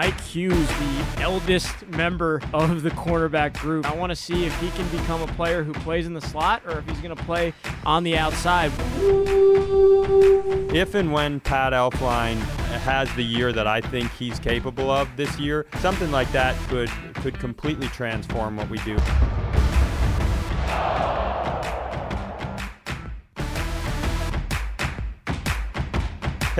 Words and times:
Mike 0.00 0.20
Hughes, 0.22 0.66
the 0.66 1.20
eldest 1.20 1.86
member 1.88 2.40
of 2.54 2.82
the 2.82 2.88
cornerback 2.92 3.52
group. 3.58 3.84
I 3.84 3.94
want 3.94 4.08
to 4.08 4.16
see 4.16 4.46
if 4.46 4.58
he 4.58 4.70
can 4.70 4.88
become 4.88 5.20
a 5.20 5.26
player 5.34 5.62
who 5.62 5.74
plays 5.74 6.06
in 6.06 6.14
the 6.14 6.22
slot 6.22 6.62
or 6.64 6.78
if 6.78 6.88
he's 6.88 7.02
going 7.02 7.14
to 7.14 7.22
play 7.24 7.52
on 7.84 8.02
the 8.02 8.16
outside. 8.16 8.72
If 10.74 10.94
and 10.94 11.12
when 11.12 11.38
Pat 11.40 11.74
Elflein 11.74 12.38
has 12.80 13.14
the 13.14 13.22
year 13.22 13.52
that 13.52 13.66
I 13.66 13.82
think 13.82 14.10
he's 14.12 14.38
capable 14.38 14.90
of 14.90 15.06
this 15.18 15.38
year, 15.38 15.66
something 15.80 16.10
like 16.10 16.32
that 16.32 16.56
could 16.70 16.88
could 17.16 17.38
completely 17.38 17.88
transform 17.88 18.56
what 18.56 18.70
we 18.70 18.78
do. 18.78 18.96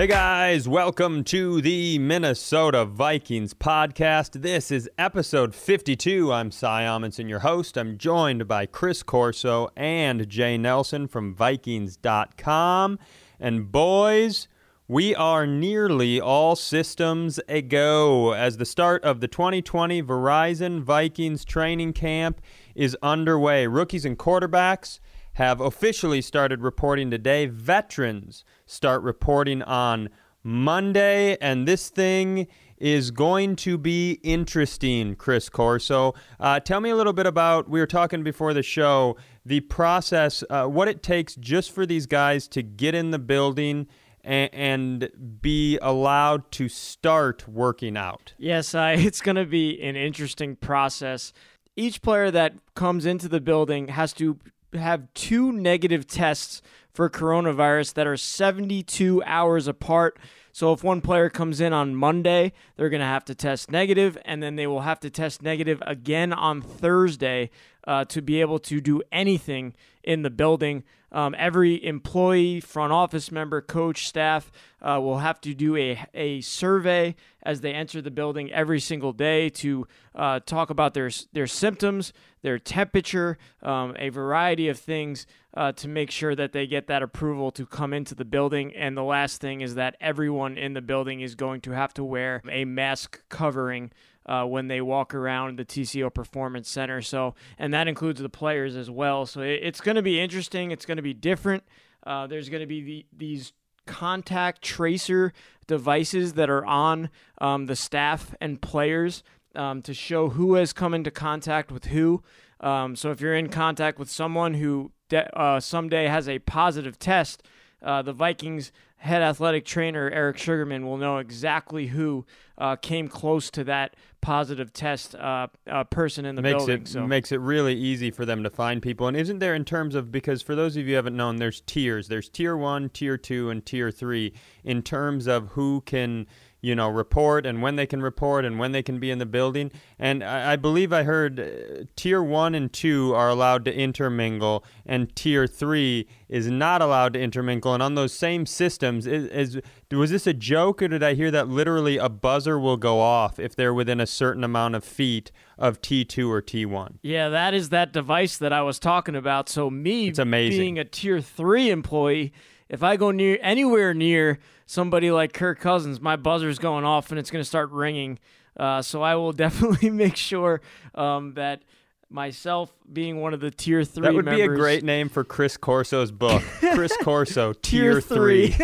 Hey 0.01 0.07
guys, 0.07 0.67
welcome 0.67 1.23
to 1.25 1.61
the 1.61 1.99
Minnesota 1.99 2.85
Vikings 2.85 3.53
podcast. 3.53 4.41
This 4.41 4.71
is 4.71 4.89
episode 4.97 5.53
52. 5.53 6.33
I'm 6.33 6.49
Cy 6.49 6.81
Amundsen, 6.85 7.29
your 7.29 7.41
host. 7.41 7.77
I'm 7.77 7.99
joined 7.99 8.47
by 8.47 8.65
Chris 8.65 9.03
Corso 9.03 9.69
and 9.77 10.27
Jay 10.27 10.57
Nelson 10.57 11.07
from 11.07 11.35
Vikings.com. 11.35 12.97
And 13.39 13.71
boys, 13.71 14.47
we 14.87 15.13
are 15.13 15.45
nearly 15.45 16.19
all 16.19 16.55
systems 16.55 17.39
a 17.47 17.61
go 17.61 18.33
as 18.33 18.57
the 18.57 18.65
start 18.65 19.03
of 19.03 19.19
the 19.19 19.27
2020 19.27 20.01
Verizon 20.01 20.81
Vikings 20.81 21.45
training 21.45 21.93
camp 21.93 22.41
is 22.73 22.97
underway. 23.03 23.67
Rookies 23.67 24.05
and 24.05 24.17
quarterbacks 24.17 24.99
have 25.33 25.61
officially 25.61 26.21
started 26.21 26.61
reporting 26.61 27.09
today. 27.09 27.45
Veterans 27.45 28.43
start 28.71 29.03
reporting 29.03 29.61
on 29.63 30.09
Monday, 30.43 31.37
and 31.41 31.67
this 31.67 31.89
thing 31.89 32.47
is 32.77 33.11
going 33.11 33.55
to 33.55 33.77
be 33.77 34.13
interesting, 34.23 35.15
Chris 35.15 35.49
Corso. 35.49 36.15
Uh, 36.39 36.59
tell 36.59 36.79
me 36.79 36.89
a 36.89 36.95
little 36.95 37.13
bit 37.13 37.27
about, 37.27 37.69
we 37.69 37.79
were 37.79 37.85
talking 37.85 38.23
before 38.23 38.53
the 38.53 38.63
show, 38.63 39.17
the 39.45 39.59
process, 39.59 40.43
uh, 40.49 40.65
what 40.65 40.87
it 40.87 41.03
takes 41.03 41.35
just 41.35 41.71
for 41.71 41.85
these 41.85 42.07
guys 42.07 42.47
to 42.47 42.63
get 42.63 42.95
in 42.95 43.11
the 43.11 43.19
building 43.19 43.87
and, 44.23 44.49
and 44.53 45.39
be 45.41 45.77
allowed 45.81 46.49
to 46.53 46.69
start 46.69 47.47
working 47.47 47.97
out. 47.97 48.33
Yes, 48.39 48.73
uh, 48.73 48.95
it's 48.97 49.21
going 49.21 49.35
to 49.35 49.45
be 49.45 49.79
an 49.81 49.95
interesting 49.95 50.55
process. 50.55 51.33
Each 51.75 52.01
player 52.01 52.31
that 52.31 52.53
comes 52.73 53.05
into 53.05 53.27
the 53.27 53.41
building 53.41 53.89
has 53.89 54.13
to 54.13 54.39
have 54.73 55.13
two 55.13 55.51
negative 55.51 56.07
tests 56.07 56.61
for 56.93 57.09
coronavirus 57.09 57.93
that 57.93 58.07
are 58.07 58.17
72 58.17 59.23
hours 59.25 59.67
apart. 59.67 60.19
So 60.51 60.73
if 60.73 60.83
one 60.83 61.01
player 61.01 61.29
comes 61.29 61.61
in 61.61 61.71
on 61.71 61.95
Monday, 61.95 62.51
they're 62.75 62.89
going 62.89 62.99
to 63.01 63.05
have 63.05 63.25
to 63.25 63.35
test 63.35 63.71
negative, 63.71 64.17
and 64.25 64.43
then 64.43 64.55
they 64.55 64.67
will 64.67 64.81
have 64.81 64.99
to 65.01 65.09
test 65.09 65.41
negative 65.41 65.81
again 65.85 66.33
on 66.33 66.61
Thursday 66.61 67.49
uh, 67.87 68.05
to 68.05 68.21
be 68.21 68.41
able 68.41 68.59
to 68.59 68.81
do 68.81 69.01
anything 69.11 69.73
in 70.03 70.21
the 70.21 70.29
building. 70.29 70.83
Um, 71.13 71.35
every 71.37 71.83
employee, 71.83 72.61
front 72.61 72.93
office 72.93 73.31
member, 73.31 73.61
coach, 73.61 74.07
staff 74.07 74.49
uh, 74.81 74.97
will 75.01 75.19
have 75.19 75.41
to 75.41 75.53
do 75.53 75.75
a, 75.75 76.05
a 76.13 76.39
survey 76.39 77.15
as 77.43 77.59
they 77.59 77.73
enter 77.73 78.01
the 78.01 78.11
building 78.11 78.49
every 78.51 78.79
single 78.79 79.11
day 79.11 79.49
to 79.49 79.87
uh, 80.15 80.39
talk 80.45 80.69
about 80.69 80.93
their, 80.93 81.09
their 81.33 81.47
symptoms, 81.47 82.13
their 82.43 82.57
temperature, 82.57 83.37
um, 83.61 83.93
a 83.99 84.07
variety 84.07 84.69
of 84.69 84.79
things 84.79 85.25
uh, 85.53 85.73
to 85.73 85.89
make 85.89 86.11
sure 86.11 86.33
that 86.33 86.53
they 86.53 86.65
get 86.65 86.87
that 86.87 87.03
approval 87.03 87.51
to 87.51 87.65
come 87.65 87.93
into 87.93 88.15
the 88.15 88.23
building. 88.25 88.73
And 88.73 88.95
the 88.95 89.03
last 89.03 89.41
thing 89.41 89.59
is 89.59 89.75
that 89.75 89.97
everyone 89.99 90.57
in 90.57 90.73
the 90.73 90.81
building 90.81 91.19
is 91.19 91.35
going 91.35 91.59
to 91.61 91.71
have 91.71 91.93
to 91.95 92.05
wear 92.05 92.41
a 92.49 92.63
mask 92.63 93.21
covering 93.27 93.91
uh, 94.25 94.45
when 94.45 94.67
they 94.67 94.81
walk 94.81 95.13
around 95.13 95.57
the 95.57 95.65
TCO 95.65 96.13
Performance 96.13 96.69
Center. 96.69 97.01
So, 97.01 97.35
and 97.57 97.73
that 97.73 97.87
includes 97.87 98.21
the 98.21 98.29
players 98.29 98.75
as 98.75 98.89
well. 98.89 99.25
So 99.25 99.41
it, 99.41 99.59
it's 99.63 99.81
going 99.81 99.95
to 99.95 100.01
be 100.01 100.19
interesting. 100.19 100.71
It's 100.71 100.85
going 100.85 100.97
to 100.97 101.03
be 101.03 101.13
different. 101.13 101.63
Uh, 102.05 102.27
there's 102.27 102.49
going 102.49 102.61
to 102.61 102.67
be 102.67 102.81
the, 102.81 103.05
these 103.15 103.53
contact 103.85 104.61
tracer 104.61 105.33
devices 105.67 106.33
that 106.33 106.49
are 106.49 106.65
on 106.65 107.09
um, 107.39 107.65
the 107.65 107.75
staff 107.75 108.33
and 108.39 108.61
players 108.61 109.23
um, 109.55 109.81
to 109.81 109.93
show 109.93 110.29
who 110.29 110.55
has 110.55 110.73
come 110.73 110.93
into 110.93 111.11
contact 111.11 111.71
with 111.71 111.85
who. 111.85 112.23
Um, 112.59 112.95
so 112.95 113.11
if 113.11 113.21
you're 113.21 113.35
in 113.35 113.49
contact 113.49 113.99
with 113.99 114.09
someone 114.09 114.53
who 114.55 114.91
de- 115.09 115.37
uh, 115.37 115.59
someday 115.59 116.07
has 116.07 116.29
a 116.29 116.39
positive 116.39 116.99
test, 116.99 117.43
uh, 117.81 118.01
the 118.01 118.13
Vikings 118.13 118.71
head 119.01 119.23
athletic 119.23 119.65
trainer 119.65 120.11
Eric 120.11 120.37
Sugarman 120.37 120.85
will 120.85 120.97
know 120.97 121.17
exactly 121.17 121.87
who 121.87 122.23
uh, 122.59 122.75
came 122.75 123.07
close 123.07 123.49
to 123.49 123.63
that 123.63 123.95
positive 124.21 124.71
test 124.71 125.15
uh, 125.15 125.47
uh, 125.67 125.83
person 125.85 126.23
in 126.23 126.35
the 126.35 126.41
makes 126.43 126.57
building. 126.57 126.81
It, 126.83 126.87
so. 126.87 127.07
Makes 127.07 127.31
it 127.31 127.39
really 127.39 127.73
easy 127.73 128.11
for 128.11 128.25
them 128.25 128.43
to 128.43 128.51
find 128.51 128.79
people. 128.79 129.07
And 129.07 129.17
isn't 129.17 129.39
there, 129.39 129.55
in 129.55 129.65
terms 129.65 129.95
of, 129.95 130.11
because 130.11 130.43
for 130.43 130.53
those 130.53 130.77
of 130.77 130.83
you 130.83 130.89
who 130.89 130.95
haven't 130.95 131.17
known, 131.17 131.37
there's 131.37 131.61
tiers. 131.61 132.09
There's 132.09 132.29
tier 132.29 132.55
one, 132.55 132.89
tier 132.89 133.17
two, 133.17 133.49
and 133.49 133.65
tier 133.65 133.89
three 133.89 134.33
in 134.63 134.83
terms 134.83 135.25
of 135.25 135.49
who 135.49 135.81
can 135.81 136.27
you 136.61 136.75
know, 136.75 136.89
report 136.89 137.45
and 137.45 137.61
when 137.61 137.75
they 137.75 137.87
can 137.87 138.01
report 138.01 138.45
and 138.45 138.59
when 138.59 138.71
they 138.71 138.83
can 138.83 138.99
be 138.99 139.09
in 139.09 139.17
the 139.17 139.25
building. 139.25 139.71
And 139.97 140.23
I, 140.23 140.53
I 140.53 140.55
believe 140.55 140.93
I 140.93 141.03
heard 141.03 141.39
uh, 141.39 141.85
tier 141.95 142.21
one 142.21 142.53
and 142.53 142.71
two 142.71 143.13
are 143.15 143.29
allowed 143.29 143.65
to 143.65 143.73
intermingle, 143.73 144.63
and 144.85 145.13
tier 145.15 145.47
three 145.47 146.07
is 146.29 146.47
not 146.47 146.81
allowed 146.81 147.13
to 147.13 147.19
intermingle. 147.19 147.73
And 147.73 147.81
on 147.81 147.95
those 147.95 148.13
same 148.13 148.45
systems, 148.45 149.07
is, 149.07 149.25
is 149.27 149.61
was 149.91 150.11
this 150.11 150.27
a 150.27 150.33
joke 150.33 150.81
or 150.81 150.87
did 150.87 151.03
I 151.03 151.15
hear 151.15 151.31
that 151.31 151.47
literally 151.47 151.97
a 151.97 152.09
buzzer 152.09 152.59
will 152.59 152.77
go 152.77 152.99
off 152.99 153.39
if 153.39 153.55
they're 153.55 153.73
within 153.73 153.99
a 153.99 154.07
certain 154.07 154.43
amount 154.43 154.75
of 154.75 154.83
feet 154.83 155.31
of 155.57 155.81
T2 155.81 156.29
or 156.29 156.41
T1? 156.41 156.95
Yeah, 157.01 157.29
that 157.29 157.53
is 157.53 157.69
that 157.69 157.91
device 157.91 158.37
that 158.37 158.53
I 158.53 158.61
was 158.61 158.79
talking 158.79 159.15
about. 159.15 159.49
So 159.49 159.69
me 159.69 160.09
it's 160.09 160.19
amazing. 160.19 160.59
being 160.59 160.79
a 160.79 160.85
tier 160.85 161.21
three 161.21 161.69
employee 161.69 162.33
if 162.71 162.81
I 162.81 162.95
go 162.95 163.11
near 163.11 163.37
anywhere 163.41 163.93
near 163.93 164.39
somebody 164.65 165.11
like 165.11 165.33
Kirk 165.33 165.59
Cousins, 165.59 165.99
my 165.99 166.15
buzzer's 166.15 166.57
going 166.57 166.85
off 166.85 167.11
and 167.11 167.19
it's 167.19 167.29
going 167.29 167.41
to 167.41 167.47
start 167.47 167.69
ringing. 167.69 168.17
Uh, 168.57 168.81
so 168.81 169.03
I 169.03 169.15
will 169.15 169.33
definitely 169.33 169.91
make 169.91 170.15
sure 170.15 170.61
um, 170.95 171.33
that 171.35 171.63
myself 172.09 172.73
being 172.91 173.21
one 173.21 173.33
of 173.33 173.41
the 173.41 173.51
tier 173.51 173.83
three. 173.83 174.03
That 174.03 174.13
would 174.13 174.25
members, 174.25 174.47
be 174.47 174.53
a 174.53 174.55
great 174.55 174.83
name 174.83 175.09
for 175.09 175.23
Chris 175.23 175.57
Corso's 175.57 176.11
book. 176.11 176.41
Chris 176.73 176.95
Corso, 177.03 177.53
tier, 177.61 177.93
tier 177.93 178.01
three. 178.01 178.55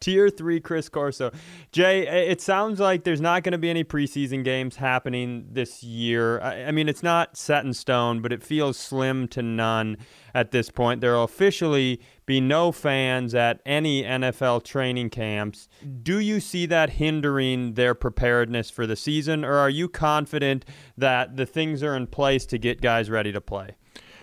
Tier 0.00 0.30
three, 0.30 0.60
Chris 0.60 0.88
Corso. 0.88 1.32
Jay, 1.72 2.06
it 2.06 2.40
sounds 2.40 2.78
like 2.78 3.02
there's 3.02 3.20
not 3.20 3.42
going 3.42 3.50
to 3.52 3.58
be 3.58 3.68
any 3.68 3.82
preseason 3.82 4.44
games 4.44 4.76
happening 4.76 5.48
this 5.50 5.82
year. 5.82 6.40
I, 6.40 6.70
mean, 6.70 6.88
it's 6.88 7.02
not 7.02 7.36
set 7.36 7.64
in 7.64 7.74
stone, 7.74 8.22
but 8.22 8.32
it 8.32 8.44
feels 8.44 8.78
slim 8.78 9.26
to 9.28 9.42
none 9.42 9.96
at 10.34 10.52
this 10.52 10.70
point. 10.70 11.00
There 11.00 11.14
will 11.14 11.24
officially 11.24 12.00
be 12.28 12.40
no 12.42 12.70
fans 12.70 13.34
at 13.34 13.58
any 13.64 14.02
NFL 14.04 14.62
training 14.62 15.08
camps. 15.08 15.66
Do 16.02 16.18
you 16.18 16.40
see 16.40 16.66
that 16.66 16.90
hindering 16.90 17.72
their 17.72 17.94
preparedness 17.94 18.70
for 18.70 18.86
the 18.86 18.96
season, 18.96 19.46
or 19.46 19.54
are 19.54 19.70
you 19.70 19.88
confident 19.88 20.66
that 20.98 21.36
the 21.36 21.46
things 21.46 21.82
are 21.82 21.96
in 21.96 22.06
place 22.06 22.44
to 22.46 22.58
get 22.58 22.82
guys 22.82 23.08
ready 23.08 23.32
to 23.32 23.40
play? 23.40 23.76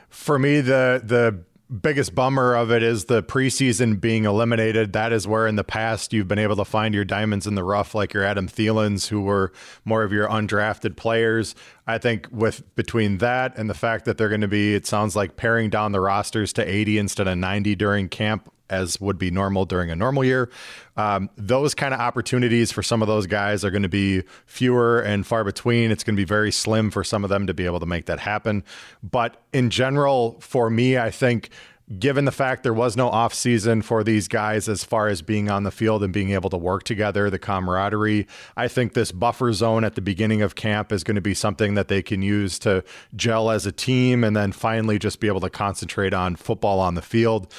For 0.07 0.37
me, 0.37 0.61
the 0.61 1.01
the 1.03 1.43
biggest 1.81 2.13
bummer 2.13 2.55
of 2.55 2.71
it 2.71 2.83
is 2.83 3.05
the 3.05 3.23
preseason 3.23 3.99
being 3.99 4.25
eliminated. 4.25 4.93
That 4.93 5.11
is 5.11 5.27
where 5.27 5.47
in 5.47 5.55
the 5.55 5.63
past 5.63 6.13
you've 6.13 6.27
been 6.27 6.39
able 6.39 6.55
to 6.57 6.65
find 6.65 6.93
your 6.93 7.05
diamonds 7.05 7.47
in 7.47 7.55
the 7.55 7.63
rough, 7.63 7.95
like 7.95 8.13
your 8.13 8.23
Adam 8.23 8.47
Thielens, 8.47 9.07
who 9.07 9.21
were 9.21 9.51
more 9.83 10.03
of 10.03 10.11
your 10.11 10.27
undrafted 10.27 10.95
players. 10.95 11.55
I 11.87 11.97
think 11.97 12.27
with 12.31 12.63
between 12.75 13.17
that 13.19 13.57
and 13.57 13.69
the 13.69 13.73
fact 13.73 14.05
that 14.05 14.17
they're 14.17 14.29
going 14.29 14.41
to 14.41 14.47
be, 14.47 14.75
it 14.75 14.85
sounds 14.85 15.15
like 15.15 15.37
paring 15.37 15.69
down 15.69 15.91
the 15.91 16.01
rosters 16.01 16.53
to 16.53 16.63
80 16.63 16.97
instead 16.97 17.27
of 17.27 17.37
90 17.37 17.75
during 17.75 18.09
camp 18.09 18.51
as 18.69 18.99
would 18.99 19.17
be 19.17 19.31
normal 19.31 19.65
during 19.65 19.91
a 19.91 19.95
normal 19.95 20.23
year. 20.23 20.49
Um, 20.97 21.29
those 21.35 21.75
kind 21.75 21.93
of 21.93 21.99
opportunities 21.99 22.71
for 22.71 22.81
some 22.81 23.01
of 23.01 23.07
those 23.07 23.27
guys 23.27 23.63
are 23.65 23.71
going 23.71 23.83
to 23.83 23.89
be 23.89 24.23
fewer 24.45 24.99
and 24.99 25.25
far 25.25 25.43
between. 25.43 25.91
It's 25.91 26.03
going 26.03 26.15
to 26.15 26.19
be 26.19 26.25
very 26.25 26.51
slim 26.51 26.91
for 26.91 27.03
some 27.03 27.23
of 27.23 27.29
them 27.29 27.47
to 27.47 27.53
be 27.53 27.65
able 27.65 27.79
to 27.79 27.85
make 27.85 28.05
that 28.05 28.19
happen. 28.19 28.63
But 29.03 29.41
in 29.53 29.69
general, 29.69 30.37
for 30.39 30.69
me, 30.69 30.97
I 30.97 31.11
think 31.11 31.49
given 31.99 32.25
the 32.25 32.31
fact 32.31 32.63
there 32.63 32.73
was 32.73 32.97
no 32.97 33.09
off 33.09 33.33
season 33.33 33.81
for 33.81 34.03
these 34.03 34.27
guys 34.27 34.67
as 34.67 34.83
far 34.83 35.07
as 35.07 35.21
being 35.21 35.49
on 35.49 35.63
the 35.63 35.71
field 35.71 36.03
and 36.03 36.11
being 36.11 36.31
able 36.31 36.49
to 36.49 36.57
work 36.57 36.83
together, 36.83 37.29
the 37.29 37.37
camaraderie, 37.37 38.27
I 38.57 38.67
think 38.67 38.93
this 38.93 39.11
buffer 39.11 39.53
zone 39.53 39.83
at 39.83 39.93
the 39.93 40.01
beginning 40.01 40.41
of 40.41 40.55
camp 40.55 40.91
is 40.91 41.03
going 41.03 41.15
to 41.15 41.21
be 41.21 41.35
something 41.35 41.75
that 41.75 41.87
they 41.87 42.01
can 42.01 42.21
use 42.21 42.57
to 42.59 42.83
gel 43.15 43.51
as 43.51 43.65
a 43.65 43.71
team 43.71 44.23
and 44.23 44.35
then 44.35 44.51
finally 44.51 44.97
just 44.97 45.19
be 45.19 45.27
able 45.27 45.41
to 45.41 45.49
concentrate 45.49 46.13
on 46.13 46.35
football 46.35 46.79
on 46.79 46.95
the 46.95 47.03
field 47.03 47.53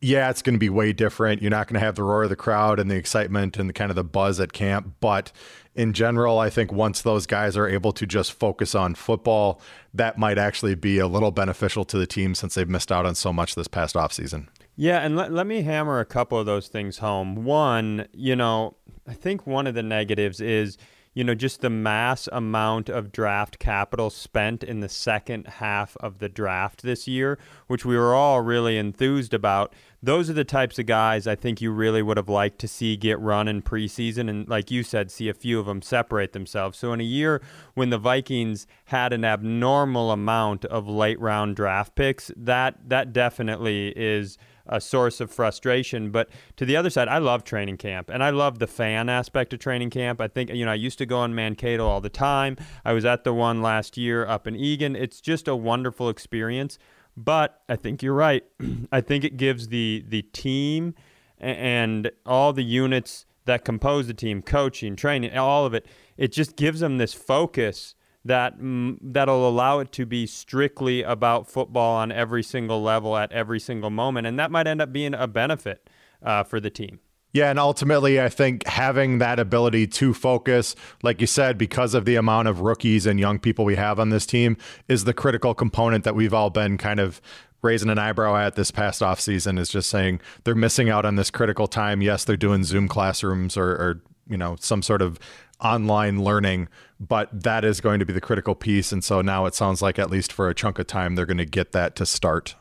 yeah, 0.00 0.30
it's 0.30 0.42
going 0.42 0.54
to 0.54 0.60
be 0.60 0.70
way 0.70 0.92
different. 0.92 1.42
You're 1.42 1.50
not 1.50 1.66
going 1.66 1.74
to 1.74 1.84
have 1.84 1.96
the 1.96 2.04
roar 2.04 2.24
of 2.24 2.30
the 2.30 2.36
crowd 2.36 2.78
and 2.78 2.90
the 2.90 2.96
excitement 2.96 3.56
and 3.56 3.68
the 3.68 3.72
kind 3.72 3.90
of 3.90 3.96
the 3.96 4.04
buzz 4.04 4.38
at 4.38 4.52
camp. 4.52 4.94
But 5.00 5.32
in 5.74 5.92
general, 5.92 6.38
I 6.38 6.50
think 6.50 6.72
once 6.72 7.02
those 7.02 7.26
guys 7.26 7.56
are 7.56 7.68
able 7.68 7.92
to 7.92 8.06
just 8.06 8.32
focus 8.32 8.74
on 8.74 8.94
football, 8.94 9.60
that 9.94 10.18
might 10.18 10.38
actually 10.38 10.76
be 10.76 10.98
a 10.98 11.08
little 11.08 11.30
beneficial 11.30 11.84
to 11.86 11.98
the 11.98 12.06
team 12.06 12.34
since 12.34 12.54
they've 12.54 12.68
missed 12.68 12.92
out 12.92 13.06
on 13.06 13.14
so 13.14 13.32
much 13.32 13.54
this 13.54 13.68
past 13.68 13.96
offseason. 13.96 14.48
Yeah, 14.76 15.00
and 15.00 15.16
let, 15.16 15.32
let 15.32 15.46
me 15.46 15.62
hammer 15.62 15.98
a 15.98 16.04
couple 16.04 16.38
of 16.38 16.46
those 16.46 16.68
things 16.68 16.98
home. 16.98 17.44
One, 17.44 18.06
you 18.12 18.36
know, 18.36 18.76
I 19.08 19.14
think 19.14 19.46
one 19.46 19.66
of 19.66 19.74
the 19.74 19.82
negatives 19.82 20.40
is 20.40 20.78
you 21.18 21.24
know, 21.24 21.34
just 21.34 21.62
the 21.62 21.68
mass 21.68 22.28
amount 22.30 22.88
of 22.88 23.10
draft 23.10 23.58
capital 23.58 24.08
spent 24.08 24.62
in 24.62 24.78
the 24.78 24.88
second 24.88 25.48
half 25.48 25.96
of 25.96 26.20
the 26.20 26.28
draft 26.28 26.82
this 26.82 27.08
year, 27.08 27.40
which 27.66 27.84
we 27.84 27.96
were 27.96 28.14
all 28.14 28.40
really 28.40 28.78
enthused 28.78 29.34
about. 29.34 29.74
Those 30.00 30.30
are 30.30 30.34
the 30.34 30.44
types 30.44 30.78
of 30.78 30.86
guys 30.86 31.26
I 31.26 31.34
think 31.34 31.60
you 31.60 31.72
really 31.72 32.02
would 32.02 32.18
have 32.18 32.28
liked 32.28 32.60
to 32.60 32.68
see 32.68 32.96
get 32.96 33.18
run 33.18 33.48
in 33.48 33.62
preseason 33.62 34.30
and, 34.30 34.48
like 34.48 34.70
you 34.70 34.84
said, 34.84 35.10
see 35.10 35.28
a 35.28 35.34
few 35.34 35.58
of 35.58 35.66
them 35.66 35.82
separate 35.82 36.34
themselves. 36.34 36.78
So, 36.78 36.92
in 36.92 37.00
a 37.00 37.04
year 37.04 37.42
when 37.74 37.90
the 37.90 37.98
Vikings 37.98 38.68
had 38.84 39.12
an 39.12 39.24
abnormal 39.24 40.12
amount 40.12 40.66
of 40.66 40.86
late 40.86 41.18
round 41.18 41.56
draft 41.56 41.96
picks, 41.96 42.30
that 42.36 42.76
that 42.86 43.12
definitely 43.12 43.88
is 43.96 44.38
a 44.68 44.80
source 44.80 45.20
of 45.20 45.30
frustration. 45.30 46.10
But 46.10 46.28
to 46.56 46.64
the 46.64 46.76
other 46.76 46.90
side, 46.90 47.08
I 47.08 47.18
love 47.18 47.44
training 47.44 47.76
camp 47.78 48.10
and 48.10 48.22
I 48.22 48.30
love 48.30 48.58
the 48.58 48.66
fan 48.66 49.08
aspect 49.08 49.52
of 49.52 49.60
training 49.60 49.90
camp. 49.90 50.20
I 50.20 50.28
think, 50.28 50.50
you 50.50 50.64
know, 50.64 50.72
I 50.72 50.76
used 50.76 50.98
to 50.98 51.06
go 51.06 51.18
on 51.18 51.34
Mankato 51.34 51.86
all 51.86 52.00
the 52.00 52.08
time. 52.08 52.56
I 52.84 52.92
was 52.92 53.04
at 53.04 53.24
the 53.24 53.34
one 53.34 53.62
last 53.62 53.96
year 53.96 54.26
up 54.26 54.46
in 54.46 54.56
Eagan. 54.56 54.96
It's 54.96 55.20
just 55.20 55.48
a 55.48 55.56
wonderful 55.56 56.08
experience. 56.08 56.78
But 57.16 57.62
I 57.68 57.76
think 57.76 58.02
you're 58.02 58.14
right. 58.14 58.44
I 58.92 59.00
think 59.00 59.24
it 59.24 59.36
gives 59.36 59.68
the 59.68 60.04
the 60.06 60.22
team 60.22 60.94
and 61.40 62.10
all 62.24 62.52
the 62.52 62.64
units 62.64 63.26
that 63.44 63.64
compose 63.64 64.06
the 64.06 64.14
team, 64.14 64.42
coaching, 64.42 64.94
training, 64.94 65.36
all 65.36 65.66
of 65.66 65.74
it, 65.74 65.86
it 66.16 66.32
just 66.32 66.54
gives 66.56 66.80
them 66.80 66.98
this 66.98 67.14
focus 67.14 67.94
that 68.24 68.58
mm, 68.58 68.98
that'll 69.00 69.48
allow 69.48 69.78
it 69.78 69.92
to 69.92 70.06
be 70.06 70.26
strictly 70.26 71.02
about 71.02 71.48
football 71.48 71.96
on 71.96 72.12
every 72.12 72.42
single 72.42 72.82
level 72.82 73.16
at 73.16 73.32
every 73.32 73.60
single 73.60 73.90
moment, 73.90 74.26
and 74.26 74.38
that 74.38 74.50
might 74.50 74.66
end 74.66 74.82
up 74.82 74.92
being 74.92 75.14
a 75.14 75.26
benefit 75.26 75.88
uh, 76.22 76.42
for 76.42 76.60
the 76.60 76.70
team. 76.70 77.00
Yeah, 77.32 77.50
and 77.50 77.58
ultimately, 77.58 78.20
I 78.20 78.30
think 78.30 78.66
having 78.66 79.18
that 79.18 79.38
ability 79.38 79.86
to 79.88 80.14
focus, 80.14 80.74
like 81.02 81.20
you 81.20 81.26
said, 81.26 81.58
because 81.58 81.94
of 81.94 82.06
the 82.06 82.16
amount 82.16 82.48
of 82.48 82.60
rookies 82.60 83.04
and 83.04 83.20
young 83.20 83.38
people 83.38 83.64
we 83.64 83.76
have 83.76 84.00
on 84.00 84.08
this 84.08 84.24
team, 84.24 84.56
is 84.88 85.04
the 85.04 85.12
critical 85.12 85.54
component 85.54 86.04
that 86.04 86.14
we've 86.14 86.32
all 86.32 86.48
been 86.48 86.78
kind 86.78 87.00
of 87.00 87.20
raising 87.60 87.90
an 87.90 87.98
eyebrow 87.98 88.36
at 88.36 88.54
this 88.54 88.70
past 88.70 89.02
off 89.02 89.20
season. 89.20 89.58
Is 89.58 89.68
just 89.68 89.90
saying 89.90 90.20
they're 90.44 90.54
missing 90.54 90.88
out 90.88 91.04
on 91.04 91.16
this 91.16 91.30
critical 91.30 91.66
time. 91.66 92.00
Yes, 92.00 92.24
they're 92.24 92.36
doing 92.36 92.64
Zoom 92.64 92.88
classrooms 92.88 93.58
or, 93.58 93.70
or 93.72 94.02
you 94.26 94.38
know 94.38 94.56
some 94.58 94.82
sort 94.82 95.02
of 95.02 95.18
online 95.60 96.22
learning, 96.22 96.68
but 97.00 97.28
that 97.32 97.64
is 97.64 97.80
going 97.80 97.98
to 97.98 98.06
be 98.06 98.12
the 98.12 98.20
critical 98.20 98.54
piece. 98.54 98.92
And 98.92 99.02
so 99.02 99.20
now 99.22 99.46
it 99.46 99.54
sounds 99.54 99.82
like, 99.82 99.98
at 99.98 100.10
least 100.10 100.32
for 100.32 100.48
a 100.48 100.54
chunk 100.54 100.78
of 100.78 100.86
time, 100.86 101.14
they're 101.14 101.26
going 101.26 101.38
to 101.38 101.44
get 101.44 101.72
that 101.72 101.96
to 101.96 102.06
start. 102.06 102.54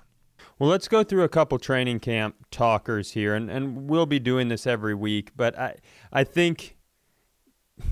Well, 0.60 0.70
let's 0.70 0.88
go 0.88 1.04
through 1.04 1.24
a 1.24 1.30
couple 1.30 1.60
training 1.60 2.00
camp 2.00 2.36
talkers 2.50 3.12
here, 3.12 3.36
and, 3.36 3.50
and 3.50 3.88
we'll 3.88 4.08
be 4.08 4.20
doing 4.20 4.48
this 4.48 4.66
every 4.66 4.96
week. 4.96 5.32
But 5.36 5.58
I, 5.58 5.76
I 6.12 6.24
think 6.24 6.78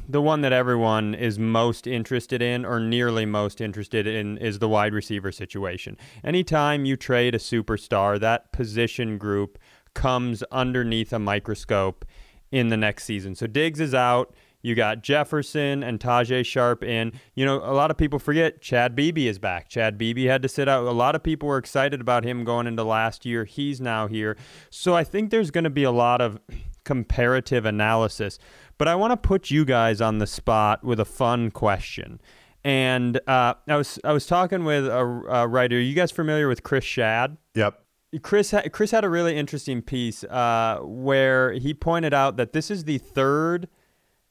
the 0.10 0.22
one 0.22 0.42
that 0.42 0.52
everyone 0.52 1.14
is 1.14 1.38
most 1.38 1.86
interested 1.86 2.42
in, 2.42 2.66
or 2.66 2.80
nearly 2.80 3.24
most 3.24 3.62
interested 3.62 4.08
in, 4.08 4.40
is 4.40 4.58
the 4.58 4.68
wide 4.68 4.96
receiver 4.96 5.32
situation. 5.32 5.96
Anytime 6.24 6.86
you 6.86 6.98
trade 6.98 7.36
a 7.36 7.38
superstar, 7.38 8.20
that 8.20 8.52
position 8.52 9.20
group 9.20 9.60
comes 9.94 10.42
underneath 10.52 11.14
a 11.14 11.20
microscope 11.20 12.04
in 12.52 12.70
the 12.70 12.78
next 12.78 13.04
season. 13.04 13.36
So 13.36 13.46
Diggs 13.46 13.80
is 13.80 13.94
out. 13.94 14.34
You 14.66 14.74
got 14.74 15.04
Jefferson 15.04 15.84
and 15.84 16.00
Tajae 16.00 16.44
Sharpe 16.44 16.84
in. 16.84 17.14
You 17.36 17.46
know, 17.46 17.58
a 17.58 17.74
lot 17.74 17.92
of 17.92 17.98
people 17.98 18.18
forget 18.18 18.62
Chad 18.62 18.96
Beebe 18.96 19.28
is 19.28 19.38
back. 19.38 19.70
Chad 19.70 19.96
Beebe 19.96 20.26
had 20.26 20.42
to 20.42 20.50
sit 20.50 20.68
out. 20.68 20.88
A 20.88 20.92
lot 20.92 21.14
of 21.14 21.22
people 21.22 21.48
were 21.48 21.60
excited 21.60 22.02
about 22.02 22.24
him 22.24 22.44
going 22.44 22.66
into 22.66 22.84
last 22.84 23.28
year. 23.28 23.46
He's 23.46 23.80
now 23.80 24.08
here. 24.08 24.36
So 24.72 24.96
I 24.96 25.04
think 25.04 25.30
there's 25.30 25.52
going 25.52 25.66
to 25.66 25.70
be 25.70 25.84
a 25.84 25.92
lot 25.92 26.20
of 26.20 26.40
comparative 26.84 27.64
analysis. 27.64 28.40
But 28.80 28.88
I 28.88 28.96
want 28.96 29.12
to 29.12 29.18
put 29.18 29.52
you 29.52 29.66
guys 29.66 30.02
on 30.02 30.18
the 30.18 30.26
spot 30.26 30.84
with 30.84 31.00
a 31.00 31.06
fun 31.06 31.52
question. 31.52 32.20
And 32.64 33.18
uh, 33.28 33.54
I 33.68 33.76
was 33.76 34.00
I 34.04 34.14
was 34.14 34.26
talking 34.26 34.66
with 34.66 34.88
a, 34.88 34.98
a 34.98 35.48
writer. 35.48 35.76
Are 35.76 35.80
you 35.80 35.94
guys 35.94 36.10
familiar 36.10 36.48
with 36.48 36.64
Chris 36.64 36.84
Shad? 36.84 37.38
Yep. 37.54 37.84
Chris 38.24 38.52
Chris 38.72 38.90
had 38.90 39.06
a 39.06 39.10
really 39.10 39.38
interesting 39.38 39.84
piece 39.84 40.24
uh, 40.24 40.80
where 40.82 41.52
he 41.52 41.76
pointed 41.76 42.16
out 42.16 42.38
that 42.38 42.54
this 42.54 42.72
is 42.72 42.86
the 42.86 42.98
third 42.98 43.68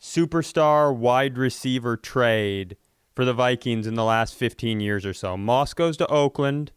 superstar 0.05 0.95
wide 0.95 1.39
receiver 1.39 1.97
trade 1.97 2.77
for 3.15 3.25
the 3.25 3.33
Vikings 3.33 3.87
in 3.87 3.95
the 3.95 4.05
last 4.05 4.35
15 4.35 4.79
years 4.79 5.07
or 5.07 5.15
so. 5.15 5.35
Moss 5.35 5.73
goes 5.73 5.97
to 5.97 6.07
Oakland, 6.09 6.73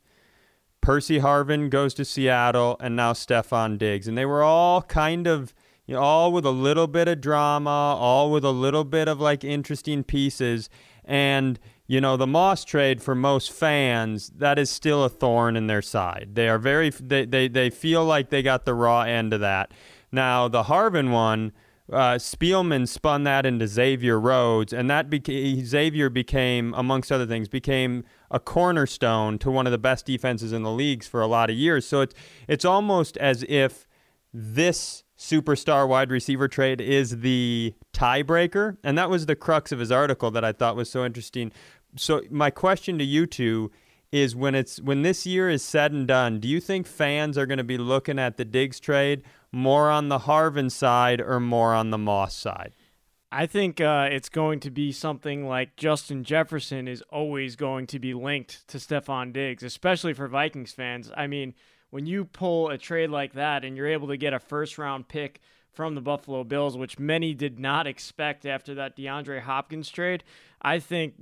Percy 0.79 1.19
Harvin 1.19 1.69
goes 1.69 1.93
to 1.95 2.05
Seattle, 2.05 2.77
and 2.79 2.95
now 2.95 3.11
Stefon 3.11 3.77
Diggs. 3.77 4.07
And 4.07 4.17
they 4.17 4.25
were 4.25 4.43
all 4.43 4.81
kind 4.81 5.27
of, 5.27 5.53
you 5.85 5.95
know, 5.95 5.99
all 5.99 6.31
with 6.31 6.45
a 6.45 6.51
little 6.51 6.87
bit 6.87 7.09
of 7.09 7.19
drama, 7.19 7.69
all 7.69 8.31
with 8.31 8.45
a 8.45 8.51
little 8.51 8.85
bit 8.85 9.09
of 9.09 9.19
like 9.19 9.43
interesting 9.43 10.05
pieces. 10.05 10.69
And, 11.03 11.59
you 11.85 11.99
know, 11.99 12.15
the 12.15 12.27
Moss 12.27 12.63
trade 12.63 13.01
for 13.01 13.13
most 13.13 13.51
fans, 13.51 14.29
that 14.37 14.57
is 14.57 14.69
still 14.69 15.03
a 15.03 15.09
thorn 15.09 15.57
in 15.57 15.67
their 15.67 15.81
side. 15.81 16.29
They 16.35 16.47
are 16.47 16.59
very, 16.59 16.91
they, 16.91 17.25
they, 17.25 17.49
they 17.49 17.71
feel 17.71 18.05
like 18.05 18.29
they 18.29 18.41
got 18.41 18.63
the 18.63 18.73
raw 18.73 19.01
end 19.01 19.33
of 19.33 19.41
that. 19.41 19.73
Now, 20.13 20.47
the 20.47 20.63
Harvin 20.63 21.11
one, 21.11 21.51
uh, 21.91 22.15
Spielman 22.15 22.87
spun 22.87 23.23
that 23.23 23.45
into 23.45 23.67
Xavier 23.67 24.19
Rhodes, 24.19 24.73
and 24.73 24.89
that 24.89 25.09
beca- 25.09 25.63
Xavier 25.63 26.09
became, 26.09 26.73
amongst 26.73 27.11
other 27.11 27.25
things, 27.25 27.47
became 27.47 28.03
a 28.29 28.39
cornerstone 28.39 29.37
to 29.39 29.49
one 29.49 29.65
of 29.65 29.71
the 29.71 29.77
best 29.77 30.05
defenses 30.05 30.51
in 30.51 30.63
the 30.63 30.71
leagues 30.71 31.07
for 31.07 31.21
a 31.21 31.27
lot 31.27 31.49
of 31.49 31.55
years. 31.55 31.85
So 31.85 32.01
it's 32.01 32.13
it's 32.47 32.65
almost 32.65 33.15
as 33.17 33.45
if 33.47 33.87
this 34.33 35.03
superstar 35.17 35.87
wide 35.87 36.11
receiver 36.11 36.47
trade 36.47 36.81
is 36.81 37.21
the 37.21 37.73
tiebreaker, 37.93 38.77
and 38.83 38.97
that 38.97 39.09
was 39.09 39.25
the 39.25 39.35
crux 39.35 39.71
of 39.71 39.79
his 39.79 39.91
article 39.91 40.29
that 40.31 40.43
I 40.43 40.51
thought 40.51 40.75
was 40.75 40.89
so 40.89 41.05
interesting. 41.05 41.51
So 41.95 42.21
my 42.29 42.49
question 42.49 42.97
to 42.97 43.03
you 43.03 43.25
two 43.25 43.71
is 44.11 44.35
when 44.35 44.55
it's 44.55 44.81
when 44.81 45.01
this 45.01 45.25
year 45.25 45.49
is 45.49 45.63
said 45.63 45.91
and 45.91 46.07
done, 46.07 46.39
do 46.39 46.47
you 46.47 46.59
think 46.59 46.85
fans 46.85 47.37
are 47.37 47.45
going 47.45 47.57
to 47.57 47.63
be 47.63 47.77
looking 47.77 48.19
at 48.19 48.37
the 48.37 48.45
Diggs 48.45 48.79
trade 48.79 49.23
more 49.51 49.89
on 49.89 50.09
the 50.09 50.19
Harvin 50.19 50.71
side 50.71 51.21
or 51.21 51.39
more 51.39 51.73
on 51.73 51.89
the 51.89 51.97
Moss 51.97 52.35
side? 52.35 52.75
I 53.31 53.45
think 53.45 53.81
uh, 53.81 54.07
it's 54.09 54.29
going 54.29 54.61
to 54.61 54.71
be 54.71 54.91
something 54.91 55.47
like 55.47 55.75
Justin 55.75 56.23
Jefferson 56.23 56.87
is 56.87 57.03
always 57.09 57.57
going 57.57 57.85
to 57.87 57.99
be 57.99 58.13
linked 58.13 58.65
to 58.69 58.77
Stefon 58.77 59.33
Diggs, 59.33 59.63
especially 59.63 60.13
for 60.13 60.27
Vikings 60.27 60.71
fans. 60.71 61.11
I 61.15 61.27
mean, 61.27 61.53
when 61.89 62.05
you 62.05 62.23
pull 62.23 62.69
a 62.69 62.77
trade 62.77 63.09
like 63.09 63.33
that 63.33 63.65
and 63.65 63.75
you're 63.75 63.87
able 63.87 64.07
to 64.07 64.17
get 64.17 64.33
a 64.33 64.39
first 64.39 64.77
round 64.77 65.09
pick 65.09 65.41
from 65.73 65.93
the 65.93 66.01
Buffalo 66.01 66.43
Bills, 66.43 66.77
which 66.77 66.99
many 66.99 67.33
did 67.33 67.59
not 67.59 67.85
expect 67.85 68.45
after 68.45 68.73
that 68.75 68.95
DeAndre 68.95 69.41
Hopkins 69.41 69.89
trade, 69.89 70.23
I 70.61 70.79
think 70.79 71.15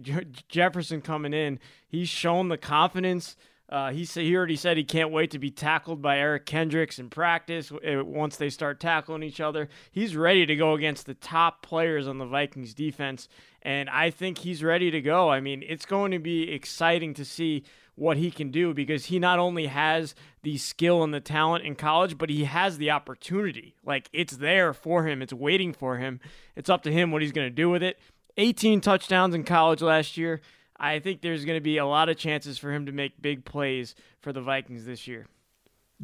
Jefferson 0.47 1.01
coming 1.01 1.33
in, 1.33 1.59
he's 1.87 2.07
shown 2.07 2.49
the 2.49 2.57
confidence 2.57 3.35
uh, 3.69 3.91
he 3.91 4.05
said 4.05 4.23
he 4.23 4.35
already 4.35 4.55
said 4.55 4.77
he 4.77 4.83
can't 4.83 5.11
wait 5.11 5.31
to 5.31 5.39
be 5.39 5.49
tackled 5.49 6.01
by 6.01 6.19
Eric 6.19 6.45
Kendricks 6.45 6.99
in 6.99 7.09
practice 7.09 7.71
once 7.83 8.37
they 8.37 8.49
start 8.49 8.79
tackling 8.79 9.23
each 9.23 9.41
other. 9.41 9.69
He's 9.91 10.15
ready 10.15 10.45
to 10.45 10.55
go 10.55 10.73
against 10.73 11.05
the 11.05 11.15
top 11.15 11.61
players 11.61 12.07
on 12.07 12.19
the 12.19 12.25
Vikings 12.25 12.73
defense, 12.73 13.27
and 13.63 13.89
I 13.89 14.11
think 14.11 14.39
he's 14.39 14.63
ready 14.63 14.91
to 14.91 15.01
go. 15.01 15.29
I 15.29 15.39
mean, 15.39 15.63
it's 15.67 15.85
going 15.85 16.11
to 16.11 16.19
be 16.19 16.51
exciting 16.51 17.15
to 17.15 17.25
see 17.25 17.63
what 17.95 18.17
he 18.17 18.29
can 18.29 18.51
do 18.51 18.73
because 18.73 19.05
he 19.05 19.19
not 19.19 19.39
only 19.39 19.67
has 19.67 20.15
the 20.43 20.57
skill 20.57 21.01
and 21.03 21.13
the 21.13 21.19
talent 21.19 21.65
in 21.65 21.75
college, 21.75 22.17
but 22.17 22.29
he 22.29 22.43
has 22.43 22.77
the 22.77 22.91
opportunity. 22.91 23.73
Like 23.83 24.09
it's 24.13 24.37
there 24.37 24.73
for 24.73 25.07
him, 25.07 25.21
it's 25.21 25.33
waiting 25.33 25.73
for 25.73 25.97
him. 25.97 26.19
It's 26.55 26.69
up 26.69 26.83
to 26.83 26.91
him 26.91 27.11
what 27.11 27.21
he's 27.21 27.31
going 27.31 27.47
to 27.47 27.55
do 27.55 27.69
with 27.69 27.81
it. 27.81 27.97
18 28.37 28.81
touchdowns 28.81 29.33
in 29.33 29.43
college 29.43 29.81
last 29.81 30.17
year. 30.17 30.41
I 30.77 30.99
think 30.99 31.21
there's 31.21 31.45
going 31.45 31.57
to 31.57 31.63
be 31.63 31.77
a 31.77 31.85
lot 31.85 32.09
of 32.09 32.17
chances 32.17 32.57
for 32.57 32.73
him 32.73 32.85
to 32.85 32.91
make 32.91 33.21
big 33.21 33.45
plays 33.45 33.95
for 34.21 34.33
the 34.33 34.41
Vikings 34.41 34.85
this 34.85 35.07
year. 35.07 35.27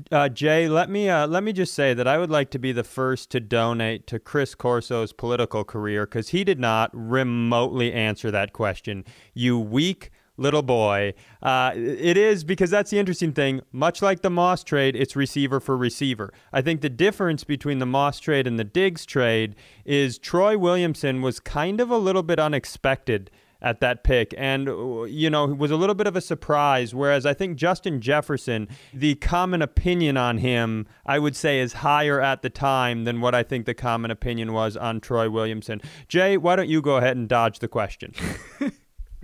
Uh, 0.10 0.30
Jay, 0.30 0.70
let 0.70 0.90
me 0.90 1.10
uh, 1.10 1.28
let 1.28 1.44
me 1.44 1.52
just 1.52 1.74
say 1.74 1.94
that 1.94 2.08
I 2.08 2.18
would 2.18 2.30
like 2.30 2.50
to 2.52 2.60
be 2.60 2.72
the 2.72 2.84
first 2.84 3.30
to 3.32 3.42
donate 3.42 4.08
to 4.08 4.20
Chris 4.20 4.56
Corso's 4.56 5.12
political 5.12 5.66
career 5.66 6.06
because 6.06 6.30
he 6.30 6.46
did 6.46 6.60
not 6.60 6.90
remotely 6.94 7.92
answer 7.92 8.32
that 8.32 8.54
question. 8.54 9.04
You 9.34 9.60
weak 9.60 10.12
little 10.38 10.62
boy. 10.62 11.14
Uh, 11.42 11.72
it 11.76 12.18
is 12.18 12.44
because 12.44 12.70
that's 12.70 12.90
the 12.90 13.00
interesting 13.00 13.34
thing. 13.34 13.62
Much 13.72 14.02
like 14.02 14.22
the 14.22 14.30
Moss 14.30 14.64
trade, 14.64 14.96
it's 14.96 15.16
receiver 15.16 15.60
for 15.60 15.78
receiver. 15.78 16.34
I 16.52 16.62
think 16.62 16.82
the 16.82 16.90
difference 16.90 17.44
between 17.44 17.80
the 17.80 17.86
Moss 17.86 18.20
trade 18.20 18.48
and 18.48 18.58
the 18.58 18.64
Diggs 18.64 19.06
trade 19.06 19.56
is 19.86 20.18
Troy 20.18 20.58
Williamson 20.58 21.22
was 21.22 21.40
kind 21.40 21.80
of 21.80 21.92
a 21.92 21.98
little 21.98 22.24
bit 22.24 22.40
unexpected 22.40 23.30
at 23.62 23.80
that 23.80 24.04
pick 24.04 24.34
and 24.38 24.68
you 25.10 25.30
know 25.30 25.52
it 25.52 25.58
was 25.58 25.72
a 25.72 25.76
little 25.76 25.96
bit 25.96 26.08
of 26.08 26.16
a 26.16 26.22
surprise 26.22 26.94
whereas 26.96 27.26
i 27.26 27.34
think 27.34 27.58
justin 27.58 28.02
jefferson 28.02 28.68
the 28.94 29.16
common 29.16 29.62
opinion 29.62 30.18
on 30.18 30.40
him 30.40 30.88
i 31.06 31.20
would 31.20 31.36
say 31.36 31.60
is 31.60 31.74
higher 31.74 32.20
at 32.22 32.42
the 32.42 32.50
time 32.50 33.04
than 33.04 33.22
what 33.22 33.36
i 33.36 33.44
think 33.44 33.66
the 33.66 33.74
common 33.74 34.12
opinion 34.12 34.54
was 34.54 34.76
on 34.76 35.00
troy 35.00 35.30
williamson 35.30 35.82
jay 36.08 36.38
why 36.38 36.56
don't 36.56 36.70
you 36.70 36.82
go 36.82 36.98
ahead 36.98 37.16
and 37.16 37.30
dodge 37.30 37.60
the 37.60 37.68
question 37.68 38.14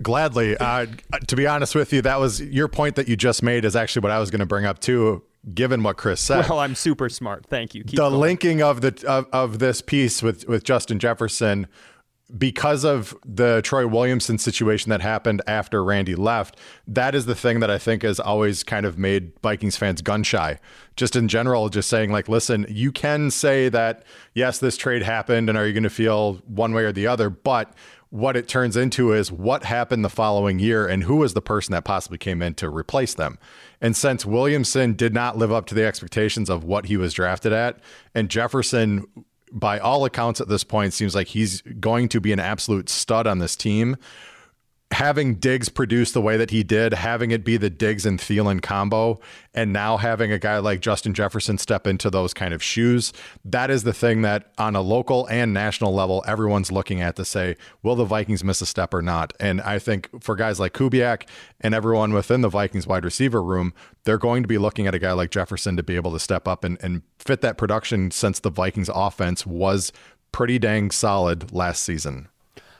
Gladly. 0.02 0.56
Uh, 0.56 0.86
to 1.26 1.36
be 1.36 1.46
honest 1.46 1.74
with 1.74 1.92
you, 1.92 2.02
that 2.02 2.20
was 2.20 2.40
your 2.40 2.68
point 2.68 2.96
that 2.96 3.08
you 3.08 3.16
just 3.16 3.42
made 3.42 3.64
is 3.64 3.74
actually 3.74 4.00
what 4.00 4.12
I 4.12 4.18
was 4.20 4.30
going 4.30 4.40
to 4.40 4.46
bring 4.46 4.64
up 4.64 4.78
too. 4.78 5.24
Given 5.54 5.82
what 5.82 5.96
Chris 5.96 6.20
said, 6.20 6.48
well, 6.48 6.58
I'm 6.58 6.74
super 6.74 7.08
smart. 7.08 7.46
Thank 7.46 7.74
you. 7.74 7.82
Keep 7.82 7.96
the 7.96 8.08
going. 8.08 8.20
linking 8.20 8.62
of 8.62 8.80
the 8.80 9.02
of, 9.06 9.26
of 9.32 9.58
this 9.60 9.80
piece 9.80 10.22
with 10.22 10.46
with 10.48 10.64
Justin 10.64 10.98
Jefferson 10.98 11.68
because 12.36 12.84
of 12.84 13.16
the 13.24 13.62
Troy 13.62 13.86
Williamson 13.86 14.36
situation 14.36 14.90
that 14.90 15.00
happened 15.00 15.40
after 15.46 15.82
Randy 15.82 16.14
left, 16.14 16.58
that 16.86 17.14
is 17.14 17.26
the 17.26 17.34
thing 17.34 17.60
that 17.60 17.70
I 17.70 17.78
think 17.78 18.02
has 18.02 18.20
always 18.20 18.62
kind 18.62 18.84
of 18.84 18.98
made 18.98 19.32
Vikings 19.42 19.76
fans 19.76 20.02
gun 20.02 20.22
shy. 20.22 20.58
Just 20.96 21.16
in 21.16 21.28
general, 21.28 21.70
just 21.70 21.88
saying, 21.88 22.12
like, 22.12 22.28
listen, 22.28 22.66
you 22.68 22.92
can 22.92 23.30
say 23.30 23.70
that, 23.70 24.04
yes, 24.34 24.58
this 24.58 24.76
trade 24.76 25.02
happened, 25.02 25.48
and 25.48 25.56
are 25.56 25.66
you 25.66 25.72
going 25.72 25.84
to 25.84 25.90
feel 25.90 26.34
one 26.46 26.74
way 26.74 26.84
or 26.84 26.92
the 26.92 27.06
other? 27.06 27.30
But 27.30 27.72
what 28.10 28.36
it 28.36 28.48
turns 28.48 28.76
into 28.76 29.12
is 29.12 29.30
what 29.30 29.64
happened 29.64 30.04
the 30.04 30.10
following 30.10 30.58
year 30.58 30.86
and 30.86 31.04
who 31.04 31.16
was 31.16 31.34
the 31.34 31.42
person 31.42 31.72
that 31.72 31.84
possibly 31.84 32.18
came 32.18 32.40
in 32.40 32.54
to 32.54 32.70
replace 32.70 33.14
them. 33.14 33.38
And 33.80 33.94
since 33.94 34.24
Williamson 34.24 34.94
did 34.94 35.12
not 35.12 35.36
live 35.36 35.52
up 35.52 35.66
to 35.66 35.74
the 35.74 35.84
expectations 35.84 36.48
of 36.48 36.64
what 36.64 36.86
he 36.86 36.96
was 36.96 37.12
drafted 37.12 37.52
at, 37.52 37.78
and 38.14 38.30
Jefferson 38.30 39.06
by 39.52 39.78
all 39.78 40.04
accounts 40.04 40.40
at 40.40 40.48
this 40.48 40.64
point, 40.64 40.92
seems 40.92 41.14
like 41.14 41.28
he's 41.28 41.62
going 41.80 42.08
to 42.10 42.20
be 42.20 42.32
an 42.32 42.40
absolute 42.40 42.88
stud 42.88 43.26
on 43.26 43.38
this 43.38 43.56
team 43.56 43.96
having 44.90 45.34
Diggs 45.34 45.68
produce 45.68 46.12
the 46.12 46.20
way 46.20 46.38
that 46.38 46.50
he 46.50 46.62
did, 46.62 46.94
having 46.94 47.30
it 47.30 47.44
be 47.44 47.58
the 47.58 47.68
Diggs 47.68 48.06
and 48.06 48.18
Thielen 48.18 48.62
combo, 48.62 49.20
and 49.52 49.72
now 49.72 49.98
having 49.98 50.32
a 50.32 50.38
guy 50.38 50.58
like 50.58 50.80
Justin 50.80 51.12
Jefferson 51.12 51.58
step 51.58 51.86
into 51.86 52.08
those 52.08 52.32
kind 52.32 52.54
of 52.54 52.62
shoes, 52.62 53.12
that 53.44 53.70
is 53.70 53.82
the 53.82 53.92
thing 53.92 54.22
that 54.22 54.50
on 54.56 54.74
a 54.74 54.80
local 54.80 55.26
and 55.26 55.52
national 55.52 55.94
level, 55.94 56.24
everyone's 56.26 56.72
looking 56.72 57.02
at 57.02 57.16
to 57.16 57.24
say, 57.24 57.56
will 57.82 57.96
the 57.96 58.04
Vikings 58.04 58.42
miss 58.42 58.62
a 58.62 58.66
step 58.66 58.94
or 58.94 59.02
not? 59.02 59.34
And 59.38 59.60
I 59.60 59.78
think 59.78 60.08
for 60.22 60.34
guys 60.34 60.58
like 60.58 60.72
Kubiak 60.72 61.28
and 61.60 61.74
everyone 61.74 62.14
within 62.14 62.40
the 62.40 62.48
Vikings 62.48 62.86
wide 62.86 63.04
receiver 63.04 63.42
room, 63.42 63.74
they're 64.04 64.16
going 64.16 64.42
to 64.42 64.48
be 64.48 64.58
looking 64.58 64.86
at 64.86 64.94
a 64.94 64.98
guy 64.98 65.12
like 65.12 65.30
Jefferson 65.30 65.76
to 65.76 65.82
be 65.82 65.96
able 65.96 66.12
to 66.12 66.20
step 66.20 66.48
up 66.48 66.64
and, 66.64 66.78
and 66.82 67.02
fit 67.18 67.42
that 67.42 67.58
production 67.58 68.10
since 68.10 68.40
the 68.40 68.50
Vikings 68.50 68.90
offense 68.94 69.44
was 69.44 69.92
pretty 70.32 70.58
dang 70.58 70.90
solid 70.90 71.52
last 71.52 71.82
season. 71.84 72.28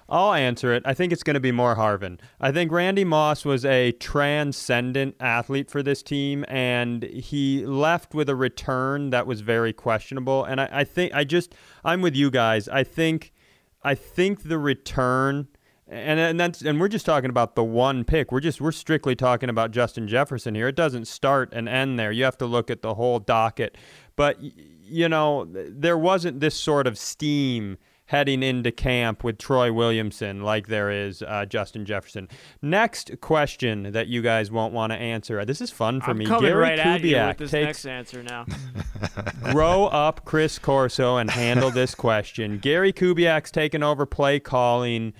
I'll 0.08 0.32
answer 0.32 0.72
it. 0.72 0.82
I 0.86 0.94
think 0.94 1.12
it's 1.12 1.22
going 1.22 1.34
to 1.34 1.40
be 1.40 1.52
more 1.52 1.76
Harvin. 1.76 2.18
I 2.40 2.50
think 2.50 2.72
Randy 2.72 3.04
Moss 3.04 3.44
was 3.44 3.64
a 3.64 3.92
transcendent 3.92 5.16
athlete 5.20 5.70
for 5.70 5.82
this 5.82 6.02
team, 6.02 6.46
and 6.48 7.02
he 7.02 7.66
left 7.66 8.14
with 8.14 8.30
a 8.30 8.36
return 8.36 9.10
that 9.10 9.26
was 9.26 9.42
very 9.42 9.74
questionable. 9.74 10.44
And 10.44 10.62
I, 10.62 10.68
I 10.72 10.84
think 10.84 11.12
I 11.12 11.24
just 11.24 11.54
I'm 11.84 12.00
with 12.00 12.16
you 12.16 12.30
guys. 12.30 12.68
I 12.68 12.84
think 12.84 13.32
I 13.82 13.94
think 13.94 14.44
the 14.44 14.58
return 14.58 15.48
and 15.90 16.20
and 16.20 16.38
that's 16.38 16.62
and 16.62 16.80
we're 16.80 16.88
just 16.88 17.06
talking 17.06 17.30
about 17.30 17.54
the 17.54 17.64
one 17.64 18.04
pick. 18.04 18.30
We're 18.30 18.40
just 18.40 18.60
we're 18.60 18.72
strictly 18.72 19.14
talking 19.14 19.48
about 19.48 19.70
Justin 19.70 20.06
Jefferson 20.06 20.54
here. 20.54 20.68
It 20.68 20.76
doesn't 20.76 21.06
start 21.06 21.50
and 21.52 21.68
end 21.68 21.98
there. 21.98 22.12
You 22.12 22.24
have 22.24 22.38
to 22.38 22.46
look 22.46 22.70
at 22.70 22.82
the 22.82 22.94
whole 22.94 23.18
docket. 23.18 23.76
But 24.16 24.38
you 24.40 25.08
know, 25.08 25.46
there 25.50 25.98
wasn't 25.98 26.40
this 26.40 26.54
sort 26.54 26.86
of 26.86 26.98
steam 26.98 27.78
heading 28.08 28.42
into 28.42 28.72
camp 28.72 29.22
with 29.22 29.36
Troy 29.36 29.70
Williamson 29.70 30.42
like 30.42 30.66
there 30.66 30.90
is 30.90 31.22
uh, 31.22 31.44
Justin 31.44 31.84
Jefferson. 31.84 32.26
Next 32.62 33.10
question 33.20 33.92
that 33.92 34.08
you 34.08 34.22
guys 34.22 34.50
won't 34.50 34.72
want 34.72 34.92
to 34.92 34.98
answer. 34.98 35.44
This 35.44 35.60
is 35.60 35.70
fun 35.70 36.00
for 36.00 36.12
I'm 36.12 36.18
me. 36.18 36.26
Coming 36.26 36.50
Gary 36.50 36.60
right 36.60 36.78
Kubiak 36.78 36.86
at 36.86 37.04
you 37.04 37.16
with 37.16 37.36
this 37.36 37.50
takes 37.50 37.66
next 37.66 37.86
answer 37.86 38.22
now. 38.22 38.46
grow 39.52 39.86
up 39.86 40.24
Chris 40.24 40.58
Corso 40.58 41.18
and 41.18 41.30
handle 41.30 41.70
this 41.70 41.94
question. 41.94 42.58
Gary 42.58 42.94
Kubiak's 42.94 43.50
taken 43.50 43.82
over 43.82 44.06
play 44.06 44.40
calling. 44.40 45.12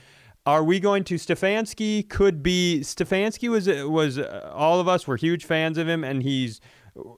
Are 0.47 0.65
we 0.65 0.81
going 0.81 1.05
to 1.05 1.17
Stefanski? 1.17 2.09
Could 2.09 2.43
be 2.43 2.81
Stefanski 2.83 3.51
was 3.51 3.69
was 3.69 4.19
uh, 4.19 4.51
all 4.55 4.81
of 4.81 4.89
us 4.89 5.07
were 5.07 5.17
huge 5.17 5.45
fans 5.45 5.77
of 5.77 5.87
him, 5.87 6.03
and 6.05 6.23
he's 6.23 6.59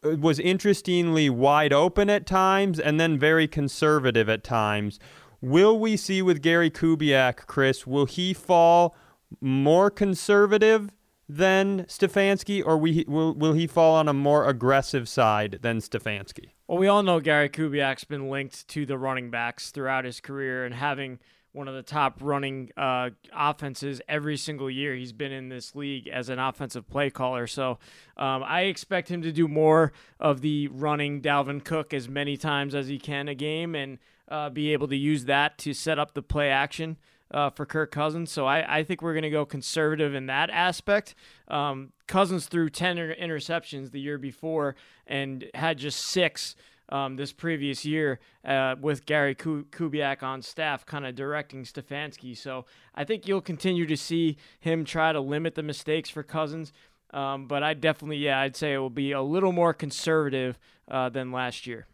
was 0.02 0.38
interestingly 0.38 1.30
wide 1.30 1.72
open 1.72 2.10
at 2.10 2.26
times 2.26 2.78
and 2.78 3.00
then 3.00 3.18
very 3.18 3.48
conservative 3.48 4.28
at 4.28 4.44
times. 4.44 4.98
Will 5.40 5.78
we 5.78 5.96
see 5.96 6.20
with 6.20 6.42
Gary 6.42 6.70
Kubiak, 6.70 7.46
Chris, 7.46 7.86
will 7.86 8.06
he 8.06 8.34
fall 8.34 8.94
more 9.40 9.90
conservative 9.90 10.90
than 11.28 11.84
Stefanski, 11.84 12.62
or 12.64 12.76
we, 12.76 13.04
will, 13.06 13.32
will 13.34 13.52
he 13.52 13.66
fall 13.66 13.94
on 13.94 14.08
a 14.08 14.12
more 14.12 14.48
aggressive 14.48 15.08
side 15.08 15.60
than 15.62 15.78
Stefanski? 15.78 16.50
Well, 16.66 16.78
we 16.78 16.88
all 16.88 17.02
know 17.02 17.20
Gary 17.20 17.48
Kubiak's 17.48 18.04
been 18.04 18.28
linked 18.28 18.66
to 18.68 18.84
the 18.84 18.98
running 18.98 19.30
backs 19.30 19.70
throughout 19.70 20.04
his 20.04 20.20
career 20.20 20.64
and 20.64 20.74
having 20.74 21.20
one 21.52 21.68
of 21.68 21.74
the 21.74 21.82
top 21.82 22.18
running 22.20 22.70
uh, 22.76 23.10
offenses 23.32 24.00
every 24.08 24.36
single 24.36 24.70
year 24.70 24.94
he's 24.94 25.12
been 25.12 25.32
in 25.32 25.48
this 25.48 25.74
league 25.74 26.06
as 26.06 26.28
an 26.28 26.38
offensive 26.38 26.88
play 26.88 27.10
caller. 27.10 27.46
So 27.46 27.78
um, 28.16 28.44
I 28.44 28.62
expect 28.62 29.08
him 29.08 29.22
to 29.22 29.32
do 29.32 29.48
more 29.48 29.92
of 30.20 30.42
the 30.42 30.68
running 30.68 31.20
Dalvin 31.20 31.64
Cook 31.64 31.92
as 31.92 32.08
many 32.08 32.36
times 32.36 32.74
as 32.74 32.86
he 32.86 32.98
can 32.98 33.26
a 33.26 33.34
game 33.34 33.74
and 33.74 33.98
uh, 34.30 34.50
be 34.50 34.72
able 34.72 34.88
to 34.88 34.96
use 34.96 35.24
that 35.26 35.58
to 35.58 35.74
set 35.74 35.98
up 35.98 36.14
the 36.14 36.22
play 36.22 36.50
action. 36.50 36.96
Uh, 37.32 37.48
for 37.48 37.64
Kirk 37.64 37.92
Cousins. 37.92 38.28
So 38.32 38.44
I, 38.44 38.78
I 38.78 38.82
think 38.82 39.02
we're 39.02 39.12
going 39.12 39.22
to 39.22 39.30
go 39.30 39.46
conservative 39.46 40.16
in 40.16 40.26
that 40.26 40.50
aspect. 40.50 41.14
Um, 41.46 41.92
Cousins 42.08 42.46
threw 42.46 42.68
10 42.68 42.96
interceptions 42.96 43.92
the 43.92 44.00
year 44.00 44.18
before 44.18 44.74
and 45.06 45.48
had 45.54 45.78
just 45.78 46.00
six 46.00 46.56
um, 46.90 47.16
this 47.16 47.32
previous 47.32 47.84
year 47.84 48.18
uh, 48.44 48.76
with 48.80 49.06
Gary 49.06 49.34
Kubiak 49.34 50.22
on 50.22 50.42
staff, 50.42 50.84
kind 50.84 51.06
of 51.06 51.14
directing 51.14 51.64
Stefanski. 51.64 52.36
So 52.36 52.66
I 52.94 53.04
think 53.04 53.26
you'll 53.26 53.40
continue 53.40 53.86
to 53.86 53.96
see 53.96 54.36
him 54.58 54.84
try 54.84 55.12
to 55.12 55.20
limit 55.20 55.54
the 55.54 55.62
mistakes 55.62 56.10
for 56.10 56.22
Cousins. 56.22 56.72
Um, 57.12 57.46
but 57.46 57.62
I 57.62 57.74
definitely, 57.74 58.18
yeah, 58.18 58.40
I'd 58.40 58.56
say 58.56 58.74
it 58.74 58.78
will 58.78 58.90
be 58.90 59.12
a 59.12 59.22
little 59.22 59.52
more 59.52 59.74
conservative 59.74 60.58
uh, 60.88 61.08
than 61.08 61.32
last 61.32 61.66
year. 61.66 61.86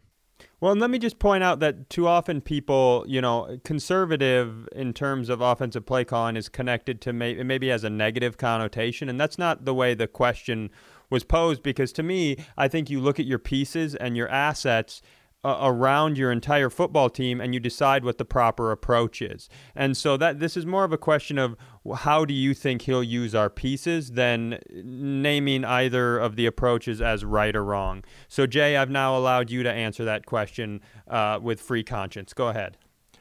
Well, 0.59 0.75
let 0.75 0.89
me 0.89 0.97
just 0.97 1.19
point 1.19 1.43
out 1.43 1.59
that 1.59 1.87
too 1.87 2.07
often 2.07 2.41
people, 2.41 3.05
you 3.07 3.21
know, 3.21 3.59
conservative 3.63 4.67
in 4.71 4.91
terms 4.91 5.29
of 5.29 5.39
offensive 5.39 5.85
play 5.85 6.03
calling 6.03 6.35
is 6.35 6.49
connected 6.49 6.99
to 7.01 7.13
may- 7.13 7.43
maybe 7.43 7.67
has 7.67 7.83
a 7.83 7.91
negative 7.91 8.37
connotation, 8.37 9.07
and 9.07 9.19
that's 9.19 9.37
not 9.37 9.65
the 9.65 9.73
way 9.75 9.93
the 9.93 10.07
question 10.07 10.71
was 11.11 11.23
posed. 11.23 11.61
Because 11.61 11.91
to 11.93 12.01
me, 12.01 12.37
I 12.57 12.67
think 12.67 12.89
you 12.89 12.99
look 12.99 13.19
at 13.19 13.27
your 13.27 13.37
pieces 13.37 13.93
and 13.93 14.17
your 14.17 14.29
assets 14.29 15.03
around 15.43 16.17
your 16.17 16.31
entire 16.31 16.69
football 16.69 17.09
team 17.09 17.39
and 17.39 17.53
you 17.53 17.59
decide 17.59 18.03
what 18.03 18.17
the 18.17 18.25
proper 18.25 18.71
approach 18.71 19.21
is. 19.21 19.49
And 19.75 19.95
so 19.95 20.17
that 20.17 20.39
this 20.39 20.57
is 20.57 20.65
more 20.65 20.83
of 20.83 20.91
a 20.91 20.97
question 20.97 21.37
of 21.37 21.55
how 21.95 22.25
do 22.25 22.33
you 22.33 22.53
think 22.53 22.81
he'll 22.81 23.03
use 23.03 23.33
our 23.33 23.49
pieces 23.49 24.11
than 24.11 24.59
naming 24.71 25.63
either 25.63 26.17
of 26.17 26.35
the 26.35 26.45
approaches 26.45 27.01
as 27.01 27.23
right 27.23 27.55
or 27.55 27.63
wrong. 27.63 28.03
So 28.27 28.45
Jay, 28.45 28.75
I've 28.75 28.89
now 28.89 29.17
allowed 29.17 29.49
you 29.49 29.63
to 29.63 29.71
answer 29.71 30.03
that 30.05 30.25
question 30.25 30.81
uh, 31.07 31.39
with 31.41 31.61
free 31.61 31.83
conscience. 31.83 32.33
Go 32.33 32.49
ahead 32.49 32.77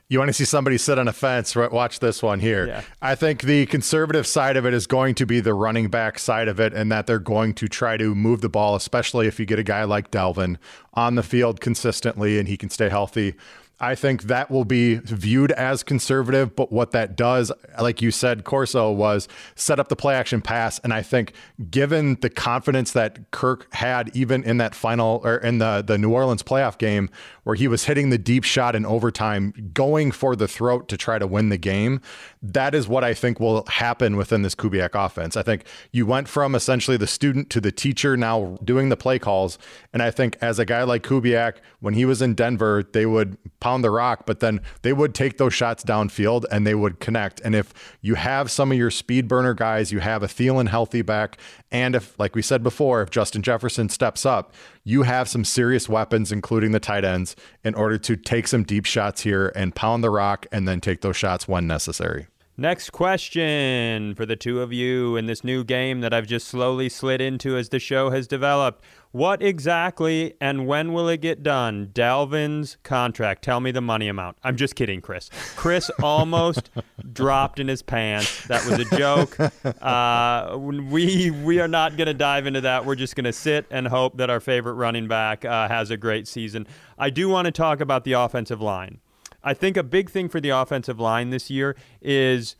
you 0.08 0.18
want 0.18 0.28
to 0.28 0.32
see 0.32 0.44
somebody 0.44 0.78
sit 0.78 0.98
on 0.98 1.08
a 1.08 1.12
fence, 1.12 1.56
watch 1.56 1.98
this 1.98 2.22
one 2.22 2.38
here. 2.38 2.66
Yeah. 2.66 2.82
I 3.02 3.14
think 3.16 3.42
the 3.42 3.66
conservative 3.66 4.26
side 4.26 4.56
of 4.56 4.64
it 4.64 4.72
is 4.72 4.86
going 4.86 5.16
to 5.16 5.26
be 5.26 5.40
the 5.40 5.54
running 5.54 5.88
back 5.88 6.18
side 6.18 6.46
of 6.46 6.60
it, 6.60 6.72
and 6.72 6.92
that 6.92 7.06
they're 7.06 7.18
going 7.18 7.54
to 7.54 7.68
try 7.68 7.96
to 7.96 8.14
move 8.14 8.40
the 8.40 8.48
ball, 8.48 8.76
especially 8.76 9.26
if 9.26 9.40
you 9.40 9.46
get 9.46 9.58
a 9.58 9.64
guy 9.64 9.84
like 9.84 10.10
Dalvin 10.10 10.58
on 10.94 11.16
the 11.16 11.22
field 11.22 11.60
consistently 11.60 12.38
and 12.38 12.46
he 12.48 12.56
can 12.56 12.70
stay 12.70 12.88
healthy. 12.88 13.34
I 13.78 13.94
think 13.94 14.22
that 14.22 14.50
will 14.50 14.64
be 14.64 14.94
viewed 14.94 15.52
as 15.52 15.82
conservative, 15.82 16.56
but 16.56 16.72
what 16.72 16.92
that 16.92 17.14
does, 17.14 17.52
like 17.78 18.00
you 18.00 18.10
said, 18.10 18.44
Corso 18.44 18.90
was 18.90 19.28
set 19.54 19.78
up 19.78 19.88
the 19.88 19.96
play 19.96 20.14
action 20.14 20.40
pass. 20.40 20.78
And 20.78 20.94
I 20.94 21.02
think 21.02 21.34
given 21.70 22.16
the 22.22 22.30
confidence 22.30 22.92
that 22.92 23.30
Kirk 23.32 23.72
had 23.74 24.16
even 24.16 24.44
in 24.44 24.56
that 24.58 24.74
final 24.74 25.20
or 25.24 25.36
in 25.36 25.58
the, 25.58 25.84
the 25.86 25.98
New 25.98 26.10
Orleans 26.10 26.42
playoff 26.42 26.78
game 26.78 27.10
where 27.46 27.54
he 27.54 27.68
was 27.68 27.84
hitting 27.84 28.10
the 28.10 28.18
deep 28.18 28.42
shot 28.42 28.74
in 28.74 28.84
overtime, 28.84 29.70
going 29.72 30.10
for 30.10 30.34
the 30.34 30.48
throat 30.48 30.88
to 30.88 30.96
try 30.96 31.16
to 31.16 31.28
win 31.28 31.48
the 31.48 31.56
game, 31.56 32.00
that 32.42 32.74
is 32.74 32.88
what 32.88 33.04
I 33.04 33.14
think 33.14 33.38
will 33.38 33.64
happen 33.68 34.16
within 34.16 34.42
this 34.42 34.56
Kubiak 34.56 34.96
offense. 34.96 35.36
I 35.36 35.44
think 35.44 35.64
you 35.92 36.06
went 36.06 36.26
from 36.26 36.56
essentially 36.56 36.96
the 36.96 37.06
student 37.06 37.48
to 37.50 37.60
the 37.60 37.70
teacher 37.70 38.16
now 38.16 38.58
doing 38.64 38.88
the 38.88 38.96
play 38.96 39.20
calls. 39.20 39.60
And 39.92 40.02
I 40.02 40.10
think 40.10 40.36
as 40.40 40.58
a 40.58 40.64
guy 40.64 40.82
like 40.82 41.04
Kubiak, 41.04 41.58
when 41.78 41.94
he 41.94 42.04
was 42.04 42.20
in 42.20 42.34
Denver, 42.34 42.82
they 42.92 43.06
would 43.06 43.38
pound 43.60 43.84
the 43.84 43.90
rock, 43.90 44.26
but 44.26 44.40
then 44.40 44.60
they 44.82 44.92
would 44.92 45.14
take 45.14 45.38
those 45.38 45.54
shots 45.54 45.84
downfield 45.84 46.46
and 46.50 46.66
they 46.66 46.74
would 46.74 46.98
connect. 46.98 47.40
And 47.42 47.54
if 47.54 47.72
you 48.00 48.16
have 48.16 48.50
some 48.50 48.72
of 48.72 48.78
your 48.78 48.90
speed 48.90 49.28
burner 49.28 49.54
guys, 49.54 49.92
you 49.92 50.00
have 50.00 50.24
a 50.24 50.26
Thielen 50.26 50.68
healthy 50.68 51.02
back, 51.02 51.38
and 51.70 51.94
if, 51.94 52.18
like 52.18 52.34
we 52.34 52.42
said 52.42 52.62
before, 52.62 53.02
if 53.02 53.10
Justin 53.10 53.42
Jefferson 53.42 53.88
steps 53.88 54.24
up, 54.24 54.54
you 54.82 55.02
have 55.02 55.28
some 55.28 55.44
serious 55.44 55.88
weapons, 55.88 56.32
including 56.32 56.72
the 56.72 56.80
tight 56.80 57.04
ends, 57.04 57.35
in 57.64 57.74
order 57.74 57.98
to 57.98 58.16
take 58.16 58.48
some 58.48 58.62
deep 58.62 58.84
shots 58.84 59.22
here 59.22 59.52
and 59.54 59.74
pound 59.74 60.02
the 60.02 60.10
rock 60.10 60.46
and 60.52 60.66
then 60.66 60.80
take 60.80 61.00
those 61.00 61.16
shots 61.16 61.46
when 61.46 61.66
necessary. 61.66 62.26
Next 62.58 62.88
question 62.88 64.14
for 64.14 64.24
the 64.24 64.34
two 64.34 64.62
of 64.62 64.72
you 64.72 65.14
in 65.14 65.26
this 65.26 65.44
new 65.44 65.62
game 65.62 66.00
that 66.00 66.14
I've 66.14 66.26
just 66.26 66.48
slowly 66.48 66.88
slid 66.88 67.20
into 67.20 67.54
as 67.54 67.68
the 67.68 67.78
show 67.78 68.08
has 68.08 68.26
developed. 68.26 68.82
What 69.12 69.42
exactly 69.42 70.32
and 70.40 70.66
when 70.66 70.94
will 70.94 71.06
it 71.08 71.20
get 71.20 71.42
done? 71.42 71.90
Dalvin's 71.92 72.78
contract. 72.82 73.44
Tell 73.44 73.60
me 73.60 73.72
the 73.72 73.82
money 73.82 74.08
amount. 74.08 74.38
I'm 74.42 74.56
just 74.56 74.74
kidding, 74.74 75.02
Chris. 75.02 75.28
Chris 75.54 75.90
almost 76.02 76.70
dropped 77.12 77.60
in 77.60 77.68
his 77.68 77.82
pants. 77.82 78.46
That 78.46 78.64
was 78.64 78.78
a 78.78 78.96
joke. 78.96 79.38
Uh, 79.82 80.56
we 80.58 81.30
we 81.30 81.60
are 81.60 81.68
not 81.68 81.98
going 81.98 82.06
to 82.06 82.14
dive 82.14 82.46
into 82.46 82.62
that. 82.62 82.86
We're 82.86 82.94
just 82.94 83.16
going 83.16 83.24
to 83.24 83.34
sit 83.34 83.66
and 83.70 83.86
hope 83.86 84.16
that 84.16 84.30
our 84.30 84.40
favorite 84.40 84.74
running 84.74 85.08
back 85.08 85.44
uh, 85.44 85.68
has 85.68 85.90
a 85.90 85.98
great 85.98 86.26
season. 86.26 86.66
I 86.98 87.10
do 87.10 87.28
want 87.28 87.44
to 87.44 87.52
talk 87.52 87.80
about 87.80 88.04
the 88.04 88.12
offensive 88.12 88.62
line. 88.62 89.00
I 89.46 89.54
think 89.54 89.76
a 89.76 89.84
big 89.84 90.10
thing 90.10 90.28
for 90.28 90.40
the 90.40 90.48
offensive 90.48 90.98
line 90.98 91.30
this 91.30 91.48
year 91.50 91.76
is 92.02 92.56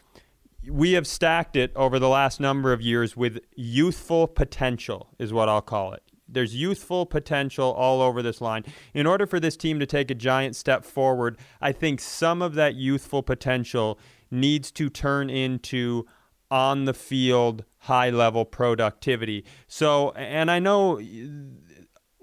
we 0.71 0.93
have 0.93 1.05
stacked 1.05 1.57
it 1.57 1.73
over 1.75 1.99
the 1.99 2.09
last 2.09 2.39
number 2.39 2.73
of 2.73 2.81
years 2.81 3.17
with 3.17 3.41
youthful 3.57 4.29
potential, 4.29 5.09
is 5.19 5.33
what 5.33 5.49
I'll 5.49 5.61
call 5.61 5.93
it. 5.95 6.05
There's 6.29 6.55
youthful 6.55 7.05
potential 7.05 7.73
all 7.73 8.01
over 8.01 8.23
this 8.23 8.41
line. 8.41 8.65
In 8.95 9.05
order 9.05 9.27
for 9.27 9.41
this 9.41 9.57
team 9.57 9.81
to 9.81 9.87
take 9.87 10.13
a 10.13 10.15
giant 10.15 10.55
step 10.55 10.85
forward, 10.85 11.39
I 11.61 11.73
think 11.73 12.01
some 12.01 12.41
of 12.41 12.55
that 12.55 12.77
youthful 12.77 13.25
potential 13.25 13.99
needs 14.31 14.71
to 14.73 14.89
turn 14.89 15.29
into 15.29 16.07
on 16.53 16.85
the 16.85 16.95
field 16.95 17.65
high 17.79 18.11
level 18.11 18.45
productivity. 18.45 19.45
So, 19.67 20.11
and 20.13 20.53
I 20.53 20.61
know 20.61 21.01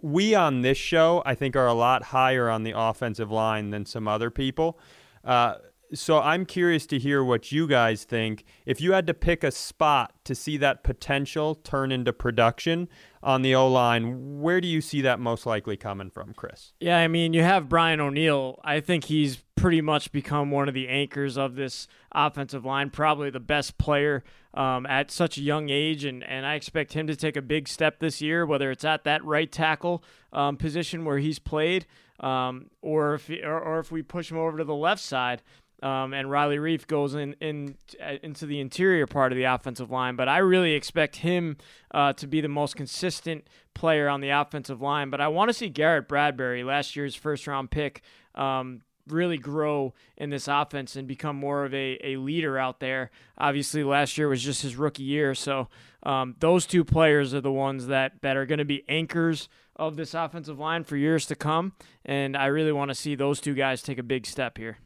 we 0.03 0.35
on 0.35 0.61
this 0.61 0.77
show, 0.77 1.23
I 1.25 1.33
think, 1.33 1.55
are 1.55 1.65
a 1.65 1.73
lot 1.73 2.03
higher 2.03 2.49
on 2.49 2.63
the 2.63 2.73
offensive 2.77 3.31
line 3.31 3.69
than 3.69 3.85
some 3.85 4.07
other 4.07 4.29
people. 4.29 4.77
Uh, 5.23 5.55
so 5.93 6.19
I'm 6.19 6.45
curious 6.45 6.85
to 6.87 6.99
hear 6.99 7.23
what 7.23 7.51
you 7.51 7.67
guys 7.67 8.03
think. 8.03 8.43
If 8.65 8.81
you 8.81 8.91
had 8.93 9.07
to 9.07 9.13
pick 9.13 9.43
a 9.43 9.51
spot 9.51 10.13
to 10.25 10.35
see 10.35 10.57
that 10.57 10.83
potential 10.83 11.55
turn 11.55 11.91
into 11.91 12.11
production 12.11 12.89
on 13.21 13.43
the 13.43 13.55
O 13.55 13.67
line, 13.67 14.41
where 14.41 14.59
do 14.59 14.67
you 14.67 14.81
see 14.81 15.01
that 15.01 15.19
most 15.19 15.45
likely 15.45 15.77
coming 15.77 16.09
from, 16.09 16.33
Chris? 16.33 16.73
Yeah, 16.79 16.97
I 16.97 17.07
mean, 17.07 17.33
you 17.33 17.43
have 17.43 17.69
Brian 17.69 18.01
O'Neill. 18.01 18.59
I 18.63 18.79
think 18.81 19.05
he's 19.05 19.37
pretty 19.63 19.79
much 19.79 20.11
become 20.11 20.51
one 20.51 20.67
of 20.67 20.73
the 20.73 20.89
anchors 20.89 21.37
of 21.37 21.55
this 21.55 21.87
offensive 22.11 22.65
line, 22.65 22.89
probably 22.89 23.29
the 23.29 23.39
best 23.39 23.77
player 23.77 24.21
um, 24.55 24.85
at 24.87 25.09
such 25.09 25.37
a 25.37 25.41
young 25.41 25.69
age, 25.69 26.03
and, 26.03 26.21
and 26.21 26.45
I 26.45 26.55
expect 26.55 26.91
him 26.91 27.07
to 27.07 27.15
take 27.15 27.37
a 27.37 27.41
big 27.41 27.69
step 27.69 27.99
this 27.99 28.21
year, 28.21 28.45
whether 28.45 28.71
it's 28.71 28.83
at 28.83 29.05
that 29.05 29.23
right 29.23 29.49
tackle 29.49 30.03
um, 30.33 30.57
position 30.57 31.05
where 31.05 31.17
he's 31.17 31.39
played, 31.39 31.85
um, 32.19 32.71
or 32.81 33.13
if 33.13 33.29
or, 33.29 33.57
or 33.57 33.79
if 33.79 33.89
we 33.89 34.01
push 34.01 34.29
him 34.29 34.37
over 34.37 34.57
to 34.57 34.65
the 34.65 34.75
left 34.75 35.01
side. 35.01 35.41
Um, 35.81 36.13
and 36.13 36.29
Riley 36.29 36.57
Reiff 36.57 36.85
goes 36.85 37.15
in, 37.15 37.31
in 37.39 37.75
uh, 38.05 38.15
into 38.21 38.45
the 38.45 38.59
interior 38.59 39.07
part 39.07 39.31
of 39.31 39.37
the 39.37 39.45
offensive 39.45 39.89
line. 39.89 40.17
But 40.17 40.27
I 40.27 40.39
really 40.39 40.73
expect 40.73 41.17
him 41.17 41.55
uh, 41.91 42.11
to 42.13 42.27
be 42.27 42.41
the 42.41 42.49
most 42.49 42.75
consistent 42.75 43.47
player 43.73 44.09
on 44.09 44.19
the 44.19 44.29
offensive 44.29 44.81
line. 44.81 45.09
But 45.09 45.21
I 45.21 45.29
want 45.29 45.47
to 45.47 45.53
see 45.53 45.69
Garrett 45.69 46.09
Bradbury, 46.09 46.65
last 46.65 46.97
year's 46.97 47.15
first 47.15 47.47
round 47.47 47.71
pick, 47.71 48.01
um, 48.35 48.81
really 49.07 49.37
grow 49.37 49.93
in 50.17 50.29
this 50.29 50.47
offense 50.47 50.95
and 50.95 51.07
become 51.07 51.35
more 51.35 51.65
of 51.65 51.73
a, 51.73 51.99
a 52.03 52.17
leader 52.17 52.57
out 52.57 52.79
there. 52.79 53.11
Obviously, 53.37 53.83
last 53.83 54.17
year 54.17 54.27
was 54.29 54.41
just 54.41 54.61
his 54.61 54.75
rookie 54.75 55.03
year. 55.03 55.35
So 55.35 55.67
um, 56.03 56.35
those 56.39 56.65
two 56.65 56.83
players 56.83 57.33
are 57.33 57.41
the 57.41 57.51
ones 57.51 57.87
that, 57.87 58.21
that 58.21 58.37
are 58.37 58.45
going 58.45 58.59
to 58.59 58.65
be 58.65 58.83
anchors 58.87 59.49
of 59.75 59.95
this 59.95 60.13
offensive 60.13 60.59
line 60.59 60.83
for 60.83 60.95
years 60.95 61.25
to 61.27 61.35
come. 61.35 61.73
And 62.05 62.37
I 62.37 62.45
really 62.47 62.71
want 62.71 62.89
to 62.89 62.95
see 62.95 63.15
those 63.15 63.41
two 63.41 63.53
guys 63.53 63.81
take 63.81 63.97
a 63.97 64.03
big 64.03 64.25
step 64.25 64.57
here. 64.57 64.77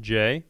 Jay? 0.00 0.44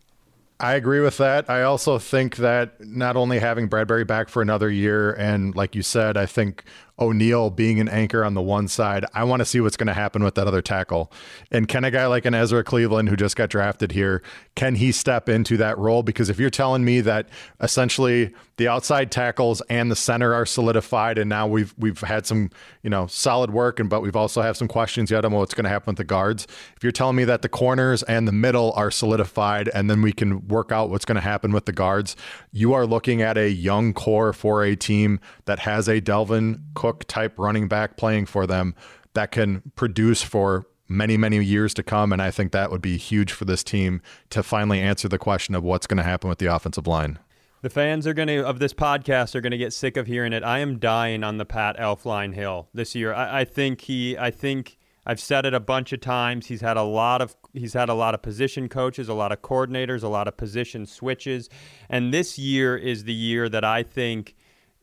I 0.59 0.75
agree 0.75 1.01
with 1.01 1.19
that. 1.19 1.51
I 1.51 1.63
also 1.63 1.99
think 1.99 2.37
that 2.37 2.81
not 2.81 3.15
only 3.15 3.39
having 3.39 3.67
Bradbury 3.67 4.05
back 4.05 4.31
for 4.31 4.41
another 4.41 4.71
year, 4.71 5.13
and 5.13 5.55
like 5.55 5.75
you 5.75 5.83
said, 5.83 6.17
I 6.17 6.25
think 6.25 6.65
O'Neill 6.99 7.51
being 7.51 7.79
an 7.79 7.89
anchor 7.89 8.25
on 8.25 8.35
the 8.35 8.43
one 8.43 8.69
side, 8.69 9.05
I 9.13 9.25
want 9.25 9.41
to 9.41 9.45
see 9.45 9.61
what's 9.61 9.77
going 9.77 9.89
to 9.89 9.95
happen 9.95 10.25
with 10.25 10.35
that 10.37 10.47
other 10.47 10.63
tackle. 10.63 11.13
And 11.51 11.69
can 11.69 11.85
a 11.85 11.91
guy 11.91 12.07
like 12.07 12.25
an 12.25 12.35
Ezra 12.35 12.65
Cleveland, 12.65 13.09
who 13.09 13.17
just 13.17 13.37
got 13.37 13.51
drafted 13.51 13.93
here, 13.93 14.23
can 14.55 14.77
he 14.77 14.93
step 14.93 15.29
into 15.29 15.57
that 15.59 15.77
role? 15.77 16.03
Because 16.03 16.31
if 16.31 16.39
you're 16.39 16.51
telling 16.51 16.85
me 16.85 17.01
that 17.03 17.29
essentially 17.61 18.33
the 18.57 18.69
outside 18.69 19.11
tackles 19.11 19.61
and 19.69 19.91
the 19.91 19.97
center 19.97 20.33
are 20.33 20.47
solidified, 20.47 21.19
and 21.19 21.29
now 21.29 21.47
we've 21.47 21.75
we've 21.77 22.01
had 22.01 22.25
some 22.25 22.51
you 22.83 22.89
know 22.89 23.07
solid 23.07 23.51
work, 23.51 23.79
and 23.79 23.91
but 23.91 24.01
we've 24.01 24.17
also 24.17 24.41
have 24.41 24.57
some 24.57 24.69
questions 24.69 25.11
yet 25.11 25.25
on 25.25 25.33
what's 25.33 25.53
going 25.53 25.65
to 25.65 25.71
happen 25.71 25.93
with 25.93 25.99
the 25.99 26.05
guards. 26.05 26.47
If 26.77 26.83
you're 26.83 26.93
telling 26.93 27.17
me 27.17 27.25
that 27.25 27.43
the 27.43 27.51
corners 27.51 28.03
and 28.05 28.27
the 28.27 28.33
middle 28.33 28.73
are 28.73 28.91
solidified, 28.91 29.69
and 29.69 29.91
then 29.91 30.01
we 30.01 30.13
can 30.13 30.49
work 30.49 30.73
out 30.73 30.89
what's 30.89 31.05
going 31.05 31.17
to 31.17 31.21
happen 31.21 31.53
with 31.53 31.67
the 31.67 31.73
guards, 31.73 32.17
you 32.53 32.73
are 32.73 32.87
looking 32.87 33.21
at 33.21 33.37
a 33.37 33.51
young 33.51 33.93
core 33.93 34.33
for 34.33 34.65
a 34.65 34.75
team 34.75 35.21
that 35.45 35.59
has 35.61 35.89
a 35.89 36.01
Dalvin. 36.01 36.61
Cook 36.75 36.86
type 36.93 37.39
running 37.39 37.69
back 37.69 37.97
playing 37.97 38.27
for 38.27 38.47
them 38.47 38.75
that 39.15 39.31
can 39.31 39.63
produce 39.77 40.23
for 40.23 40.67
many, 40.89 41.17
many 41.17 41.43
years 41.43 41.75
to 41.75 41.83
come. 41.83 42.13
And 42.13 42.23
I 42.23 42.31
think 42.31 42.53
that 42.53 42.71
would 42.71 42.83
be 42.83 42.97
huge 42.97 43.33
for 43.33 43.45
this 43.45 43.65
team 43.65 44.01
to 44.31 44.43
finally 44.43 44.81
answer 44.81 45.09
the 45.09 45.19
question 45.19 45.55
of 45.55 45.65
what's 45.65 45.87
going 45.87 45.99
to 45.99 46.05
happen 46.05 46.29
with 46.29 46.39
the 46.39 46.47
offensive 46.47 46.87
line. 46.87 47.19
The 47.63 47.71
fans 47.71 48.07
are 48.07 48.15
going 48.15 48.29
to 48.29 48.47
of 48.47 48.59
this 48.59 48.73
podcast 48.73 49.35
are 49.35 49.41
going 49.41 49.51
to 49.51 49.59
get 49.59 49.73
sick 49.73 49.97
of 49.97 50.07
hearing 50.07 50.33
it. 50.33 50.45
I 50.45 50.61
am 50.61 50.79
dying 50.79 51.25
on 51.25 51.39
the 51.39 51.45
Pat 51.45 51.77
Elflein 51.79 52.35
Hill 52.35 52.69
this 52.73 52.95
year. 52.95 53.13
I, 53.13 53.41
I 53.41 53.45
think 53.45 53.81
he. 53.81 54.17
I 54.17 54.31
think 54.31 54.79
I've 55.05 55.19
said 55.19 55.47
it 55.47 55.55
a 55.55 55.59
bunch 55.59 55.93
of 55.93 56.01
times. 56.01 56.47
He's 56.47 56.61
had 56.61 56.77
a 56.77 56.83
lot 56.83 57.23
of 57.23 57.35
he's 57.55 57.73
had 57.73 57.89
a 57.89 57.95
lot 57.95 58.15
of 58.15 58.23
position 58.23 58.69
coaches, 58.69 59.09
a 59.09 59.15
lot 59.15 59.33
of 59.33 59.41
coordinators, 59.41 60.03
a 60.03 60.09
lot 60.09 60.29
of 60.29 60.37
position 60.37 60.85
switches, 60.87 61.49
and 61.89 62.13
this 62.13 62.39
year 62.39 62.77
is 62.77 63.05
the 63.05 63.15
year 63.15 63.49
that 63.49 63.65
I 63.65 63.83
think 63.83 64.37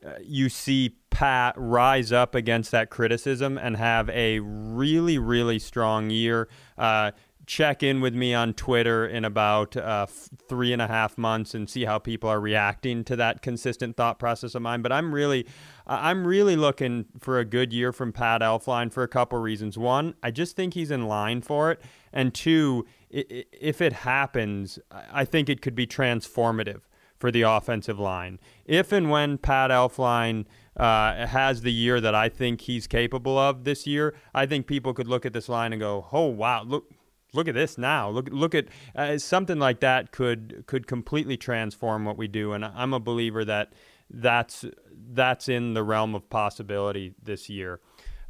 uh, 0.04 0.14
you 0.22 0.48
see 0.48 0.96
Pat 1.14 1.54
rise 1.56 2.10
up 2.10 2.34
against 2.34 2.72
that 2.72 2.90
criticism 2.90 3.56
and 3.56 3.76
have 3.76 4.10
a 4.10 4.40
really, 4.40 5.16
really 5.16 5.60
strong 5.60 6.10
year. 6.10 6.48
Uh, 6.76 7.12
check 7.46 7.84
in 7.84 8.00
with 8.00 8.14
me 8.16 8.34
on 8.34 8.52
Twitter 8.52 9.06
in 9.06 9.24
about 9.24 9.76
uh, 9.76 10.06
three 10.48 10.72
and 10.72 10.82
a 10.82 10.88
half 10.88 11.16
months 11.16 11.54
and 11.54 11.70
see 11.70 11.84
how 11.84 12.00
people 12.00 12.28
are 12.28 12.40
reacting 12.40 13.04
to 13.04 13.14
that 13.14 13.42
consistent 13.42 13.96
thought 13.96 14.18
process 14.18 14.56
of 14.56 14.62
mine. 14.62 14.82
But 14.82 14.90
I'm 14.90 15.14
really, 15.14 15.46
I'm 15.86 16.26
really 16.26 16.56
looking 16.56 17.04
for 17.20 17.38
a 17.38 17.44
good 17.44 17.72
year 17.72 17.92
from 17.92 18.12
Pat 18.12 18.40
Elflein 18.40 18.92
for 18.92 19.04
a 19.04 19.08
couple 19.08 19.38
reasons. 19.38 19.78
One, 19.78 20.14
I 20.20 20.32
just 20.32 20.56
think 20.56 20.74
he's 20.74 20.90
in 20.90 21.06
line 21.06 21.42
for 21.42 21.70
it, 21.70 21.80
and 22.12 22.34
two, 22.34 22.86
if 23.08 23.80
it 23.80 23.92
happens, 23.92 24.80
I 24.90 25.24
think 25.24 25.48
it 25.48 25.60
could 25.60 25.76
be 25.76 25.86
transformative 25.86 26.80
for 27.16 27.30
the 27.30 27.42
offensive 27.42 28.00
line. 28.00 28.40
If 28.64 28.90
and 28.90 29.10
when 29.10 29.38
Pat 29.38 29.70
Elflein 29.70 30.46
uh, 30.76 31.26
has 31.26 31.62
the 31.62 31.72
year 31.72 32.00
that 32.00 32.14
I 32.14 32.28
think 32.28 32.62
he's 32.62 32.86
capable 32.86 33.38
of 33.38 33.64
this 33.64 33.86
year, 33.86 34.14
I 34.34 34.46
think 34.46 34.66
people 34.66 34.92
could 34.94 35.08
look 35.08 35.24
at 35.24 35.32
this 35.32 35.48
line 35.48 35.72
and 35.72 35.80
go, 35.80 36.06
"Oh 36.12 36.26
wow, 36.26 36.62
look." 36.64 36.90
Look 37.32 37.48
at 37.48 37.54
this 37.54 37.76
now. 37.76 38.08
Look, 38.10 38.28
look 38.30 38.54
at 38.54 38.66
uh, 38.94 39.18
something 39.18 39.58
like 39.58 39.80
that 39.80 40.12
could 40.12 40.62
could 40.68 40.86
completely 40.86 41.36
transform 41.36 42.04
what 42.04 42.16
we 42.16 42.28
do, 42.28 42.52
and 42.52 42.64
I'm 42.64 42.94
a 42.94 43.00
believer 43.00 43.44
that 43.44 43.72
that's 44.08 44.64
that's 45.12 45.48
in 45.48 45.74
the 45.74 45.82
realm 45.82 46.14
of 46.14 46.30
possibility 46.30 47.14
this 47.20 47.48
year. 47.48 47.80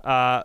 Uh, 0.02 0.44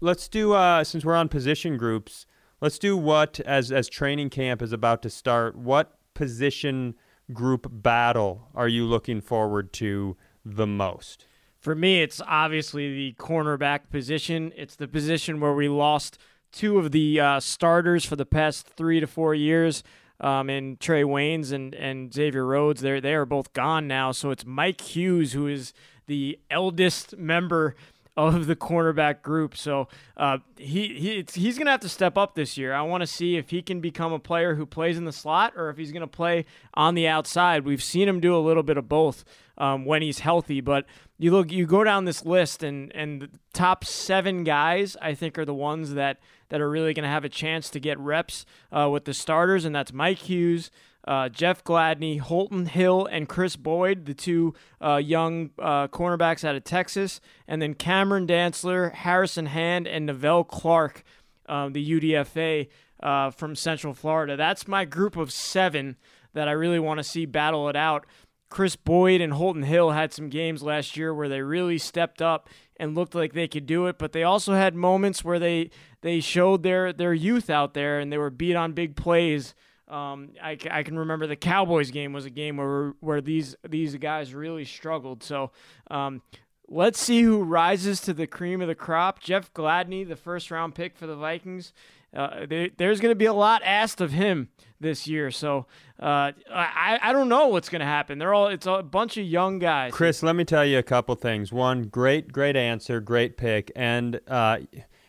let's 0.00 0.28
do 0.28 0.52
uh, 0.52 0.84
since 0.84 1.04
we're 1.04 1.16
on 1.16 1.28
position 1.28 1.76
groups. 1.76 2.26
Let's 2.60 2.78
do 2.78 2.96
what 2.96 3.40
as 3.40 3.72
as 3.72 3.88
training 3.88 4.30
camp 4.30 4.62
is 4.62 4.72
about 4.72 5.02
to 5.02 5.10
start. 5.10 5.56
What 5.56 5.98
position 6.14 6.94
group 7.32 7.66
battle 7.70 8.48
are 8.54 8.68
you 8.68 8.84
looking 8.84 9.20
forward 9.20 9.72
to 9.74 10.16
the 10.44 10.66
most? 10.66 11.26
For 11.68 11.74
me, 11.74 12.00
it's 12.00 12.22
obviously 12.26 12.94
the 12.94 13.14
cornerback 13.18 13.90
position. 13.90 14.54
It's 14.56 14.74
the 14.74 14.88
position 14.88 15.38
where 15.38 15.52
we 15.52 15.68
lost 15.68 16.16
two 16.50 16.78
of 16.78 16.92
the 16.92 17.20
uh, 17.20 17.40
starters 17.40 18.06
for 18.06 18.16
the 18.16 18.24
past 18.24 18.66
three 18.68 19.00
to 19.00 19.06
four 19.06 19.34
years. 19.34 19.82
Um, 20.18 20.48
and 20.48 20.80
Trae 20.80 21.04
Waynes 21.04 21.52
and, 21.52 21.74
and 21.74 22.10
Xavier 22.10 22.46
Rhodes, 22.46 22.80
they're, 22.80 23.02
they 23.02 23.12
are 23.12 23.26
both 23.26 23.52
gone 23.52 23.86
now. 23.86 24.12
So 24.12 24.30
it's 24.30 24.46
Mike 24.46 24.80
Hughes, 24.80 25.34
who 25.34 25.46
is 25.46 25.74
the 26.06 26.38
eldest 26.50 27.18
member 27.18 27.76
of 28.16 28.46
the 28.46 28.56
cornerback 28.56 29.20
group. 29.20 29.54
So 29.54 29.88
uh, 30.16 30.38
he, 30.56 30.94
he 30.94 31.24
he's 31.34 31.56
going 31.58 31.66
to 31.66 31.70
have 31.70 31.80
to 31.80 31.88
step 31.90 32.16
up 32.16 32.34
this 32.34 32.56
year. 32.56 32.72
I 32.72 32.80
want 32.80 33.02
to 33.02 33.06
see 33.06 33.36
if 33.36 33.50
he 33.50 33.60
can 33.60 33.80
become 33.80 34.14
a 34.14 34.18
player 34.18 34.54
who 34.54 34.64
plays 34.64 34.96
in 34.96 35.04
the 35.04 35.12
slot 35.12 35.52
or 35.54 35.68
if 35.68 35.76
he's 35.76 35.92
going 35.92 36.00
to 36.00 36.06
play 36.06 36.46
on 36.72 36.94
the 36.94 37.06
outside. 37.06 37.64
We've 37.64 37.82
seen 37.82 38.08
him 38.08 38.20
do 38.20 38.34
a 38.34 38.40
little 38.40 38.64
bit 38.64 38.78
of 38.78 38.88
both 38.88 39.24
um, 39.58 39.84
when 39.84 40.00
he's 40.02 40.20
healthy, 40.20 40.60
but 40.60 40.86
you 41.18 41.30
look 41.30 41.52
you 41.52 41.66
go 41.66 41.84
down 41.84 42.04
this 42.04 42.24
list 42.24 42.62
and 42.62 42.90
and 42.94 43.22
the 43.22 43.30
top 43.52 43.84
seven 43.84 44.44
guys 44.44 44.96
I 45.02 45.14
think 45.14 45.38
are 45.38 45.44
the 45.44 45.54
ones 45.54 45.94
that 45.94 46.18
that 46.48 46.60
are 46.60 46.70
really 46.70 46.94
going 46.94 47.02
to 47.02 47.10
have 47.10 47.24
a 47.24 47.28
chance 47.28 47.68
to 47.70 47.80
get 47.80 47.98
reps 47.98 48.46
uh, 48.72 48.88
with 48.90 49.04
the 49.04 49.12
starters, 49.12 49.64
and 49.64 49.74
that's 49.74 49.92
Mike 49.92 50.18
Hughes 50.18 50.70
uh, 51.08 51.28
Jeff 51.30 51.64
Gladney, 51.64 52.20
Holton 52.20 52.66
Hill, 52.66 53.06
and 53.10 53.26
Kris 53.26 53.56
Boyd, 53.56 54.04
the 54.04 54.12
two 54.12 54.54
uh, 54.80 54.96
young 54.96 55.50
uh, 55.58 55.88
cornerbacks 55.88 56.44
out 56.44 56.54
of 56.54 56.64
Texas, 56.64 57.20
and 57.48 57.62
then 57.62 57.72
Cameron 57.72 58.26
Dantzler, 58.26 58.92
Harrison 58.92 59.46
Hand, 59.46 59.88
and 59.88 60.06
Nevelle 60.06 60.46
Clark, 60.46 61.02
um, 61.48 61.72
the 61.72 61.90
UDFA 61.90 62.68
uh, 63.02 63.30
from 63.30 63.56
Central 63.56 63.94
Florida. 63.94 64.36
That's 64.36 64.68
my 64.68 64.84
group 64.84 65.16
of 65.16 65.32
seven 65.32 65.96
that 66.34 66.46
I 66.46 66.52
really 66.52 66.78
want 66.78 66.98
to 66.98 67.04
see 67.04 67.24
battle 67.24 67.70
it 67.70 67.76
out. 67.76 68.04
Kris 68.48 68.76
Boyd 68.76 69.20
and 69.20 69.34
Holton 69.34 69.62
Hill 69.62 69.90
had 69.90 70.12
some 70.12 70.28
games 70.28 70.62
last 70.62 70.96
year 70.96 71.12
where 71.12 71.28
they 71.28 71.42
really 71.42 71.78
stepped 71.78 72.22
up 72.22 72.48
and 72.76 72.94
looked 72.94 73.14
like 73.14 73.32
they 73.32 73.48
could 73.48 73.66
do 73.66 73.86
it, 73.86 73.98
but 73.98 74.12
they 74.12 74.22
also 74.22 74.54
had 74.54 74.74
moments 74.74 75.24
where 75.24 75.38
they 75.38 75.70
they 76.00 76.20
showed 76.20 76.62
their 76.62 76.92
their 76.92 77.14
youth 77.14 77.50
out 77.50 77.74
there 77.74 77.98
and 77.98 78.12
they 78.12 78.18
were 78.18 78.30
beat 78.30 78.54
on 78.54 78.72
big 78.72 78.96
plays 78.96 79.54
um, 79.88 80.30
I, 80.42 80.58
I 80.70 80.82
can 80.82 80.98
remember 80.98 81.26
the 81.26 81.36
Cowboys 81.36 81.90
game 81.90 82.12
was 82.12 82.26
a 82.26 82.30
game 82.30 82.58
where 82.58 82.94
where 83.00 83.20
these 83.20 83.56
these 83.66 83.96
guys 83.96 84.34
really 84.34 84.64
struggled. 84.64 85.22
So 85.22 85.50
um, 85.90 86.22
let's 86.68 87.00
see 87.00 87.22
who 87.22 87.42
rises 87.42 88.00
to 88.02 88.12
the 88.12 88.26
cream 88.26 88.60
of 88.60 88.68
the 88.68 88.74
crop. 88.74 89.20
Jeff 89.20 89.52
Gladney, 89.54 90.06
the 90.06 90.16
first 90.16 90.50
round 90.50 90.74
pick 90.74 90.96
for 90.96 91.06
the 91.06 91.16
Vikings. 91.16 91.72
Uh, 92.14 92.46
there, 92.48 92.70
there's 92.76 93.00
going 93.00 93.12
to 93.12 93.16
be 93.16 93.26
a 93.26 93.32
lot 93.32 93.62
asked 93.64 94.00
of 94.00 94.12
him 94.12 94.48
this 94.80 95.06
year. 95.06 95.30
So 95.30 95.66
uh, 96.00 96.32
I, 96.50 96.98
I 97.02 97.12
don't 97.12 97.28
know 97.28 97.48
what's 97.48 97.68
going 97.68 97.80
to 97.80 97.86
happen. 97.86 98.18
They're 98.18 98.34
all 98.34 98.48
it's 98.48 98.66
a 98.66 98.82
bunch 98.82 99.16
of 99.16 99.26
young 99.26 99.58
guys. 99.58 99.92
Chris, 99.92 100.22
let 100.22 100.36
me 100.36 100.44
tell 100.44 100.64
you 100.64 100.78
a 100.78 100.82
couple 100.82 101.14
things. 101.16 101.52
One, 101.52 101.84
great, 101.84 102.32
great 102.32 102.56
answer, 102.56 103.00
great 103.00 103.36
pick. 103.36 103.70
And 103.76 104.20
uh, 104.26 104.58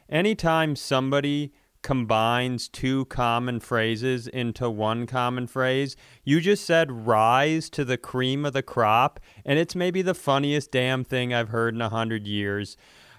anytime 0.10 0.76
somebody 0.76 1.54
combines 1.82 2.68
two 2.68 3.06
common 3.06 3.60
phrases 3.60 4.28
into 4.28 4.70
one 4.70 5.08
common 5.08 5.48
phrase. 5.48 5.96
You 6.24 6.42
just 6.42 6.66
said 6.66 7.08
rise 7.08 7.70
to 7.72 7.86
the 7.86 7.98
cream 7.98 8.46
of 8.46 8.54
the 8.54 8.62
crop, 8.62 9.20
and 9.46 9.58
it's 9.58 9.76
maybe 9.76 10.02
the 10.02 10.14
funniest 10.14 10.72
damn 10.72 11.04
thing 11.04 11.34
I've 11.34 11.50
heard 11.50 11.74
in 11.74 11.82
a 11.82 11.90
hundred 11.90 12.28
years. 12.28 12.76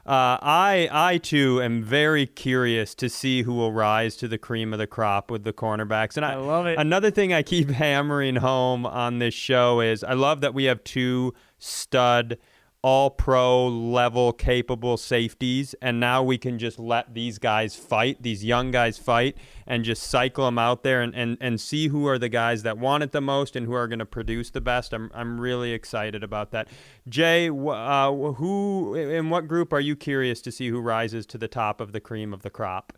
Uh, 0.06 0.38
I 0.40 0.88
I 0.90 1.18
too 1.18 1.60
am 1.62 1.82
very 1.82 2.26
curious 2.26 2.94
to 2.96 3.08
see 3.08 3.42
who 3.42 3.54
will 3.54 3.72
rise 3.72 4.16
to 4.16 4.28
the 4.28 4.38
cream 4.38 4.72
of 4.72 4.78
the 4.78 4.86
crop 4.86 5.30
with 5.30 5.44
the 5.44 5.52
cornerbacks. 5.52 6.16
And 6.16 6.24
I, 6.24 6.32
I 6.32 6.36
love 6.36 6.66
it. 6.66 6.78
Another 6.78 7.10
thing 7.10 7.32
I 7.32 7.42
keep 7.42 7.70
hammering 7.70 8.36
home 8.36 8.86
on 8.86 9.18
this 9.18 9.34
show 9.34 9.80
is 9.80 10.02
I 10.02 10.14
love 10.14 10.40
that 10.40 10.54
we 10.54 10.64
have 10.64 10.82
two 10.84 11.34
stud 11.58 12.38
all 12.82 13.10
pro 13.10 13.66
level 13.68 14.32
capable 14.32 14.96
safeties 14.96 15.74
and 15.82 16.00
now 16.00 16.22
we 16.22 16.38
can 16.38 16.58
just 16.58 16.78
let 16.78 17.12
these 17.12 17.38
guys 17.38 17.76
fight 17.76 18.22
these 18.22 18.42
young 18.42 18.70
guys 18.70 18.96
fight 18.96 19.36
and 19.66 19.84
just 19.84 20.02
cycle 20.02 20.46
them 20.46 20.58
out 20.58 20.82
there 20.82 21.02
and, 21.02 21.14
and, 21.14 21.36
and 21.42 21.60
see 21.60 21.88
who 21.88 22.06
are 22.06 22.18
the 22.18 22.28
guys 22.28 22.62
that 22.62 22.78
want 22.78 23.02
it 23.02 23.12
the 23.12 23.20
most 23.20 23.54
and 23.54 23.66
who 23.66 23.74
are 23.74 23.86
going 23.86 23.98
to 23.98 24.06
produce 24.06 24.48
the 24.50 24.62
best 24.62 24.94
I'm, 24.94 25.10
I'm 25.14 25.38
really 25.38 25.72
excited 25.72 26.24
about 26.24 26.52
that 26.52 26.68
jay 27.06 27.50
uh, 27.50 28.12
who 28.12 28.94
in 28.94 29.28
what 29.28 29.46
group 29.46 29.74
are 29.74 29.80
you 29.80 29.94
curious 29.94 30.40
to 30.42 30.50
see 30.50 30.68
who 30.68 30.80
rises 30.80 31.26
to 31.26 31.38
the 31.38 31.48
top 31.48 31.82
of 31.82 31.92
the 31.92 32.00
cream 32.00 32.32
of 32.32 32.40
the 32.40 32.50
crop 32.50 32.94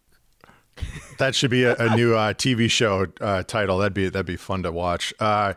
that 1.19 1.35
should 1.35 1.51
be 1.51 1.65
a, 1.65 1.77
a 1.77 1.95
new 1.97 2.15
uh, 2.15 2.33
TV 2.33 2.71
show 2.71 3.07
uh, 3.21 3.43
title. 3.43 3.79
That'd 3.79 3.95
be 3.95 4.09
that'd 4.09 4.25
be 4.25 4.37
fun 4.37 4.63
to 4.63 4.73
watch. 4.73 5.13
Uh, 5.21 5.53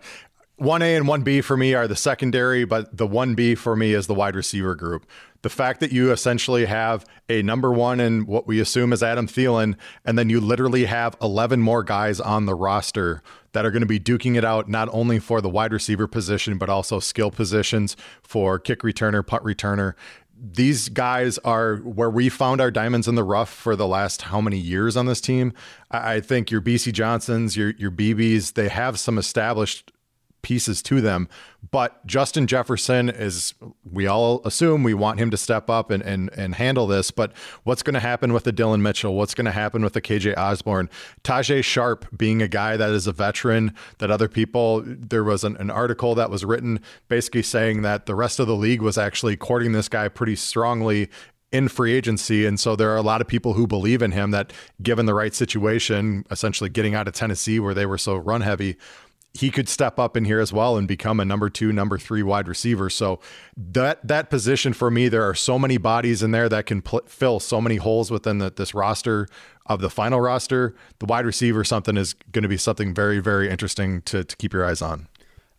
1A 0.59 0.95
and 0.95 1.05
1B 1.05 1.43
for 1.43 1.57
me 1.57 1.73
are 1.73 1.87
the 1.87 1.97
secondary, 1.97 2.63
but 2.63 2.95
the 2.95 3.07
1B 3.07 3.57
for 3.57 3.75
me 3.75 3.93
is 3.93 4.07
the 4.07 4.13
wide 4.13 4.35
receiver 4.35 4.73
group. 4.73 5.05
The 5.41 5.49
fact 5.49 5.81
that 5.81 5.91
you 5.91 6.11
essentially 6.11 6.65
have 6.65 7.05
a 7.27 7.41
number 7.41 7.73
one 7.73 7.99
in 7.99 8.25
what 8.25 8.47
we 8.47 8.61
assume 8.61 8.93
is 8.93 9.03
Adam 9.03 9.27
Thielen, 9.27 9.75
and 10.05 10.17
then 10.17 10.29
you 10.29 10.39
literally 10.39 10.85
have 10.85 11.17
11 11.21 11.61
more 11.61 11.83
guys 11.83 12.21
on 12.21 12.45
the 12.45 12.55
roster 12.55 13.21
that 13.51 13.65
are 13.65 13.71
going 13.71 13.81
to 13.81 13.85
be 13.85 13.99
duking 13.99 14.37
it 14.37 14.45
out, 14.45 14.69
not 14.69 14.87
only 14.93 15.19
for 15.19 15.41
the 15.41 15.49
wide 15.49 15.73
receiver 15.73 16.07
position, 16.07 16.57
but 16.57 16.69
also 16.69 16.99
skill 16.99 17.31
positions 17.31 17.97
for 18.23 18.57
kick 18.57 18.79
returner, 18.79 19.25
punt 19.27 19.43
returner. 19.43 19.93
These 20.37 20.89
guys 20.89 21.37
are 21.39 21.77
where 21.77 22.09
we 22.09 22.29
found 22.29 22.61
our 22.61 22.71
diamonds 22.71 23.07
in 23.07 23.15
the 23.15 23.23
rough 23.23 23.49
for 23.49 23.75
the 23.75 23.87
last 23.87 24.23
how 24.23 24.41
many 24.41 24.57
years 24.57 24.95
on 24.95 25.05
this 25.05 25.21
team. 25.21 25.53
I 25.91 26.21
think 26.21 26.49
your 26.49 26.61
Bisi 26.61 26.91
Johnsons, 26.91 27.55
your 27.55 27.71
your 27.77 27.91
Beebes, 27.91 28.53
they 28.53 28.67
have 28.67 28.99
some 28.99 29.17
established 29.17 29.91
pieces 30.45 30.83
to 30.83 31.01
them. 31.01 31.27
But 31.71 32.05
Justin 32.05 32.45
Jefferson 32.45 33.09
is, 33.09 33.55
we 33.83 34.05
all 34.05 34.41
assume 34.45 34.83
we 34.83 34.93
want 34.93 35.19
him 35.19 35.31
to 35.31 35.37
step 35.37 35.71
up 35.71 35.89
and, 35.89 36.03
and, 36.03 36.29
and 36.37 36.53
handle 36.53 36.85
this. 36.85 37.09
But 37.09 37.33
what's 37.63 37.81
going 37.81 37.95
to 37.95 37.99
happen 37.99 38.31
with 38.31 38.43
the 38.43 38.51
Dillon 38.51 38.83
Mitchell? 38.83 39.15
What's 39.15 39.33
going 39.33 39.45
to 39.45 39.51
happen 39.51 39.83
with 39.83 39.93
the 39.93 40.01
KJ 40.01 40.37
Osborn? 40.37 40.87
Tajae 41.23 41.63
Sharpe 41.63 42.05
being 42.15 42.43
a 42.43 42.47
guy 42.47 42.77
that 42.77 42.91
is 42.91 43.07
a 43.07 43.11
veteran 43.11 43.73
that 43.97 44.11
other 44.11 44.27
people, 44.27 44.83
there 44.85 45.23
was 45.23 45.43
an, 45.43 45.57
an 45.57 45.71
article 45.71 46.13
that 46.13 46.29
was 46.29 46.45
written 46.45 46.79
basically 47.07 47.41
saying 47.41 47.81
that 47.81 48.05
the 48.05 48.13
rest 48.13 48.39
of 48.39 48.45
the 48.45 48.55
league 48.55 48.83
was 48.83 48.99
actually 48.99 49.35
courting 49.35 49.71
this 49.71 49.89
guy 49.89 50.07
pretty 50.07 50.35
strongly 50.35 51.09
in 51.51 51.69
free 51.69 51.93
agency. 51.93 52.45
And 52.45 52.59
so 52.59 52.75
there 52.75 52.91
are 52.91 52.97
a 52.97 53.01
lot 53.01 53.21
of 53.21 53.27
people 53.27 53.53
who 53.53 53.65
believe 53.65 54.01
in 54.01 54.11
him 54.11 54.31
that, 54.31 54.51
given 54.83 55.05
the 55.05 55.13
right 55.13 55.33
situation, 55.33 56.25
essentially 56.29 56.69
getting 56.69 56.93
out 56.93 57.07
of 57.07 57.13
Tennessee 57.13 57.59
where 57.59 57.73
they 57.73 57.85
were 57.85 57.97
so 57.97 58.15
run 58.15 58.41
heavy, 58.41 58.75
he 59.35 59.51
could 59.51 59.67
step 59.67 59.99
up 59.99 60.15
in 60.15 60.23
here 60.23 60.39
as 60.39 60.53
well 60.53 60.77
and 60.77 60.87
become 60.87 61.19
a 61.19 61.25
number 61.25 61.49
two, 61.49 61.73
number 61.73 61.97
three 61.97 62.23
wide 62.23 62.47
receiver. 62.47 62.89
So 62.89 63.19
that 63.57 64.05
that 64.07 64.29
position 64.29 64.71
for 64.71 64.89
me, 64.89 65.09
there 65.09 65.23
are 65.23 65.35
so 65.35 65.59
many 65.59 65.77
bodies 65.77 66.23
in 66.23 66.31
there 66.31 66.47
that 66.47 66.65
can 66.65 66.81
pl- 66.81 67.03
fill 67.05 67.41
so 67.41 67.59
many 67.59 67.75
holes 67.75 68.09
within 68.09 68.37
the, 68.37 68.49
this 68.49 68.73
roster 68.73 69.27
of 69.65 69.81
the 69.81 69.89
final 69.89 70.21
roster. 70.21 70.73
The 70.99 71.05
wide 71.05 71.25
receiver 71.25 71.65
something 71.65 71.97
is 71.97 72.13
going 72.31 72.43
to 72.43 72.49
be 72.49 72.57
something 72.57 72.93
very 72.93 73.19
very 73.19 73.49
interesting 73.49 74.01
to, 74.03 74.23
to 74.23 74.35
keep 74.37 74.53
your 74.53 74.65
eyes 74.65 74.81
on. 74.81 75.09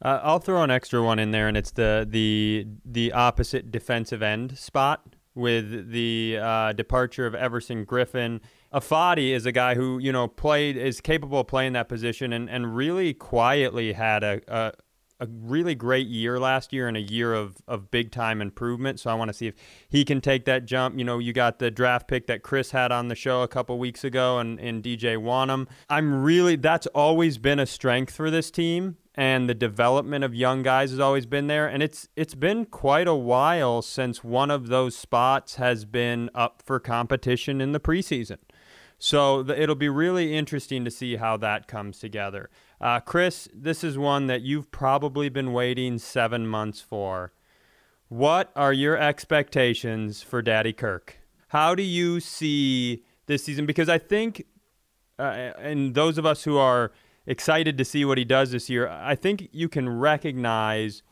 Uh, 0.02 0.20
I'll 0.22 0.38
throw 0.38 0.62
an 0.62 0.70
extra 0.70 1.02
one 1.02 1.18
in 1.18 1.30
there, 1.30 1.46
and 1.46 1.56
it's 1.56 1.72
the 1.72 2.06
the 2.08 2.66
the 2.84 3.12
opposite 3.12 3.70
defensive 3.70 4.22
end 4.22 4.56
spot 4.56 5.02
with 5.34 5.90
the 5.90 6.38
uh, 6.40 6.72
departure 6.72 7.26
of 7.26 7.34
Everson 7.34 7.84
Griffen 7.84 8.40
Ifeadi 8.76 9.30
is 9.30 9.46
a 9.46 9.52
guy 9.52 9.74
who 9.74 9.98
you 9.98 10.12
know 10.12 10.28
played 10.28 10.76
is 10.76 11.00
capable 11.00 11.40
of 11.40 11.46
playing 11.46 11.72
that 11.72 11.88
position 11.88 12.32
and, 12.32 12.50
and 12.50 12.76
really 12.76 13.14
quietly 13.14 13.94
had 13.94 14.22
a, 14.22 14.40
a, 14.46 14.72
a 15.18 15.26
really 15.30 15.74
great 15.74 16.06
year 16.08 16.38
last 16.38 16.74
year 16.74 16.86
and 16.86 16.94
a 16.94 17.00
year 17.00 17.32
of, 17.32 17.56
of 17.66 17.90
big 17.90 18.10
time 18.10 18.42
improvement. 18.42 19.00
So 19.00 19.10
I 19.10 19.14
want 19.14 19.30
to 19.30 19.32
see 19.32 19.46
if 19.46 19.54
he 19.88 20.04
can 20.04 20.20
take 20.20 20.44
that 20.44 20.66
jump. 20.66 20.98
You 20.98 21.04
know, 21.04 21.18
you 21.18 21.32
got 21.32 21.58
the 21.58 21.70
draft 21.70 22.06
pick 22.06 22.26
that 22.26 22.42
Chris 22.42 22.70
had 22.70 22.92
on 22.92 23.08
the 23.08 23.14
show 23.14 23.40
a 23.40 23.48
couple 23.48 23.78
weeks 23.78 24.04
ago 24.04 24.38
and, 24.38 24.60
and 24.60 24.82
DJ 24.82 25.16
Wonnum. 25.16 25.68
I'm 25.88 26.22
really 26.22 26.56
that's 26.56 26.86
always 26.88 27.38
been 27.38 27.58
a 27.58 27.66
strength 27.66 28.14
for 28.14 28.30
this 28.30 28.50
team 28.50 28.98
and 29.14 29.48
the 29.48 29.54
development 29.54 30.22
of 30.22 30.34
young 30.34 30.62
guys 30.62 30.90
has 30.90 31.00
always 31.00 31.24
been 31.24 31.46
there 31.46 31.66
and 31.66 31.82
it's 31.82 32.08
it's 32.14 32.34
been 32.34 32.66
quite 32.66 33.08
a 33.08 33.14
while 33.14 33.80
since 33.80 34.22
one 34.22 34.50
of 34.50 34.66
those 34.66 34.94
spots 34.94 35.54
has 35.54 35.86
been 35.86 36.28
up 36.34 36.62
for 36.62 36.78
competition 36.78 37.62
in 37.62 37.72
the 37.72 37.80
preseason. 37.80 38.36
So 38.98 39.42
the, 39.42 39.61
it'll 39.61 39.74
be 39.74 39.88
really 39.88 40.37
interesting 40.37 40.85
to 40.85 40.90
see 40.90 41.16
how 41.16 41.37
that 41.38 41.68
comes 41.68 41.98
together. 41.98 42.50
Uh, 42.80 43.00
Chris, 43.00 43.48
this 43.54 43.85
is 43.85 43.98
one 43.98 44.26
that 44.26 44.42
you've 44.42 44.70
probably 44.70 45.28
been 45.28 45.52
waiting 45.52 45.98
seven 45.98 46.46
months 46.46 46.80
for. 46.80 47.32
What 48.09 48.52
are 48.54 48.72
your 48.72 48.96
expectations 48.96 50.22
for 50.22 50.40
Daddy 50.40 50.72
Kirk? 50.72 51.18
How 51.48 51.74
do 51.74 51.82
you 51.82 52.20
see 52.20 53.02
this 53.26 53.44
season? 53.44 53.66
Because 53.66 53.88
I 53.88 53.98
think, 53.98 54.44
uh, 55.18 55.52
and 55.59 55.94
those 55.94 56.18
of 56.18 56.24
us 56.24 56.44
who 56.44 56.56
are 56.56 56.92
excited 57.26 57.76
to 57.78 57.85
see 57.85 58.04
what 58.04 58.18
he 58.18 58.24
does 58.24 58.52
this 58.52 58.70
year, 58.70 58.88
I 58.88 59.14
think 59.14 59.48
you 59.52 59.68
can 59.68 59.88
recognize 59.88 61.02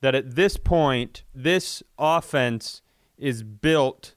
that 0.00 0.14
at 0.14 0.34
this 0.34 0.56
point, 0.56 1.22
this 1.34 1.82
offense 1.98 2.82
is 3.18 3.42
built 3.42 4.14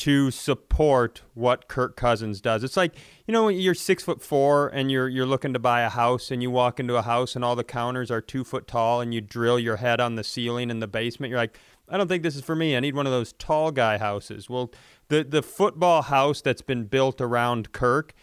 to 0.00 0.30
support 0.30 1.20
what 1.34 1.68
Kirk 1.68 1.94
Cousins 1.94 2.40
does. 2.40 2.64
It's 2.64 2.76
like 2.76 2.94
you 3.26 3.32
know 3.32 3.48
you're 3.48 3.74
six 3.74 4.02
foot 4.02 4.22
four 4.22 4.68
and 4.68 4.90
you're 4.90 5.10
you're 5.10 5.26
looking 5.26 5.52
to 5.52 5.58
buy 5.58 5.82
a 5.82 5.90
house 5.90 6.30
and 6.30 6.42
you 6.42 6.50
walk 6.50 6.80
into 6.80 6.96
a 6.96 7.02
house 7.02 7.36
and 7.36 7.44
all 7.44 7.54
the 7.54 7.64
counters 7.64 8.10
are 8.10 8.22
two 8.22 8.42
foot 8.42 8.66
tall 8.66 9.02
and 9.02 9.12
you 9.12 9.20
drill 9.20 9.58
your 9.58 9.76
head 9.76 10.00
on 10.00 10.14
the 10.14 10.24
ceiling 10.24 10.70
in 10.70 10.80
the 10.80 10.88
basement. 10.88 11.28
You're 11.28 11.38
like, 11.38 11.58
I 11.86 11.98
don't 11.98 12.08
think 12.08 12.22
this 12.22 12.34
is 12.34 12.42
for 12.42 12.56
me. 12.56 12.78
I 12.78 12.80
need 12.80 12.94
one 12.94 13.06
of 13.06 13.12
those 13.12 13.34
tall 13.34 13.72
guy 13.72 13.98
houses. 13.98 14.48
Well, 14.48 14.72
the 15.08 15.22
the 15.22 15.42
football 15.42 16.00
house 16.00 16.40
that's 16.40 16.62
been 16.62 16.84
built 16.84 17.20
around 17.20 17.72
Kirk 17.72 18.14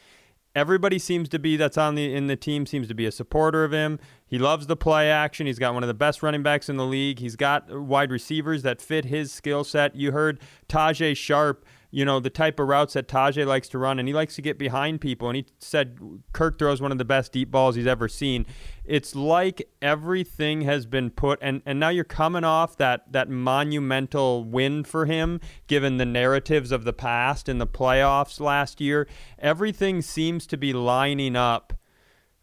everybody 0.58 0.98
seems 0.98 1.30
to 1.30 1.38
be 1.38 1.56
that's 1.56 1.78
on 1.78 1.94
the 1.94 2.12
in 2.14 2.26
the 2.26 2.36
team 2.36 2.66
seems 2.66 2.88
to 2.88 2.96
be 2.96 3.06
a 3.06 3.12
supporter 3.12 3.64
of 3.64 3.72
him. 3.72 4.00
He 4.28 4.38
loves 4.38 4.68
the 4.68 4.76
play 4.76 5.10
action. 5.10 5.48
He's 5.48 5.60
got 5.60 5.74
one 5.74 5.84
of 5.84 5.88
the 5.88 5.94
best 5.94 6.22
running 6.22 6.44
backs 6.44 6.68
in 6.70 6.78
the 6.78 6.86
league. 6.86 7.20
He's 7.20 7.38
got 7.38 7.72
uh, 7.72 7.82
wide 7.82 8.12
receivers 8.12 8.62
that 8.64 8.82
fit 8.82 9.06
his 9.06 9.32
skill 9.32 9.64
set. 9.64 9.96
You 9.96 10.12
heard 10.12 10.40
Tajae 10.68 11.16
Sharpe, 11.16 11.66
you 11.92 12.04
know, 12.04 12.20
the 12.20 12.30
type 12.30 12.60
of 12.60 12.68
routes 12.68 12.94
that 12.96 13.08
Tajae 13.08 13.48
likes 13.48 13.70
to 13.70 13.78
run, 13.78 14.00
and 14.00 14.08
he 14.08 14.14
likes 14.14 14.36
to 14.36 14.42
get 14.42 14.60
behind 14.60 15.00
people. 15.00 15.30
And 15.30 15.38
he 15.38 15.46
said 15.60 15.98
Kirk 16.34 16.60
throws 16.60 16.82
one 16.82 16.92
of 16.92 16.98
the 16.98 17.06
best 17.06 17.32
deep 17.32 17.50
balls 17.50 17.76
he's 17.76 17.88
ever 17.88 18.10
seen. 18.10 18.46
It's 18.84 19.16
like 19.16 19.70
everything 19.82 20.62
has 20.64 20.86
been 20.86 21.10
put, 21.10 21.40
and, 21.42 21.62
and 21.66 21.80
now 21.80 21.90
you're 21.90 22.04
coming 22.04 22.44
off 22.44 22.76
that, 22.78 23.14
that 23.14 23.30
monumental 23.30 24.44
win 24.44 24.84
for 24.84 25.06
him, 25.06 25.40
given 25.68 25.96
the 25.96 26.06
narratives 26.06 26.74
of 26.74 26.84
the 26.84 26.94
past 26.94 27.48
in 27.48 27.60
the 27.60 27.68
playoffs 27.68 28.42
last 28.42 28.82
year. 28.82 29.08
Everything 29.40 30.02
seems 30.02 30.46
to 30.48 30.58
be 30.58 30.74
lining 30.74 31.38
up 31.38 31.74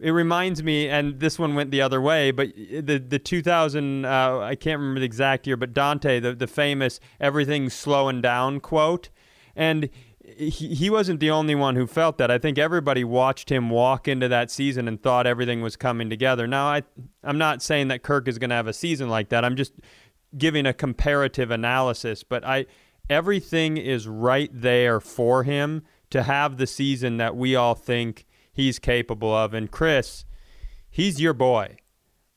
it 0.01 0.11
reminds 0.11 0.63
me, 0.63 0.89
and 0.89 1.21
this 1.21 1.39
one 1.39 1.55
went 1.55 1.71
the 1.71 1.81
other 1.81 2.01
way, 2.01 2.31
but 2.31 2.55
the 2.55 2.99
the 2.99 3.19
2000, 3.19 4.05
uh, 4.05 4.39
I 4.41 4.55
can't 4.57 4.81
remember 4.81 5.01
the 5.01 5.07
exact 5.07 5.47
year, 5.47 5.57
but 5.57 5.73
Daunte, 5.73 6.21
the, 6.21 6.35
the 6.35 6.47
famous 6.47 7.01
everything's 7.21 7.75
slowing 7.75 8.21
down 8.21 8.61
quote. 8.61 9.11
And 9.57 9.89
he, 10.25 10.75
he 10.75 10.91
wasn't 10.91 11.21
the 11.21 11.31
only 11.31 11.55
one 11.55 11.77
who 11.77 11.87
felt 11.87 12.19
that. 12.19 12.31
I 12.31 12.39
think 12.39 12.59
everybody 12.59 13.05
watched 13.05 13.51
him 13.51 13.71
walk 13.71 14.09
into 14.09 14.27
that 14.29 14.51
season 14.51 14.89
and 14.89 15.01
thought 15.01 15.27
everything 15.27 15.63
was 15.63 15.77
coming 15.77 16.11
together. 16.11 16.47
Now, 16.47 16.67
I, 16.67 16.83
I'm 17.23 17.39
not 17.39 17.63
saying 17.63 17.89
that 17.89 18.03
Kirk 18.03 18.27
is 18.27 18.39
going 18.39 18.51
to 18.51 18.57
have 18.57 18.67
a 18.67 18.73
season 18.73 19.09
like 19.09 19.29
that. 19.29 19.45
I'm 19.45 19.57
just 19.57 19.75
giving 20.37 20.67
a 20.67 20.73
comparative 20.73 21.51
analysis, 21.51 22.25
but 22.25 22.45
I 22.45 22.67
everything 23.09 23.77
is 23.77 24.09
right 24.09 24.51
there 24.53 24.99
for 24.99 25.45
him 25.45 25.83
to 26.11 26.23
have 26.23 26.57
the 26.57 26.67
season 26.67 27.19
that 27.19 27.37
we 27.37 27.55
all 27.55 27.75
think 27.75 28.25
he's 28.55 28.79
capable 28.79 29.35
of. 29.35 29.53
And 29.53 29.71
Chris, 29.71 30.25
he's 30.89 31.21
your 31.21 31.35
boy. 31.35 31.77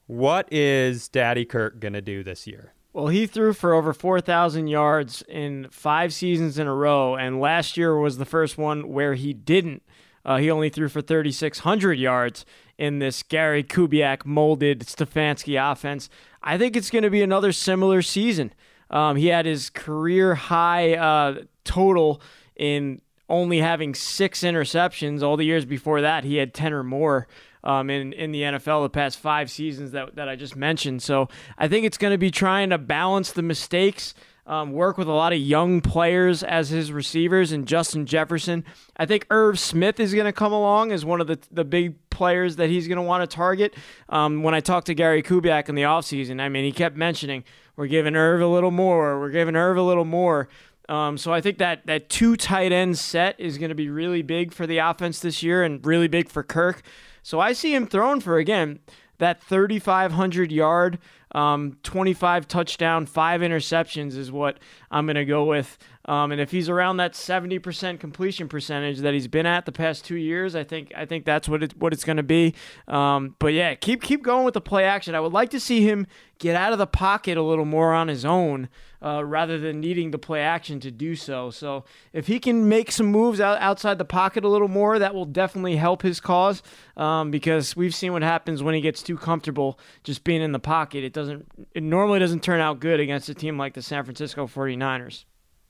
What 0.08 0.52
is 0.52 1.08
Daddy 1.08 1.46
Kirk 1.46 1.80
going 1.80 1.94
to 1.94 2.02
do 2.02 2.24
this 2.24 2.48
year? 2.48 2.74
Well, 2.94 3.08
he 3.08 3.28
threw 3.28 3.54
for 3.54 3.74
over 3.74 3.94
4,000 3.94 4.68
yards 4.68 5.24
in 5.30 5.68
five 5.70 6.14
seasons 6.14 6.58
in 6.58 6.66
a 6.66 6.74
row, 6.74 7.16
and 7.16 7.40
last 7.40 7.78
year 7.78 7.96
was 7.96 8.18
the 8.18 8.26
first 8.26 8.58
one 8.58 8.90
where 8.90 9.14
he 9.14 9.34
didn't. 9.34 9.84
Uh, 10.26 10.38
he 10.38 10.50
only 10.50 10.70
threw 10.70 10.90
for 10.90 11.02
3,600 11.02 12.00
yards 12.00 12.46
in 12.78 13.00
this 13.00 13.22
Gary 13.24 13.64
Kubiak 13.64 14.26
molded 14.26 14.82
Stefanski 14.82 15.60
offense. 15.72 16.10
I 16.42 16.58
think 16.58 16.76
it's 16.76 16.90
going 16.90 17.04
to 17.04 17.10
be 17.10 17.22
another 17.22 17.52
similar 17.52 18.02
season. 18.02 18.54
Um, 18.90 19.16
he 19.16 19.28
had 19.28 19.46
his 19.46 19.70
career 19.70 20.36
high 20.36 20.96
uh, 20.96 21.44
total 21.66 22.22
in 22.56 23.02
only 23.30 23.60
having 23.60 23.94
six 23.94 24.42
interceptions. 24.42 25.22
All 25.22 25.38
the 25.38 25.46
years 25.46 25.66
before 25.66 26.02
that, 26.02 26.24
he 26.24 26.38
had 26.38 26.54
10 26.54 26.74
or 26.74 26.84
more 26.84 27.28
um, 27.63 27.90
in, 27.90 28.13
in 28.13 28.32
the 28.32 28.42
NFL 28.42 28.84
the 28.84 28.90
past 28.90 29.20
five 29.20 29.52
seasons 29.52 29.92
that, 29.92 30.16
that 30.16 30.30
I 30.30 30.36
just 30.36 30.56
mentioned. 30.56 31.04
So 31.04 31.28
I 31.58 31.68
think 31.68 31.86
it's 31.86 31.98
going 31.98 32.13
to 32.13 32.18
be 32.18 32.32
trying 32.32 32.70
to 32.70 32.78
balance 32.78 33.32
the 33.32 33.42
mistakes. 33.42 34.13
Um, 34.46 34.72
work 34.72 34.98
with 34.98 35.10
a 35.10 35.13
lot 35.13 35.34
of 35.34 35.40
young 35.40 35.82
players 35.82 36.42
as 36.42 36.70
his 36.70 36.90
receivers 36.90 37.52
and 37.52 37.68
Justin 37.68 38.06
Jefferson. 38.06 38.63
I 38.96 39.06
think 39.06 39.28
Irv 39.30 39.60
Smith 39.60 40.00
is 40.00 40.13
going 40.13 40.26
to 40.26 40.32
come 40.32 40.54
along 40.54 40.94
as 40.94 41.04
one 41.04 41.20
of 41.20 41.28
the, 41.28 41.38
the 41.52 41.66
big 41.66 41.96
players 42.10 42.56
that 42.56 42.70
he's 42.70 42.88
going 42.88 42.96
to 42.96 43.02
want 43.02 43.30
to 43.30 43.36
target. 43.36 43.76
Um, 44.08 44.44
when 44.44 44.56
I 44.56 44.62
talked 44.62 44.88
to 44.88 44.94
Gary 44.94 45.22
Kubiak 45.22 45.68
in 45.68 45.76
the 45.76 45.82
offseason, 45.82 46.40
I 46.40 46.48
mean, 46.48 46.63
he 46.63 46.72
kept 46.72 46.96
mentioning, 46.96 47.44
we're 47.76 47.88
giving 47.88 48.16
Irv 48.16 48.40
a 48.40 48.48
little 48.48 48.72
more, 48.72 49.20
we're 49.20 49.32
giving 49.32 49.58
Irv 49.58 49.76
a 49.76 49.82
little 49.82 50.06
more. 50.06 50.48
Um, 50.89 51.17
so 51.17 51.34
I 51.34 51.41
think 51.41 51.58
that 51.58 51.86
that 51.86 52.10
two 52.10 52.36
tight 52.36 52.71
end 52.71 52.97
set 52.97 53.39
is 53.39 53.58
going 53.58 53.69
to 53.69 53.76
be 53.76 53.89
really 53.89 54.21
big 54.21 54.54
for 54.54 54.65
the 54.65 54.78
offense 54.78 55.19
this 55.19 55.43
year 55.43 55.63
and 55.63 55.86
really 55.86 56.08
big 56.08 56.30
for 56.30 56.43
Kirk. 56.43 56.82
So 57.23 57.39
I 57.39 57.54
see 57.54 57.76
him 57.76 57.88
thrown 57.88 58.21
for 58.21 58.38
again 58.38 58.80
that 59.19 59.41
3,500 59.41 60.52
yard, 60.52 61.00
um, 61.34 61.78
25 61.84 62.47
touchdown, 62.47 63.06
five 63.06 63.41
interceptions 63.41 64.15
is 64.15 64.32
what 64.32 64.60
I'm 64.91 65.06
going 65.06 65.15
to 65.15 65.26
go 65.26 65.43
with. 65.43 65.78
Um, 66.06 66.32
and 66.32 66.39
if 66.39 66.52
he's 66.52 66.69
around 66.69 66.97
that 66.97 67.13
70% 67.13 68.00
completion 68.00 68.47
percentage 68.47 69.00
that 69.00 69.13
he's 69.13 69.28
been 69.28 69.45
at 69.45 69.65
the 69.65 69.71
past 69.71 70.06
two 70.06 70.15
years, 70.15 70.56
I 70.56 70.63
think 70.63 70.93
I 70.95 71.06
think 71.06 71.26
that's 71.26 71.50
what 71.50 71.63
it 71.63 71.78
what 71.78 71.91
it's 71.91 72.06
going 72.06 72.17
to 72.17 72.23
be. 72.23 72.56
Um, 72.88 73.36
but 73.39 73.47
yeah, 73.47 73.76
keep 73.76 74.02
keep 74.02 74.23
going 74.23 74.45
with 74.45 74.54
the 74.54 74.62
play 74.62 74.86
action. 74.86 75.15
I 75.15 75.19
would 75.19 75.34
like 75.34 75.50
to 75.50 75.60
see 75.60 75.82
him 75.82 76.08
get 76.39 76.56
out 76.56 76.71
of 76.71 76.80
the 76.80 76.88
pocket 76.88 77.38
a 77.38 77.41
little 77.41 77.65
more 77.65 77.93
on 77.93 78.08
his 78.08 78.23
own 78.23 78.69
uh, 79.04 79.24
rather 79.24 79.58
than 79.60 79.80
needing 79.80 80.12
the 80.12 80.18
play 80.18 80.42
action 80.42 80.80
to 80.80 80.92
do 80.92 81.16
so. 81.16 81.50
So 81.50 81.86
if 82.14 82.28
he 82.28 82.40
can 82.40 82.68
make 82.68 82.92
some 82.92 83.08
moves 83.08 83.40
out, 83.40 83.60
outside 83.60 83.98
the 83.98 84.06
pocket 84.06 84.44
a 84.44 84.50
little 84.50 84.68
more, 84.68 85.00
that 85.00 85.14
will 85.14 85.26
definitely 85.26 85.76
help 85.76 86.02
his 86.02 86.20
cause 86.20 86.64
um, 86.96 87.32
because 87.32 87.76
we've 87.76 87.96
seen 87.96 88.14
what 88.14 88.24
happens 88.24 88.64
when 88.64 88.76
he 88.76 88.82
gets 88.82 89.04
too 89.04 89.18
comfortable 89.18 89.80
just 90.04 90.24
being 90.24 90.42
in 90.42 90.52
the 90.52 90.60
pocket. 90.60 91.04
It 91.04 91.14
doesn't 91.14 91.46
it 91.74 91.84
normally 91.84 92.20
doesn't 92.20 92.44
turn 92.44 92.62
out 92.62 92.80
good 92.80 93.00
against 93.00 93.30
a 93.30 93.34
team 93.34 93.58
like 93.58 93.74
the 93.74 93.82
San 93.82 94.04
Francisco 94.04 94.48
49ers. 94.48 95.26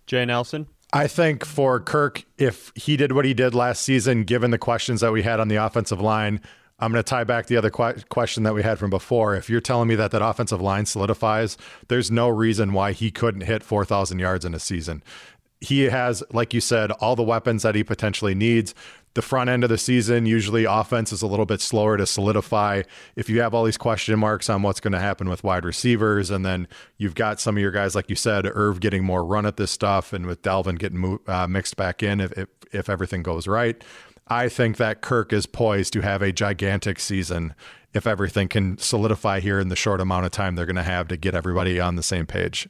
Jay 0.05 0.25
Nelson. 0.25 0.67
I 0.93 1.07
think 1.07 1.45
for 1.45 1.81
Kirk, 1.81 2.23
if 2.37 2.71
he 2.75 2.95
did 2.95 3.11
what 3.11 3.25
he 3.25 3.33
did 3.33 3.53
last 3.53 3.81
season, 3.81 4.23
given 4.23 4.51
the 4.51 4.57
questions 4.57 5.01
that 5.01 5.11
we 5.11 5.21
had 5.21 5.41
on 5.41 5.49
the 5.49 5.57
offensive 5.57 5.99
line, 5.99 6.39
I'm 6.79 6.91
going 6.91 7.03
to 7.03 7.09
tie 7.09 7.23
back 7.23 7.47
the 7.47 7.57
other 7.57 7.71
qu- 7.71 8.01
question 8.09 8.43
that 8.43 8.53
we 8.53 8.61
had 8.61 8.77
from 8.77 8.89
before. 8.89 9.35
If 9.35 9.49
you're 9.49 9.61
telling 9.61 9.87
me 9.87 9.95
that 9.95 10.11
that 10.11 10.21
offensive 10.21 10.61
line 10.61 10.85
solidifies, 10.85 11.57
there's 11.87 12.11
no 12.11 12.29
reason 12.29 12.73
why 12.73 12.91
he 12.91 13.09
couldn't 13.09 13.41
hit 13.41 13.63
4,000 13.63 14.19
yards 14.19 14.45
in 14.45 14.53
a 14.53 14.59
season. 14.59 15.03
He 15.59 15.83
has, 15.83 16.23
like 16.31 16.53
you 16.53 16.61
said, 16.61 16.91
all 16.91 17.15
the 17.15 17.23
weapons 17.23 17.63
that 17.63 17.73
he 17.73 17.83
potentially 17.83 18.35
needs. 18.35 18.75
The 19.15 19.23
front 19.23 19.49
end 19.49 19.63
of 19.63 19.71
the 19.71 19.79
season, 19.79 20.27
usually 20.27 20.65
offense 20.65 21.11
is 21.11 21.23
a 21.23 21.27
little 21.27 21.47
bit 21.47 21.61
slower 21.61 21.97
to 21.97 22.05
solidify. 22.05 22.83
If 23.15 23.27
you 23.27 23.41
have 23.41 23.55
all 23.55 23.63
these 23.63 23.75
question 23.75 24.19
marks 24.19 24.47
on 24.47 24.61
what's 24.61 24.79
going 24.79 24.93
to 24.93 24.99
happen 24.99 25.27
with 25.27 25.43
wide 25.43 25.65
receivers, 25.65 26.29
and 26.29 26.45
then 26.45 26.67
you've 26.97 27.15
got 27.15 27.39
some 27.39 27.57
of 27.57 27.61
your 27.61 27.71
guys, 27.71 27.95
like 27.95 28.11
you 28.11 28.15
said, 28.15 28.45
Irv 28.45 28.79
getting 28.79 29.03
more 29.03 29.25
run 29.25 29.47
at 29.47 29.57
this 29.57 29.71
stuff, 29.71 30.13
and 30.13 30.27
with 30.27 30.43
Dalvin 30.43 30.77
getting 30.77 31.17
uh, 31.25 31.47
mixed 31.47 31.75
back 31.75 32.03
in 32.03 32.21
if, 32.21 32.31
if, 32.33 32.47
if 32.71 32.89
everything 32.89 33.23
goes 33.23 33.47
right. 33.47 33.83
I 34.29 34.49
think 34.49 34.77
that 34.77 35.01
Kirk 35.01 35.31
is 35.33 35.45
poised 35.45 35.93
to 35.93 36.01
have 36.01 36.21
a 36.21 36.31
gigantic 36.31 36.99
season 36.99 37.53
if 37.93 38.05
everything 38.05 38.47
can 38.47 38.77
solidify 38.77 39.39
here 39.39 39.59
in 39.59 39.69
the 39.69 39.75
short 39.75 40.01
amount 40.01 40.25
of 40.25 40.31
time 40.31 40.55
they're 40.55 40.65
going 40.65 40.75
to 40.75 40.83
have 40.83 41.07
to 41.07 41.17
get 41.17 41.33
everybody 41.33 41.79
on 41.79 41.95
the 41.95 42.03
same 42.03 42.25
page. 42.25 42.69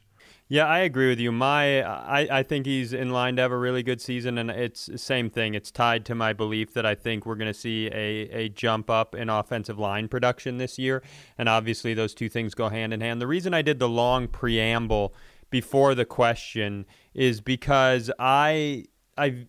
Yeah, 0.50 0.66
I 0.66 0.80
agree 0.80 1.10
with 1.10 1.20
you. 1.20 1.34
My, 1.34 1.82
I, 1.84 2.40
I 2.40 2.44
think 2.44 2.66
he's 2.66 2.94
in 2.94 3.12
line 3.12 3.36
to 3.36 3.42
have 3.42 3.52
a 3.52 3.58
really 3.58 3.84
good 3.84 4.00
season, 4.00 4.38
and 4.38 4.50
it's 4.50 4.86
the 4.86 4.98
same 4.98 5.30
thing. 5.30 5.56
It's 5.56 5.72
tied 5.72 6.06
to 6.06 6.16
my 6.16 6.32
belief 6.32 6.74
that 6.74 6.86
I 6.86 6.96
think 6.96 7.26
we're 7.26 7.36
going 7.36 7.52
to 7.52 7.60
see 7.60 7.88
a, 7.88 8.30
a 8.32 8.50
jump 8.50 8.90
up 8.90 9.14
in 9.14 9.30
offensive 9.30 9.78
line 9.78 10.08
production 10.08 10.58
this 10.58 10.80
year, 10.80 11.04
and 11.38 11.50
obviously 11.50 11.94
those 11.94 12.14
two 12.14 12.30
things 12.30 12.56
go 12.56 12.70
hand 12.70 12.94
in 12.94 13.02
hand. 13.02 13.20
The 13.20 13.28
reason 13.28 13.54
I 13.54 13.62
did 13.62 13.80
the 13.80 13.90
long 13.90 14.30
preamble 14.30 15.14
before 15.50 15.94
the 15.96 16.06
question 16.06 16.86
is 17.14 17.42
because 17.42 18.10
I, 18.18 18.86
I 19.18 19.48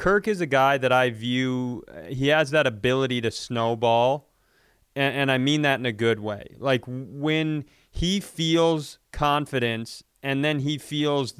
Kirk 0.00 0.26
is 0.26 0.40
a 0.40 0.46
guy 0.46 0.78
that 0.78 0.92
I 0.92 1.10
view, 1.10 1.84
he 2.08 2.28
has 2.28 2.52
that 2.52 2.66
ability 2.66 3.20
to 3.20 3.30
snowball. 3.30 4.30
And, 4.96 5.14
and, 5.14 5.30
I 5.30 5.36
mean 5.36 5.60
that 5.60 5.78
in 5.78 5.84
a 5.84 5.92
good 5.92 6.20
way. 6.20 6.56
Like 6.58 6.84
when 6.86 7.66
he 7.90 8.18
feels 8.18 8.98
confidence 9.12 10.02
and 10.22 10.42
then 10.42 10.60
he 10.60 10.78
feels 10.78 11.34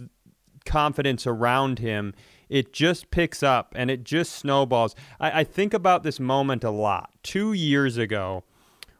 confidence 0.67 1.27
around 1.27 1.79
him, 1.79 2.13
it 2.51 2.75
just 2.75 3.11
picks 3.11 3.43
up 3.43 3.73
and 3.75 3.91
it 3.91 4.05
just 4.05 4.33
snowballs. 4.33 4.95
I, 5.19 5.41
I 5.41 5.45
think 5.45 5.73
about 5.73 6.03
this 6.03 6.21
moment 6.21 6.63
a 6.63 6.71
lot. 6.71 7.13
Two 7.23 7.55
years 7.55 7.97
ago, 7.97 8.45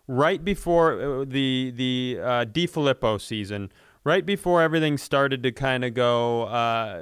right 0.09 0.43
before 0.43 1.21
uh, 1.21 1.25
the, 1.27 1.71
the 1.77 2.19
uh, 2.19 2.45
DeFilippo 2.47 3.21
season, 3.21 3.71
right 4.05 4.25
before 4.25 4.63
everything 4.63 4.97
started 4.99 5.43
to 5.43 5.53
kind 5.53 5.85
of 5.85 5.95
go 5.95 6.45
uh, 6.45 7.01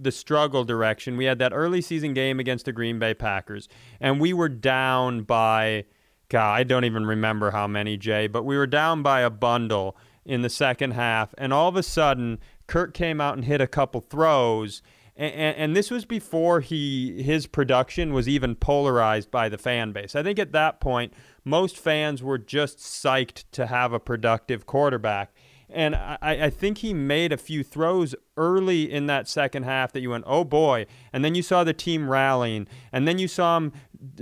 the 0.00 0.12
struggle 0.12 0.64
direction, 0.64 1.16
we 1.16 1.26
had 1.26 1.38
that 1.38 1.52
early 1.52 1.80
season 1.80 2.14
game 2.14 2.40
against 2.40 2.64
the 2.64 2.72
Green 2.72 2.98
Bay 2.98 3.14
Packers, 3.14 3.68
and 4.00 4.20
we 4.20 4.32
were 4.32 4.48
down 4.48 5.22
by, 5.22 5.84
God, 6.28 6.54
I 6.54 6.62
don't 6.64 6.84
even 6.84 7.06
remember 7.06 7.50
how 7.50 7.66
many, 7.66 7.96
Jay, 7.96 8.26
but 8.26 8.44
we 8.44 8.56
were 8.56 8.66
down 8.66 9.02
by 9.02 9.20
a 9.20 9.30
bundle 9.30 9.96
in 10.24 10.42
the 10.42 10.50
second 10.50 10.92
half, 10.92 11.34
and 11.38 11.52
all 11.52 11.68
of 11.68 11.76
a 11.76 11.82
sudden, 11.82 12.38
Kirk 12.66 12.94
came 12.94 13.20
out 13.20 13.34
and 13.34 13.44
hit 13.44 13.60
a 13.60 13.66
couple 13.66 14.00
throws. 14.00 14.82
And, 15.16 15.56
and, 15.56 15.76
this 15.76 15.90
was 15.90 16.04
before 16.04 16.60
he 16.60 17.24
his 17.24 17.48
production 17.48 18.12
was 18.12 18.28
even 18.28 18.54
polarized 18.54 19.32
by 19.32 19.48
the 19.48 19.58
fan 19.58 19.90
base. 19.90 20.14
I 20.14 20.22
think 20.22 20.38
at 20.38 20.52
that 20.52 20.78
point, 20.78 21.12
most 21.44 21.76
fans 21.76 22.22
were 22.22 22.38
just 22.38 22.78
psyched 22.78 23.42
to 23.52 23.66
have 23.66 23.92
a 23.92 23.98
productive 23.98 24.64
quarterback. 24.64 25.32
And 25.70 25.94
I, 25.94 26.18
I 26.22 26.50
think 26.50 26.78
he 26.78 26.94
made 26.94 27.30
a 27.30 27.36
few 27.36 27.62
throws 27.62 28.14
early 28.36 28.90
in 28.90 29.06
that 29.06 29.28
second 29.28 29.64
half 29.64 29.92
that 29.92 30.00
you 30.00 30.10
went, 30.10 30.24
oh 30.26 30.44
boy. 30.44 30.86
And 31.12 31.22
then 31.22 31.34
you 31.34 31.42
saw 31.42 31.62
the 31.62 31.74
team 31.74 32.08
rallying. 32.08 32.66
And 32.90 33.06
then 33.06 33.18
you 33.18 33.28
saw 33.28 33.58
him 33.58 33.72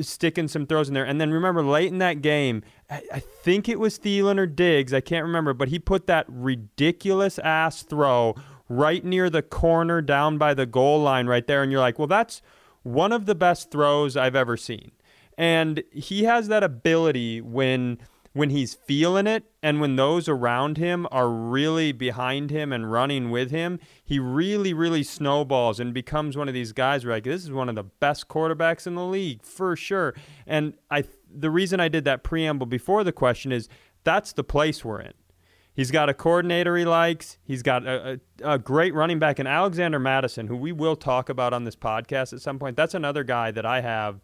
sticking 0.01 0.49
some 0.49 0.67
throws 0.67 0.89
in 0.89 0.95
there. 0.95 1.05
And 1.05 1.21
then 1.21 1.31
remember, 1.31 1.63
late 1.63 1.93
in 1.93 1.99
that 1.99 2.21
game, 2.21 2.63
I 2.91 3.21
think 3.21 3.69
it 3.69 3.79
was 3.79 3.99
Thielen 3.99 4.39
or 4.39 4.47
Diggs. 4.47 4.93
I 4.93 5.01
can't 5.01 5.25
remember. 5.25 5.55
But 5.55 5.69
he 5.69 5.79
put 5.79 6.09
that 6.09 6.27
ridiculous 6.29 7.39
ass 7.39 7.83
throw 7.83 8.35
right 8.69 9.05
near 9.05 9.31
the 9.31 9.43
corner 9.43 10.03
down 10.03 10.39
by 10.39 10.53
the 10.53 10.67
goal 10.67 11.01
line 11.01 11.29
right 11.29 11.47
there. 11.47 11.63
And 11.63 11.71
you're 11.71 11.81
like, 11.81 11.99
well, 11.99 12.09
that's 12.09 12.43
one 12.83 13.13
of 13.13 13.27
the 13.27 13.37
best 13.37 13.71
throws 13.71 14.17
I've 14.17 14.37
ever 14.37 14.57
seen. 14.57 14.91
And 15.39 15.85
he 15.93 16.25
has 16.25 16.49
that 16.49 16.65
ability 16.65 17.41
when– 17.41 17.99
when 18.37 18.51
he's 18.51 18.75
feeling 18.75 19.27
it 19.27 19.45
and 19.63 19.81
when 19.81 19.97
those 19.97 20.29
around 20.29 20.77
him 20.77 21.07
are 21.11 21.31
really 21.31 21.91
behind 21.91 22.51
him 22.51 22.71
and 22.71 22.93
running 22.93 23.31
with 23.31 23.51
him, 23.51 23.81
he 24.05 24.19
really, 24.19 24.75
really 24.75 25.03
snowballs 25.03 25.81
and 25.81 25.95
becomes 25.95 26.37
one 26.37 26.47
of 26.47 26.53
these 26.53 26.73
guys 26.73 27.03
where 27.03 27.15
like 27.15 27.25
this 27.25 27.45
is 27.45 27.51
one 27.51 27.71
of 27.71 27.75
the 27.77 27.85
best 27.85 28.29
quarterbacks 28.29 28.87
in 28.87 28.95
the 28.95 29.07
league 29.07 29.43
for 29.43 29.75
sure. 29.75 30.15
And 30.47 30.75
I 30.91 31.05
the 31.35 31.51
reason 31.51 31.81
I 31.81 31.89
did 31.89 32.05
that 32.05 32.23
preamble 32.23 32.67
before 32.67 33.05
the 33.05 33.13
question 33.13 33.53
is 33.53 33.71
that's 34.05 34.35
the 34.35 34.45
place 34.45 34.85
we're 34.85 35.01
in. 35.01 35.15
He's 35.73 35.91
got 35.91 36.11
a 36.11 36.15
coordinator 36.15 36.77
he 36.77 36.85
likes. 36.85 37.39
He's 37.43 37.63
got 37.63 37.87
a, 37.87 38.21
a, 38.43 38.53
a, 38.53 38.59
great 38.59 38.93
running 38.93 39.19
back 39.19 39.41
in 39.41 39.47
Alexander 39.47 39.99
Mattison, 39.99 40.47
who 40.47 40.57
we 40.57 40.73
will 40.73 40.97
talk 40.97 41.31
about 41.31 41.55
on 41.55 41.65
this 41.65 41.77
podcast 41.77 42.35
at 42.35 42.43
some 42.43 42.59
point. 42.59 42.77
That's 42.77 42.95
another 42.95 43.25
guy 43.25 43.51
that 43.51 43.65
I 43.65 43.81
have 43.81 44.21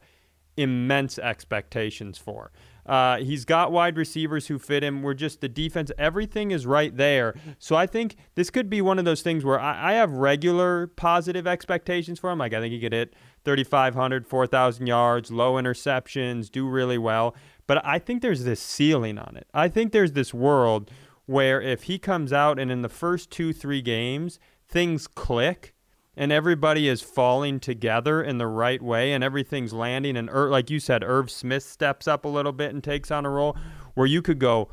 immense 0.59 1.19
expectations 1.19 2.19
for. 2.19 2.53
Uh, 2.85 3.19
he's 3.19 3.45
got 3.45 3.71
wide 3.71 3.97
receivers 3.97 4.49
who 4.49 4.59
fit 4.59 4.83
him. 4.83 5.03
We're 5.03 5.15
just 5.15 5.41
the 5.41 5.49
defense, 5.49 5.93
everything 5.99 6.51
is 6.51 6.67
right 6.67 6.97
there. 6.97 7.35
So 7.59 7.77
I 7.77 7.87
think 7.87 8.17
this 8.35 8.51
could 8.51 8.69
be 8.69 8.81
one 8.81 8.99
of 8.99 9.05
those 9.05 9.23
things 9.23 9.45
where 9.45 9.61
I, 9.61 9.93
I 9.93 9.93
have 9.95 10.11
regular 10.13 10.89
positive 10.89 11.47
expectations 11.47 12.19
for 12.19 12.31
him. 12.31 12.39
Like 12.39 12.55
I 12.55 12.61
think 12.61 12.73
he 12.73 12.81
could 12.81 12.93
hit 12.93 13.15
3,500, 13.45 14.27
4,000 14.27 14.87
yards, 14.87 15.31
low 15.31 15.55
interceptions, 15.55 16.51
do 16.51 16.69
really 16.69 16.99
well. 16.99 17.35
But 17.67 17.85
I 17.87 17.99
think 17.99 18.23
there's 18.23 18.45
this 18.45 18.61
ceiling 18.61 19.19
on 19.19 19.37
it. 19.37 19.47
I 19.55 19.69
think 19.69 19.93
there's 19.93 20.13
this 20.13 20.35
world 20.35 20.91
where 21.27 21.61
if 21.61 21.85
he 21.85 21.99
comes 21.99 22.33
out 22.33 22.59
and 22.59 22.71
in 22.71 22.83
the 22.83 22.89
first 22.89 23.31
two, 23.31 23.53
three 23.53 23.81
games, 23.81 24.39
things 24.69 25.07
click 25.07 25.72
and 26.17 26.31
everybody 26.31 26.89
is 26.89 27.01
falling 27.01 27.59
together 27.59 28.23
in 28.23 28.39
the 28.39 28.47
right 28.47 28.83
way 28.83 29.13
and 29.13 29.25
everything's 29.25 29.73
landing 29.73 30.17
and 30.17 30.29
Ir- 30.29 30.51
like 30.51 30.71
you 30.71 30.79
said 30.81 31.03
Irv 31.03 31.31
Smith 31.31 31.63
steps 31.63 32.07
up 32.07 32.25
a 32.25 32.29
little 32.29 32.53
bit 32.53 32.73
and 32.73 32.83
takes 32.83 33.11
on 33.11 33.25
a 33.25 33.31
role 33.31 33.57
where 33.95 34.07
you 34.07 34.23
could 34.23 34.39
go 34.39 34.69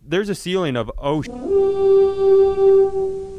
there's 0.00 0.28
a 0.28 0.34
ceiling 0.34 0.76
of 0.76 0.90
oh 0.98 1.22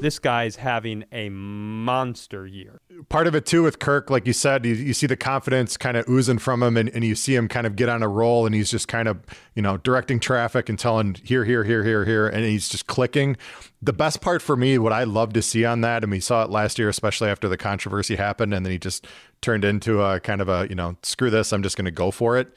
This 0.02 0.20
guy's 0.20 0.58
having 0.58 1.06
a 1.12 1.30
monster 1.30 2.46
year. 2.46 2.80
Part 3.10 3.28
of 3.28 3.36
it 3.36 3.46
too 3.46 3.64
with 3.64 3.80
Kirk, 3.80 4.10
like 4.10 4.28
you 4.28 4.34
said, 4.34 4.66
you, 4.66 4.74
you 4.74 4.94
see 4.94 5.08
the 5.08 5.16
confidence 5.16 5.78
kind 5.78 5.96
of 5.98 6.08
oozing 6.10 6.40
from 6.40 6.62
him, 6.64 6.78
and, 6.78 6.90
and 6.90 7.04
you 7.04 7.16
see 7.16 7.36
him 7.36 7.48
kind 7.48 7.68
of 7.68 7.76
get 7.76 7.90
on 7.90 8.04
a 8.04 8.08
roll, 8.08 8.46
and 8.46 8.54
he's 8.56 8.70
just 8.72 8.88
kind 8.88 9.08
of 9.08 9.24
you 9.56 9.62
know 9.62 9.78
directing 9.78 10.20
traffic 10.20 10.70
and 10.70 10.78
telling 10.80 11.16
here, 11.24 11.46
here, 11.46 11.64
here, 11.64 11.84
here, 11.84 12.06
here, 12.06 12.28
and 12.28 12.44
he's 12.44 12.70
just 12.70 12.88
clicking. 12.88 13.38
The 13.82 13.94
best 13.94 14.22
part 14.22 14.42
for 14.42 14.56
me, 14.56 14.78
what 14.78 14.94
I 14.94 15.04
love 15.04 15.34
to 15.34 15.42
see 15.42 15.66
on 15.66 15.82
that, 15.82 16.04
and 16.04 16.12
we 16.12 16.20
saw 16.20 16.44
it 16.44 16.50
last 16.50 16.80
year, 16.80 16.90
especially 16.90 17.30
after 17.30 17.48
the 17.48 17.58
controversy 17.58 18.16
happened, 18.16 18.54
and 18.54 18.66
then 18.66 18.72
he 18.72 18.80
just 18.80 19.08
turned 19.42 19.64
into 19.64 20.02
a 20.02 20.20
kind 20.20 20.42
of 20.42 20.50
a 20.50 20.68
you 20.70 20.76
know 20.76 20.98
screw 21.04 21.30
this, 21.30 21.54
I'm 21.54 21.64
just 21.64 21.78
going 21.78 21.86
to 21.86 21.92
go 21.92 22.12
for 22.12 22.38
it. 22.38 22.56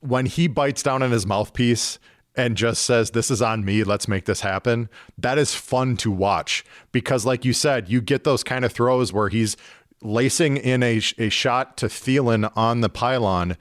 When 0.00 0.26
he 0.26 0.48
bites 0.48 0.82
down 0.82 1.02
on 1.02 1.10
his 1.12 1.26
mouthpiece 1.26 1.98
and 2.36 2.56
just 2.56 2.82
says, 2.82 3.10
This 3.10 3.30
is 3.30 3.42
on 3.42 3.64
me, 3.64 3.84
let's 3.84 4.08
make 4.08 4.24
this 4.24 4.40
happen, 4.40 4.88
that 5.18 5.38
is 5.38 5.54
fun 5.54 5.96
to 5.98 6.10
watch 6.10 6.64
because, 6.92 7.24
like 7.24 7.44
you 7.44 7.52
said, 7.52 7.88
you 7.88 8.00
get 8.00 8.24
those 8.24 8.42
kind 8.42 8.64
of 8.64 8.72
throws 8.72 9.12
where 9.12 9.28
he's 9.28 9.56
lacing 10.02 10.56
in 10.56 10.82
a, 10.82 11.00
a 11.18 11.28
shot 11.28 11.76
to 11.78 11.86
Thielen 11.86 12.50
on 12.56 12.80
the 12.80 12.88
pylon. 12.90 13.56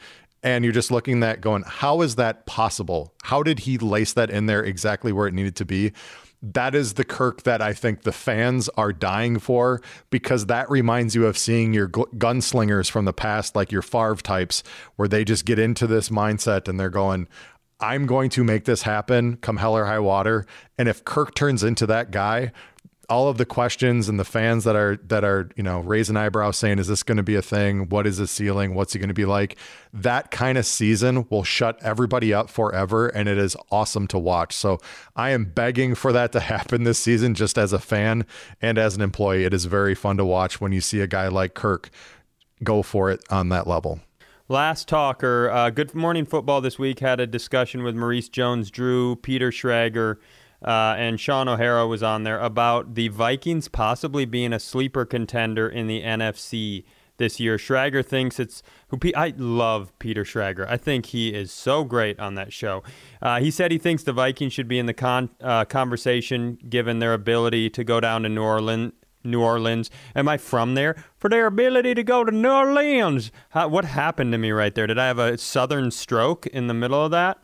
And 0.46 0.66
you're 0.66 0.74
just 0.74 0.92
looking 0.92 1.24
at 1.24 1.40
going, 1.40 1.64
how 1.66 2.02
is 2.02 2.16
that 2.16 2.46
possible? 2.46 3.14
How 3.24 3.44
did 3.44 3.60
he 3.60 3.78
lace 3.78 4.12
that 4.12 4.30
in 4.30 4.46
there 4.46 4.62
exactly 4.62 5.14
where 5.14 5.26
it 5.26 5.34
needed 5.34 5.56
to 5.56 5.66
be? 5.66 5.94
that 6.44 6.76
is 6.76 6.96
the 6.96 7.06
Kirk 7.06 7.44
that 7.44 7.62
I 7.62 7.72
think 7.72 8.02
the 8.02 8.12
fans 8.12 8.68
are 8.76 8.92
dying 8.92 9.40
for 9.40 9.82
because 10.10 10.48
that 10.48 10.70
reminds 10.70 11.16
you 11.16 11.26
of 11.26 11.38
seeing 11.38 11.74
your 11.74 11.88
gunslingers 11.88 12.92
from 12.92 13.06
the 13.06 13.14
past, 13.14 13.56
like 13.56 13.72
your 13.72 13.82
Favre 13.82 14.18
types, 14.18 14.62
where 14.98 15.08
they 15.08 15.24
just 15.24 15.46
get 15.46 15.58
into 15.58 15.88
this 15.88 16.10
mindset 16.10 16.68
and 16.68 16.78
they're 16.78 16.90
going, 16.90 17.30
I'm 17.84 18.06
going 18.06 18.30
to 18.30 18.46
make 18.46 18.64
this 18.64 18.84
happen 18.84 19.36
come 19.36 19.58
hell 19.58 19.76
or 19.76 19.84
high 19.84 20.00
water. 20.00 20.46
And 20.78 20.88
if 20.88 21.04
Kirk 21.04 21.36
turns 21.36 21.66
into 21.66 21.86
that 21.88 22.12
guy, 22.12 22.54
all 23.10 23.28
of 23.28 23.38
the 23.38 23.46
questions 23.46 24.08
and 24.08 24.18
the 24.18 24.24
fans 24.24 24.64
that 24.64 24.78
are 24.78 24.96
that 25.08 25.26
are 25.26 25.50
you 25.58 25.64
know 25.64 25.82
raising 25.82 26.16
eyebrows 26.16 26.56
saying 26.56 26.80
is 26.80 26.88
this 26.88 27.04
going 27.04 27.18
to 27.18 27.24
be 27.24 27.36
a 27.36 27.42
thing? 27.42 27.90
What 27.90 28.08
is 28.08 28.20
the 28.20 28.26
ceiling? 28.26 28.74
What's 28.74 28.94
he 28.94 29.00
going 29.00 29.10
to 29.10 29.14
be 29.14 29.26
like? 29.26 29.58
That 29.92 30.32
kind 30.32 30.58
of 30.58 30.66
season 30.66 31.28
will 31.30 31.44
shut 31.44 31.78
everybody 31.84 32.34
up 32.34 32.50
forever 32.50 33.10
and 33.10 33.28
it 33.28 33.38
is 33.38 33.58
awesome 33.70 34.08
to 34.08 34.18
watch. 34.18 34.56
So 34.56 34.80
i 35.18 35.32
am 35.32 35.44
begging 35.44 35.94
for 35.94 36.14
that 36.14 36.32
to 36.32 36.40
happen 36.54 36.86
this 36.86 37.00
season 37.00 37.36
just 37.36 37.58
as 37.58 37.74
a 37.74 37.80
fan 37.80 38.26
and 38.62 38.78
as 38.78 38.96
an 38.96 39.02
employee. 39.02 39.44
It 39.44 39.54
is 39.54 39.66
very 39.66 39.94
fun 39.94 40.16
to 40.16 40.26
watch 40.26 40.62
when 40.62 40.72
you 40.72 40.80
see 40.80 41.02
a 41.02 41.08
guy 41.08 41.28
like 41.28 41.54
kirk 41.54 41.90
go 42.64 42.82
for 42.82 43.12
it 43.12 43.22
on 43.30 43.50
that 43.50 43.68
level 43.68 44.00
Last 44.50 44.90
talker, 44.90 45.50
uh, 45.50 45.70
Good 45.70 45.96
Morning 45.96 46.26
Football 46.26 46.60
this 46.60 46.78
week 46.78 47.00
had 47.00 47.22
a 47.22 47.26
discussion 47.26 47.82
with 47.82 47.96
Maurice 47.96 48.28
Jones 48.28 48.70
Drew, 48.70 49.16
Peter 49.16 49.52
Schrager, 49.52 50.18
uh, 50.62 50.96
and 50.98 51.18
Shaun 51.18 51.48
O'Hara 51.48 51.88
was 51.88 52.04
on 52.04 52.24
there 52.24 52.42
about 52.42 52.96
the 52.96 53.08
Vikings 53.08 53.70
possibly 53.70 54.26
being 54.26 54.52
a 54.52 54.60
sleeper 54.60 55.06
contender 55.06 55.70
in 55.70 55.88
the 55.88 56.02
NFC 56.02 56.84
this 57.16 57.40
year. 57.40 57.56
Schrager 57.56 58.06
thinks 58.06 58.38
it's 58.38 58.62
who 58.90 59.00
I 59.16 59.34
love 59.38 59.98
Peter 59.98 60.26
Schrager. 60.26 60.68
I 60.68 60.76
think 60.76 61.06
he 61.06 61.34
is 61.34 61.50
so 61.50 61.86
great 61.86 62.20
on 62.20 62.36
that 62.36 62.52
show. 62.52 62.84
Uh, 63.22 63.40
he 63.40 63.50
said 63.50 63.72
he 63.72 63.78
thinks 63.78 64.04
the 64.04 64.12
Vikings 64.12 64.52
should 64.52 64.68
be 64.68 64.78
in 64.78 64.88
the 64.88 64.94
con- 64.94 65.30
uh, 65.40 65.64
conversation 65.64 66.58
given 66.68 67.00
their 67.00 67.14
ability 67.14 67.70
to 67.70 67.86
go 67.86 68.02
down 68.02 68.24
to 68.24 68.30
New 68.30 68.44
Orleans 68.44 68.92
New 69.24 69.42
Orleans. 69.42 69.90
Am 70.16 70.28
I 70.28 70.38
from 70.38 70.76
there? 70.76 70.96
For 71.18 71.30
their 71.30 71.48
ability 71.48 71.94
to 71.96 72.04
go 72.04 72.24
to 72.24 72.32
New 72.32 72.50
Orleans. 72.50 73.32
How, 73.50 73.68
what 73.68 73.86
happened 73.86 74.32
to 74.32 74.38
me 74.38 74.52
right 74.52 74.74
there? 74.74 74.88
Did 74.88 75.00
I 75.00 75.08
have 75.08 75.20
a 75.20 75.38
southern 75.38 75.92
stroke 75.92 76.48
in 76.48 76.68
the 76.68 76.74
middle 76.74 77.04
of 77.04 77.12
that? 77.12 77.40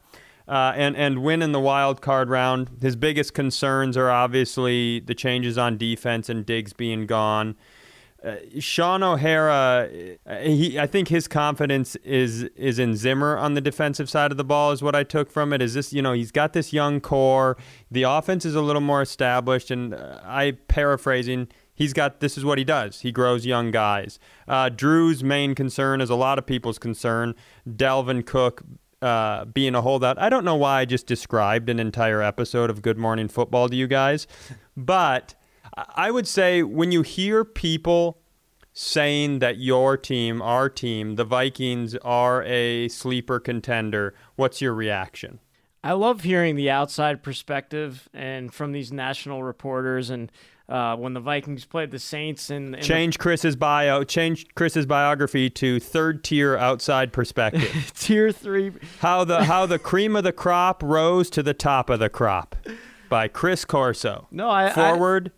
Uh, 0.47 0.73
and 0.75 0.97
and 0.97 1.21
win 1.21 1.43
in 1.43 1.51
the 1.51 1.59
wild 1.59 2.01
card 2.01 2.27
round. 2.27 2.69
His 2.81 2.95
biggest 2.95 3.35
concerns 3.35 3.95
are 3.95 4.09
obviously 4.09 4.99
the 4.99 5.13
changes 5.13 5.59
on 5.59 5.77
defense 5.77 6.27
and 6.27 6.43
Diggs 6.43 6.73
being 6.73 7.05
gone. 7.05 7.55
Uh, 8.21 8.35
Shaun 8.59 9.01
O'Hara, 9.01 9.87
uh, 10.25 10.35
he, 10.39 10.77
I 10.77 10.87
think 10.87 11.07
his 11.07 11.27
confidence 11.27 11.95
is 11.97 12.43
is 12.55 12.77
in 12.77 12.95
Zimmer 12.95 13.37
on 13.37 13.53
the 13.53 13.61
defensive 13.61 14.09
side 14.09 14.31
of 14.31 14.37
the 14.37 14.43
ball. 14.43 14.71
Is 14.71 14.81
what 14.81 14.93
I 14.93 15.03
took 15.03 15.31
from 15.31 15.53
it. 15.53 15.61
Is 15.61 15.73
this 15.73 15.93
you 15.93 16.01
know 16.01 16.11
he's 16.11 16.31
got 16.31 16.51
this 16.51 16.73
young 16.73 16.99
core. 16.99 17.55
The 17.89 18.03
offense 18.03 18.43
is 18.43 18.55
a 18.55 18.61
little 18.61 18.81
more 18.81 19.01
established, 19.01 19.71
and 19.71 19.93
uh, 19.93 20.19
I 20.25 20.57
paraphrasing 20.67 21.47
he's 21.79 21.93
got 21.93 22.19
this 22.19 22.37
is 22.37 22.45
what 22.45 22.59
he 22.59 22.63
does. 22.63 23.01
He 23.01 23.11
grows 23.11 23.47
young 23.47 23.71
guys. 23.71 24.19
Uh, 24.47 24.69
Drew's 24.69 25.23
main 25.23 25.55
concern 25.55 26.01
is 26.01 26.11
a 26.11 26.15
lot 26.15 26.37
of 26.37 26.45
people's 26.45 26.77
concern. 26.77 27.33
Dalvin 27.67 28.23
Cook 28.23 28.61
uh, 29.01 29.45
being 29.45 29.73
a 29.73 29.81
holdout. 29.81 30.19
I 30.19 30.29
don't 30.29 30.45
know 30.45 30.57
why 30.57 30.81
I 30.81 30.85
just 30.85 31.07
described 31.07 31.69
an 31.69 31.79
entire 31.79 32.21
episode 32.21 32.69
of 32.69 32.83
Good 32.83 32.99
Morning 32.99 33.27
Football 33.29 33.69
to 33.69 33.75
you 33.75 33.87
guys, 33.87 34.27
but 34.77 35.33
I 35.95 36.11
would 36.11 36.27
say 36.27 36.61
when 36.61 36.91
you 36.91 37.01
hear 37.01 37.43
people 37.43 38.19
saying 38.73 39.39
that 39.39 39.57
your 39.57 39.97
team, 39.97 40.41
our 40.41 40.69
team, 40.69 41.15
the 41.15 41.23
Vikings 41.23 41.95
are 41.97 42.43
a 42.43 42.87
sleeper 42.89 43.39
contender, 43.39 44.13
what's 44.35 44.61
your 44.61 44.73
reaction? 44.73 45.39
I 45.81 45.93
love 45.93 46.21
hearing 46.21 46.55
the 46.55 46.69
outside 46.69 47.23
perspective 47.23 48.09
and 48.13 48.53
from 48.53 48.73
these 48.73 48.91
national 48.91 49.43
reporters 49.43 50.09
and 50.09 50.29
uh, 50.69 50.95
when 50.95 51.13
the 51.13 51.19
Vikings 51.19 51.65
played 51.65 51.89
the 51.89 51.99
Saints 51.99 52.49
and, 52.49 52.75
and 52.75 52.83
change 52.83 53.17
the, 53.17 53.23
Chris's 53.23 53.55
bio, 53.55 54.03
change 54.03 54.47
Chris's 54.53 54.85
biography 54.85 55.49
to 55.49 55.79
third 55.79 56.23
tier 56.23 56.55
outside 56.55 57.11
perspective. 57.11 57.91
tier 57.97 58.31
three. 58.31 58.71
How 58.99 59.23
the 59.23 59.45
how 59.45 59.65
the 59.65 59.79
cream 59.79 60.15
of 60.15 60.23
the 60.23 60.31
crop 60.31 60.83
rose 60.83 61.29
to 61.31 61.41
the 61.41 61.55
top 61.55 61.89
of 61.89 61.99
the 61.99 62.09
crop, 62.09 62.55
by 63.09 63.27
Chris 63.27 63.65
Corso. 63.65 64.27
No, 64.31 64.49
I 64.49 64.69
forward. 64.69 65.31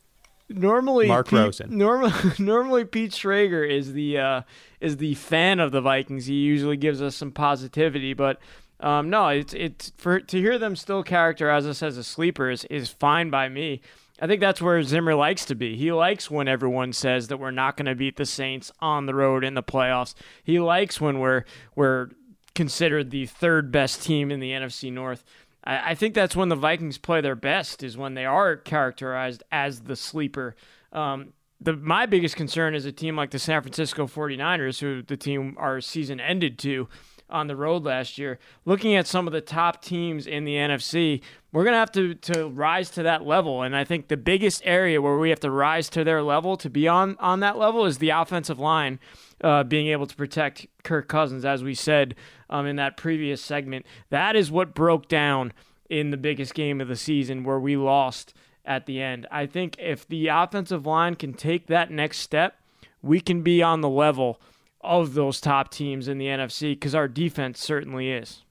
I, 0.50 0.54
normally, 0.54 1.08
Mark 1.08 1.30
Pete, 1.30 1.39
Rosen. 1.39 1.78
Normally, 1.78 2.13
normally 2.39 2.84
Pete 2.84 3.12
Schrager 3.12 3.67
is 3.67 3.94
the 3.94 4.17
uh, 4.17 4.41
is 4.82 4.98
the 4.98 5.15
fan 5.15 5.62
of 5.62 5.72
the 5.72 5.82
Vikings. 5.82 6.26
He 6.26 6.36
usually 6.36 6.78
gives 6.78 7.02
us 7.02 7.15
some 7.15 7.32
positivity, 7.32 8.13
but. 8.13 8.39
Um, 8.84 9.12
no, 9.12 9.28
it's 9.28 9.54
it's 9.54 9.91
for 9.98 10.20
to 10.20 10.38
hear 10.39 10.58
them 10.58 10.76
still 10.76 11.04
characterize 11.04 11.67
us 11.67 11.84
as 11.84 11.98
a 11.98 12.04
sleeper 12.04 12.50
is, 12.50 12.65
is 12.65 12.89
fine 12.89 13.30
by 13.30 13.48
me. 13.48 13.80
I 14.21 14.27
think 14.27 14.39
that's 14.39 14.62
where 14.62 14.81
Zimmer 14.84 15.15
likes 15.15 15.45
to 15.45 15.55
be. 15.55 15.75
He 15.75 15.91
likes 15.91 16.29
when 16.29 16.47
everyone 16.47 16.93
says 16.93 17.27
that 17.27 17.38
we're 17.38 17.49
not 17.49 17.75
going 17.75 17.88
to 17.88 17.95
beat 17.95 18.17
the 18.17 18.25
Saints 18.27 18.71
on 18.79 19.07
the 19.07 19.15
road 19.15 19.43
in 19.43 19.55
the 19.55 19.63
playoffs. 19.63 20.13
He 20.43 20.60
likes 20.60 21.01
when 21.01 21.19
we're 21.19 21.43
we're 21.75 22.10
considered 22.53 23.10
the 23.10 23.25
third 23.25 23.71
best 23.71 24.03
team 24.03 24.29
in 24.29 24.39
the 24.39 24.51
NFC 24.51 24.93
North. 24.93 25.23
I, 25.63 25.91
I 25.91 25.95
think 25.95 26.13
that's 26.13 26.36
when 26.36 26.49
the 26.49 26.55
Vikings 26.55 26.99
play 26.99 27.19
their 27.21 27.36
best 27.36 27.81
is 27.81 27.97
when 27.97 28.13
they 28.13 28.25
are 28.25 28.55
characterized 28.55 29.41
as 29.51 29.81
the 29.81 29.95
sleeper. 29.95 30.55
Um, 30.93 31.34
the 31.60 31.73
my 31.73 32.05
biggest 32.05 32.36
concern 32.36 32.75
is 32.75 32.86
a 32.86 32.91
team 32.91 33.15
like 33.15 33.31
the 33.31 33.39
San 33.39 33.62
Francisco 33.63 34.05
49ers, 34.05 34.81
who 34.81 35.01
the 35.01 35.17
team 35.17 35.55
our 35.57 35.81
season 35.81 36.19
ended 36.19 36.60
to 36.60 36.88
on 37.27 37.47
the 37.47 37.55
road 37.55 37.86
last 37.86 38.17
year. 38.17 38.38
Looking 38.65 38.95
at 38.95 39.07
some 39.07 39.25
of 39.25 39.34
the 39.34 39.41
top 39.41 39.81
teams 39.81 40.27
in 40.27 40.43
the 40.43 40.55
NFC, 40.55 41.21
we're 41.52 41.64
going 41.64 41.74
to 41.74 41.80
have 41.80 41.92
to 41.92 42.16
to 42.16 42.48
rise 42.48 42.90
to 42.92 43.04
that 43.04 43.26
level 43.26 43.62
and 43.62 43.76
I 43.76 43.84
think 43.84 44.08
the 44.08 44.18
biggest 44.18 44.62
area 44.66 45.02
where 45.02 45.18
we 45.18 45.30
have 45.30 45.40
to 45.42 45.52
rise 45.52 45.90
to 45.90 46.04
their 46.04 46.22
level 46.24 46.58
to 46.58 46.70
be 46.70 46.88
on 46.88 47.18
on 47.20 47.40
that 47.42 47.58
level 47.58 47.86
is 47.86 47.98
the 47.98 48.10
offensive 48.10 48.60
line 48.60 49.00
uh, 49.44 49.64
being 49.64 49.88
able 49.88 50.08
to 50.08 50.16
protect 50.16 50.68
Kirk 50.84 51.08
Cousins 51.08 51.46
as 51.46 51.64
we 51.64 51.74
said 51.74 52.16
um, 52.50 52.66
in 52.66 52.76
that 52.76 52.98
previous 52.98 53.42
segment. 53.42 53.86
That 54.10 54.36
is 54.36 54.52
what 54.52 54.76
broke 54.76 55.08
down 55.08 55.54
in 55.90 56.12
the 56.12 56.18
biggest 56.18 56.54
game 56.54 56.80
of 56.80 56.88
the 56.88 56.96
season 56.96 57.44
where 57.44 57.60
we 57.60 57.76
lost 57.76 58.34
at 58.66 58.86
the 58.86 59.02
end. 59.02 59.28
I 59.32 59.46
think 59.46 59.76
if 59.80 60.08
the 60.08 60.28
offensive 60.28 60.86
line 60.86 61.16
can 61.16 61.34
take 61.34 61.68
that 61.68 61.92
next 61.92 62.20
step, 62.20 62.56
we 63.02 63.20
can 63.20 63.42
be 63.42 63.62
on 63.62 63.82
the 63.82 63.90
level 63.90 64.40
of 64.82 65.14
those 65.14 65.42
top 65.42 65.72
teams 65.72 66.08
in 66.08 66.18
the 66.18 66.28
NFC 66.28 66.72
because 66.72 66.96
our 66.96 67.08
defense 67.08 67.60
certainly 67.60 68.12
is. 68.12 68.44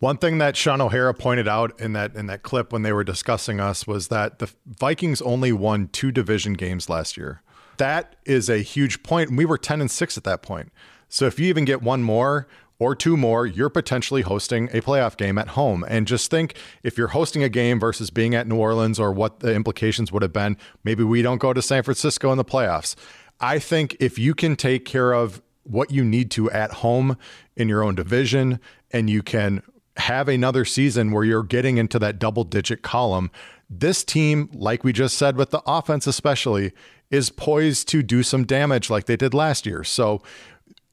One 0.00 0.16
thing 0.16 0.38
that 0.38 0.56
Shaun 0.56 0.80
O'Hara 0.80 1.12
pointed 1.12 1.48
out 1.48 1.78
in 1.80 1.92
that 1.94 2.14
in 2.14 2.26
that 2.26 2.42
clip 2.42 2.72
when 2.72 2.82
they 2.82 2.92
were 2.92 3.02
discussing 3.02 3.58
us 3.58 3.86
was 3.86 4.08
that 4.08 4.38
the 4.38 4.48
Vikings 4.64 5.20
only 5.22 5.50
won 5.50 5.88
two 5.88 6.12
division 6.12 6.52
games 6.52 6.88
last 6.88 7.16
year. 7.16 7.42
That 7.78 8.14
is 8.24 8.48
a 8.48 8.58
huge 8.58 9.02
point. 9.02 9.32
We 9.32 9.44
were 9.44 9.58
10 9.58 9.80
and 9.80 9.90
6 9.90 10.16
at 10.16 10.24
that 10.24 10.42
point. 10.42 10.72
So 11.08 11.26
if 11.26 11.40
you 11.40 11.46
even 11.46 11.64
get 11.64 11.82
one 11.82 12.02
more 12.02 12.46
or 12.78 12.94
two 12.94 13.16
more, 13.16 13.44
you're 13.44 13.70
potentially 13.70 14.22
hosting 14.22 14.68
a 14.68 14.80
playoff 14.80 15.16
game 15.16 15.36
at 15.36 15.48
home. 15.48 15.84
And 15.88 16.06
just 16.06 16.30
think 16.30 16.54
if 16.84 16.96
you're 16.96 17.08
hosting 17.08 17.42
a 17.42 17.48
game 17.48 17.80
versus 17.80 18.10
being 18.10 18.34
at 18.34 18.46
New 18.46 18.56
Orleans 18.56 19.00
or 19.00 19.12
what 19.12 19.40
the 19.40 19.52
implications 19.52 20.12
would 20.12 20.22
have 20.22 20.32
been, 20.32 20.56
maybe 20.84 21.02
we 21.02 21.22
don't 21.22 21.38
go 21.38 21.52
to 21.52 21.62
San 21.62 21.82
Francisco 21.82 22.30
in 22.30 22.38
the 22.38 22.44
playoffs. 22.44 22.94
I 23.40 23.58
think 23.58 23.96
if 23.98 24.18
you 24.18 24.34
can 24.34 24.54
take 24.54 24.84
care 24.84 25.12
of 25.12 25.42
what 25.64 25.90
you 25.90 26.04
need 26.04 26.30
to 26.32 26.50
at 26.50 26.72
home 26.74 27.16
in 27.56 27.68
your 27.68 27.82
own 27.82 27.94
division 27.94 28.60
and 28.92 29.10
you 29.10 29.22
can 29.22 29.62
have 29.98 30.28
another 30.28 30.64
season 30.64 31.10
where 31.10 31.24
you're 31.24 31.42
getting 31.42 31.76
into 31.76 31.98
that 31.98 32.18
double 32.18 32.44
digit 32.44 32.82
column. 32.82 33.30
This 33.68 34.02
team, 34.04 34.48
like 34.54 34.84
we 34.84 34.92
just 34.92 35.18
said 35.18 35.36
with 35.36 35.50
the 35.50 35.62
offense, 35.66 36.06
especially, 36.06 36.72
is 37.10 37.30
poised 37.30 37.88
to 37.88 38.02
do 38.02 38.22
some 38.22 38.44
damage 38.44 38.90
like 38.90 39.06
they 39.06 39.16
did 39.16 39.34
last 39.34 39.66
year. 39.66 39.84
So, 39.84 40.22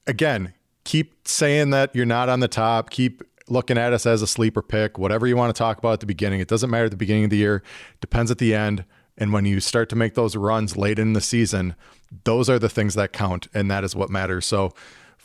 again, 0.08 0.54
keep 0.84 1.28
saying 1.28 1.70
that 1.70 1.96
you're 1.96 2.06
not 2.06 2.30
on 2.30 2.40
the 2.40 2.48
top. 2.48 2.90
Keep 2.90 3.24
looking 3.48 3.78
at 3.78 3.94
us 3.94 4.06
as 4.06 4.22
a 4.22 4.28
sleeper 4.28 4.62
pick, 4.62 4.98
whatever 4.98 5.28
you 5.28 5.38
want 5.38 5.56
to 5.56 5.58
talk 5.58 5.78
about 5.78 5.94
at 5.94 6.00
the 6.00 6.06
beginning. 6.06 6.40
It 6.40 6.48
doesn't 6.48 6.70
matter 6.70 6.86
at 6.86 6.92
the 6.92 6.98
beginning 6.98 7.26
of 7.26 7.30
the 7.30 7.38
year, 7.38 7.64
depends 8.02 8.32
at 8.32 8.40
the 8.40 8.56
end. 8.56 8.86
And 9.18 9.32
when 9.32 9.46
you 9.46 9.60
start 9.60 9.88
to 9.90 9.96
make 9.96 10.16
those 10.16 10.36
runs 10.36 10.76
late 10.76 11.00
in 11.00 11.14
the 11.14 11.22
season, 11.22 11.76
those 12.24 12.50
are 12.50 12.60
the 12.60 12.70
things 12.70 12.96
that 12.96 13.14
count, 13.14 13.48
and 13.54 13.70
that 13.72 13.84
is 13.84 13.96
what 13.96 14.10
matters. 14.10 14.46
So, 14.46 14.74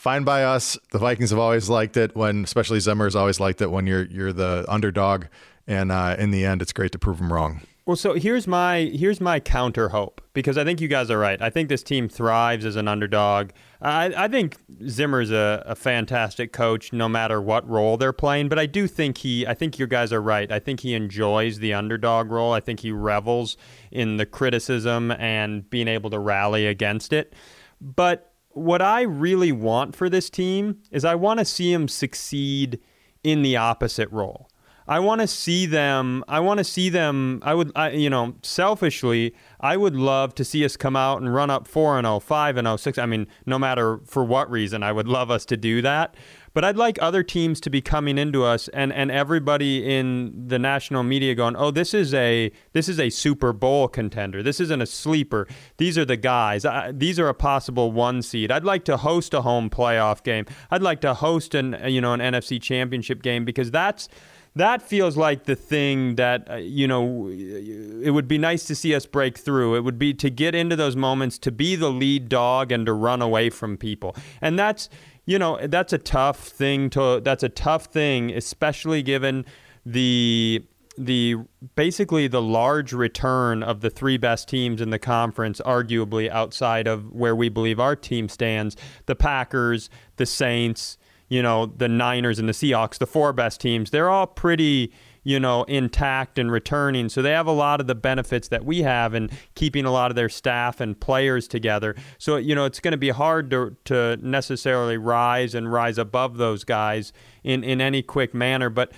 fine 0.00 0.24
by 0.24 0.42
us. 0.42 0.78
The 0.92 0.98
Vikings 0.98 1.30
have 1.30 1.38
always 1.38 1.68
liked 1.68 1.96
it 1.96 2.16
when, 2.16 2.44
especially 2.44 2.80
Zimmer's 2.80 3.14
always 3.14 3.38
liked 3.38 3.60
it 3.60 3.70
when 3.70 3.86
you're 3.86 4.04
you're 4.04 4.32
the 4.32 4.64
underdog, 4.68 5.26
and 5.66 5.92
uh, 5.92 6.16
in 6.18 6.30
the 6.30 6.44
end, 6.44 6.62
it's 6.62 6.72
great 6.72 6.92
to 6.92 6.98
prove 6.98 7.18
them 7.18 7.32
wrong. 7.32 7.60
Well, 7.86 7.96
so 7.96 8.14
here's 8.14 8.46
my 8.46 8.90
here's 8.94 9.20
my 9.20 9.40
counter 9.40 9.88
hope 9.88 10.20
because 10.32 10.56
I 10.56 10.64
think 10.64 10.80
you 10.80 10.88
guys 10.88 11.10
are 11.10 11.18
right. 11.18 11.40
I 11.42 11.50
think 11.50 11.68
this 11.68 11.82
team 11.82 12.08
thrives 12.08 12.64
as 12.64 12.76
an 12.76 12.88
underdog. 12.88 13.50
I, 13.82 14.12
I 14.16 14.28
think 14.28 14.56
Zimmer's 14.88 15.30
a, 15.30 15.62
a 15.66 15.74
fantastic 15.74 16.52
coach, 16.52 16.92
no 16.92 17.08
matter 17.08 17.40
what 17.40 17.68
role 17.68 17.96
they're 17.96 18.12
playing. 18.12 18.48
But 18.48 18.58
I 18.58 18.66
do 18.66 18.86
think 18.86 19.18
he, 19.18 19.46
I 19.46 19.54
think 19.54 19.78
you 19.78 19.86
guys 19.86 20.12
are 20.12 20.22
right. 20.22 20.52
I 20.52 20.60
think 20.60 20.80
he 20.80 20.94
enjoys 20.94 21.58
the 21.58 21.74
underdog 21.74 22.30
role. 22.30 22.52
I 22.52 22.60
think 22.60 22.80
he 22.80 22.92
revels 22.92 23.56
in 23.90 24.18
the 24.18 24.26
criticism 24.26 25.10
and 25.12 25.68
being 25.68 25.88
able 25.88 26.10
to 26.10 26.18
rally 26.18 26.66
against 26.66 27.12
it. 27.12 27.32
But 27.80 28.29
what 28.50 28.82
I 28.82 29.02
really 29.02 29.52
want 29.52 29.94
for 29.94 30.08
this 30.08 30.30
team 30.30 30.82
is 30.90 31.04
I 31.04 31.14
want 31.14 31.38
to 31.38 31.44
see 31.44 31.72
them 31.72 31.88
succeed 31.88 32.80
in 33.22 33.42
the 33.42 33.56
opposite 33.56 34.10
role. 34.10 34.48
I 34.90 34.98
want 34.98 35.20
to 35.20 35.28
see 35.28 35.66
them. 35.66 36.24
I 36.26 36.40
want 36.40 36.58
to 36.58 36.64
see 36.64 36.88
them. 36.88 37.40
I 37.44 37.54
would, 37.54 37.70
I, 37.76 37.90
you 37.90 38.10
know, 38.10 38.34
selfishly, 38.42 39.32
I 39.60 39.76
would 39.76 39.94
love 39.94 40.34
to 40.34 40.44
see 40.44 40.64
us 40.64 40.76
come 40.76 40.96
out 40.96 41.20
and 41.20 41.32
run 41.32 41.48
up 41.48 41.68
4 41.68 41.98
and 41.98 42.06
0, 42.06 42.18
5 42.18 42.56
and 42.56 42.66
0, 42.66 42.76
6. 42.76 42.98
I 42.98 43.06
mean, 43.06 43.28
no 43.46 43.56
matter 43.56 44.00
for 44.04 44.24
what 44.24 44.50
reason, 44.50 44.82
I 44.82 44.90
would 44.90 45.06
love 45.06 45.30
us 45.30 45.44
to 45.46 45.56
do 45.56 45.80
that. 45.82 46.16
But 46.52 46.64
I'd 46.64 46.76
like 46.76 46.98
other 47.00 47.22
teams 47.22 47.60
to 47.60 47.70
be 47.70 47.80
coming 47.80 48.18
into 48.18 48.44
us 48.44 48.68
and, 48.68 48.92
and 48.92 49.10
everybody 49.10 49.94
in 49.96 50.48
the 50.48 50.58
national 50.58 51.02
media 51.04 51.34
going, 51.34 51.56
"Oh, 51.56 51.70
this 51.70 51.94
is 51.94 52.12
a 52.12 52.50
this 52.72 52.88
is 52.88 52.98
a 52.98 53.10
Super 53.10 53.52
Bowl 53.52 53.88
contender. 53.88 54.42
This 54.42 54.60
isn't 54.60 54.82
a 54.82 54.86
sleeper. 54.86 55.46
These 55.76 55.96
are 55.96 56.04
the 56.04 56.16
guys. 56.16 56.64
I, 56.64 56.92
these 56.92 57.18
are 57.20 57.28
a 57.28 57.34
possible 57.34 57.92
one 57.92 58.22
seed. 58.22 58.50
I'd 58.50 58.64
like 58.64 58.84
to 58.86 58.96
host 58.96 59.32
a 59.34 59.42
home 59.42 59.70
playoff 59.70 60.22
game. 60.22 60.46
I'd 60.70 60.82
like 60.82 61.00
to 61.02 61.14
host 61.14 61.54
an 61.54 61.76
you 61.86 62.00
know 62.00 62.12
an 62.12 62.20
NFC 62.20 62.60
championship 62.60 63.22
game 63.22 63.44
because 63.44 63.70
that's 63.70 64.08
that 64.56 64.82
feels 64.82 65.16
like 65.16 65.44
the 65.44 65.54
thing 65.54 66.16
that 66.16 66.50
uh, 66.50 66.56
you 66.56 66.88
know 66.88 67.28
it 67.28 68.10
would 68.10 68.26
be 68.26 68.38
nice 68.38 68.64
to 68.64 68.74
see 68.74 68.94
us 68.94 69.06
break 69.06 69.38
through 69.38 69.76
it 69.76 69.80
would 69.80 69.98
be 69.98 70.12
to 70.14 70.28
get 70.28 70.54
into 70.54 70.74
those 70.74 70.96
moments 70.96 71.38
to 71.38 71.52
be 71.52 71.76
the 71.76 71.90
lead 71.90 72.28
dog 72.28 72.72
and 72.72 72.86
to 72.86 72.92
run 72.92 73.22
away 73.22 73.48
from 73.48 73.76
people 73.76 74.14
and 74.40 74.58
that's 74.58 74.88
you 75.30 75.38
know 75.38 75.58
that's 75.68 75.92
a 75.92 75.98
tough 75.98 76.38
thing 76.38 76.90
to 76.90 77.20
that's 77.22 77.42
a 77.42 77.48
tough 77.48 77.86
thing 77.86 78.30
especially 78.32 79.02
given 79.02 79.44
the 79.86 80.64
the 80.98 81.36
basically 81.76 82.26
the 82.26 82.42
large 82.42 82.92
return 82.92 83.62
of 83.62 83.80
the 83.80 83.88
three 83.88 84.18
best 84.18 84.48
teams 84.48 84.80
in 84.80 84.90
the 84.90 84.98
conference 84.98 85.60
arguably 85.64 86.28
outside 86.28 86.86
of 86.86 87.10
where 87.12 87.34
we 87.34 87.48
believe 87.48 87.78
our 87.80 87.96
team 87.96 88.28
stands. 88.28 88.76
The 89.06 89.14
Packers 89.14 89.88
the 90.16 90.26
Saints 90.26 90.98
you 91.30 91.40
know, 91.40 91.66
the 91.66 91.88
Niners 91.88 92.40
and 92.40 92.48
the 92.48 92.52
Seahawks, 92.52 92.98
the 92.98 93.06
four 93.06 93.32
best 93.32 93.60
teams, 93.60 93.90
they're 93.90 94.10
all 94.10 94.26
pretty, 94.26 94.92
you 95.22 95.38
know, 95.38 95.64
intact 95.64 96.38
and 96.38 96.50
returning. 96.50 97.08
So 97.08 97.22
they 97.22 97.32
have 97.32 97.46
a 97.46 97.52
lot 97.52 97.80
of 97.80 97.86
the 97.86 97.94
benefits 97.94 98.48
that 98.48 98.64
we 98.64 98.82
have 98.82 99.14
in 99.14 99.30
keeping 99.54 99.84
a 99.84 99.90
lot 99.90 100.10
of 100.10 100.16
their 100.16 100.28
staff 100.28 100.80
and 100.80 100.98
players 100.98 101.46
together. 101.46 101.94
So, 102.18 102.36
you 102.36 102.54
know, 102.54 102.64
it's 102.64 102.80
going 102.80 102.92
to 102.92 102.98
be 102.98 103.10
hard 103.10 103.50
to, 103.50 103.76
to 103.86 104.18
necessarily 104.22 104.96
rise 104.96 105.54
and 105.54 105.70
rise 105.72 105.98
above 105.98 106.36
those 106.36 106.64
guys 106.64 107.12
in, 107.44 107.64
in 107.64 107.80
any 107.80 108.02
quick 108.02 108.34
manner. 108.34 108.70
But 108.70 108.92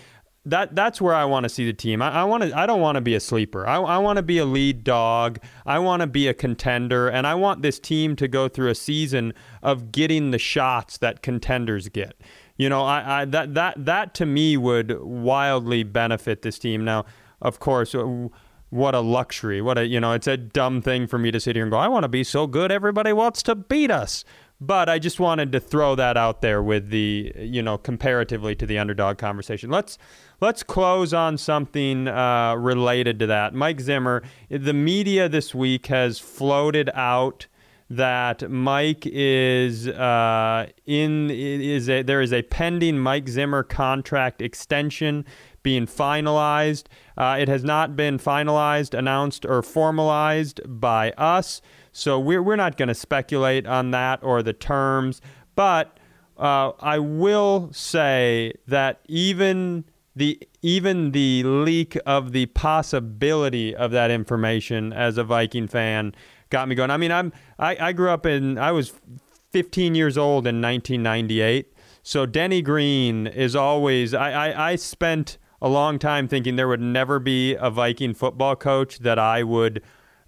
that 0.45 0.75
that's 0.75 1.01
where 1.01 1.15
I 1.15 1.25
want 1.25 1.45
to 1.45 1.49
see 1.49 1.65
the 1.67 1.73
team. 1.73 2.03
I, 2.03 2.11
I 2.11 2.25
want 2.25 2.43
to. 2.43 2.59
I 2.59 2.67
don't 2.67 2.81
want 2.81 2.97
to 2.97 3.01
be 3.01 3.15
a 3.15 3.21
sleeper. 3.21 3.67
I, 3.67 3.77
I 3.77 3.99
want 3.99 4.17
to 4.17 4.23
be 4.23 4.39
a 4.39 4.45
lead 4.45 4.83
dog. 4.83 5.39
I 5.65 5.79
want 5.79 6.01
to 6.01 6.07
be 6.09 6.27
a 6.27 6.35
contender, 6.35 7.09
and 7.09 7.27
I 7.27 7.37
want 7.37 7.63
this 7.63 7.79
team 7.79 8.17
to 8.17 8.27
go 8.27 8.49
through 8.49 8.69
a 8.69 8.75
season 8.75 9.35
of 9.63 9.93
getting 9.93 10.33
the 10.33 10.39
shots 10.39 10.99
that 10.99 11.23
contenders 11.23 11.89
get. 11.89 12.21
You 12.57 12.69
know, 12.69 12.83
I, 12.83 13.23
I 13.23 13.25
that 13.27 13.55
that 13.55 13.85
that 13.85 14.15
to 14.15 14.27
me 14.27 14.57
would 14.57 15.01
wildly 15.01 15.83
benefit 15.83 16.43
this 16.43 16.59
team. 16.59 16.85
Now, 16.85 17.05
of 17.41 17.59
course. 17.59 17.95
Uh, 17.95 18.29
what 18.73 18.95
a 18.95 19.01
luxury. 19.01 19.61
What 19.61 19.77
a, 19.77 19.87
you 19.87 20.01
know, 20.01 20.13
it's 20.13 20.27
a 20.27 20.39
dumb 20.39 20.81
thing 20.81 21.07
for 21.07 21.19
me 21.19 21.31
to 21.31 21.39
sit 21.39 21.57
here 21.57 21.63
and 21.63 21.71
go, 21.71 21.77
I 21.77 21.89
want 21.89 22.05
to 22.05 22.09
be 22.09 22.25
so 22.25 22.47
good 22.47 22.73
everybody 22.73 23.13
wants 23.13 23.43
to 23.43 23.55
beat 23.55 23.91
us. 23.91 24.25
But 24.63 24.89
I 24.89 24.99
just 24.99 25.21
wanted 25.21 25.53
to 25.53 25.61
throw 25.61 25.95
that 25.97 26.17
out 26.17 26.41
there 26.41 26.63
with 26.63 26.89
the, 26.89 27.33
you 27.37 27.61
know, 27.61 27.77
comparatively 27.77 28.55
to 28.55 28.65
the 28.65 28.79
underdog 28.79 29.19
conversation. 29.19 29.71
Let's 29.71 29.99
let's 30.41 30.63
close 30.63 31.13
on 31.13 31.37
something 31.37 32.09
uh, 32.09 32.55
related 32.55 33.19
to 33.19 33.27
that. 33.27 33.55
Mike 33.55 33.81
Zimmer, 33.81 34.23
the 34.49 34.73
media 34.73 35.29
this 35.29 35.55
week 35.55 35.89
has 35.89 36.19
floated 36.19 36.89
out 36.95 37.47
that 37.97 38.51
Mike 38.51 39.07
is 39.07 39.87
uh, 39.89 40.67
in 40.87 41.31
is 41.31 41.89
a, 41.89 42.03
there 42.03 42.21
is 42.21 42.33
a 42.33 42.43
pending 42.43 42.99
Mike 42.99 43.29
Zimmer 43.29 43.63
contract 43.63 44.41
extension 44.41 45.25
being 45.63 45.87
finalized. 45.87 46.85
Uh, 47.17 47.37
it 47.39 47.49
has 47.49 47.63
not 47.63 47.95
been 47.95 48.19
finalized, 48.19 48.97
announced, 48.97 49.45
or 49.45 49.63
formalized 49.63 50.61
by 50.67 51.13
us. 51.13 51.61
So 51.93 52.19
we're, 52.19 52.43
we're 52.43 52.57
not 52.57 52.77
going 52.77 52.89
to 52.89 52.95
speculate 52.95 53.67
on 53.67 53.91
that 53.91 54.23
or 54.23 54.43
the 54.43 54.55
terms. 54.55 55.21
But 55.55 55.99
uh, 56.39 56.73
I 56.81 56.99
will 56.99 57.71
say 57.73 58.55
that 58.67 59.01
even 59.07 59.85
the 60.17 60.41
even 60.63 61.13
the 61.13 61.43
leak 61.43 61.97
of 62.07 62.33
the 62.33 62.47
possibility 62.47 63.75
of 63.75 63.91
that 63.93 64.11
information 64.11 64.93
as 64.93 65.19
a 65.19 65.25
Viking 65.25 65.67
fan 65.67 66.15
got 66.53 66.69
me 66.69 66.77
going. 66.77 66.91
I 66.91 66.97
mean, 66.97 67.11
I'm 67.11 67.33
I, 67.59 67.89
I 67.89 67.93
grew 67.93 68.11
up 68.11 68.25
in 68.25 68.59
I 68.59 68.71
was 68.71 68.93
15 69.51 69.97
years 69.97 70.17
old 70.17 70.47
in 70.47 70.61
1998. 70.61 71.73
So 72.05 72.27
Denny 72.27 72.63
Green 72.63 73.27
is 73.27 73.57
always 73.57 74.15
I, 74.15 74.31
I, 74.51 74.71
I 74.71 74.77
spent 74.77 75.39
a 75.61 75.69
long 75.69 75.99
time 75.99 76.29
thinking 76.29 76.57
there 76.57 76.69
would 76.69 76.81
never 76.81 77.19
be 77.19 77.55
a 77.55 77.71
Viking 77.71 78.15
football 78.15 78.55
coach 78.55 78.99
that 79.01 79.19
I 79.19 79.43
would 79.43 79.83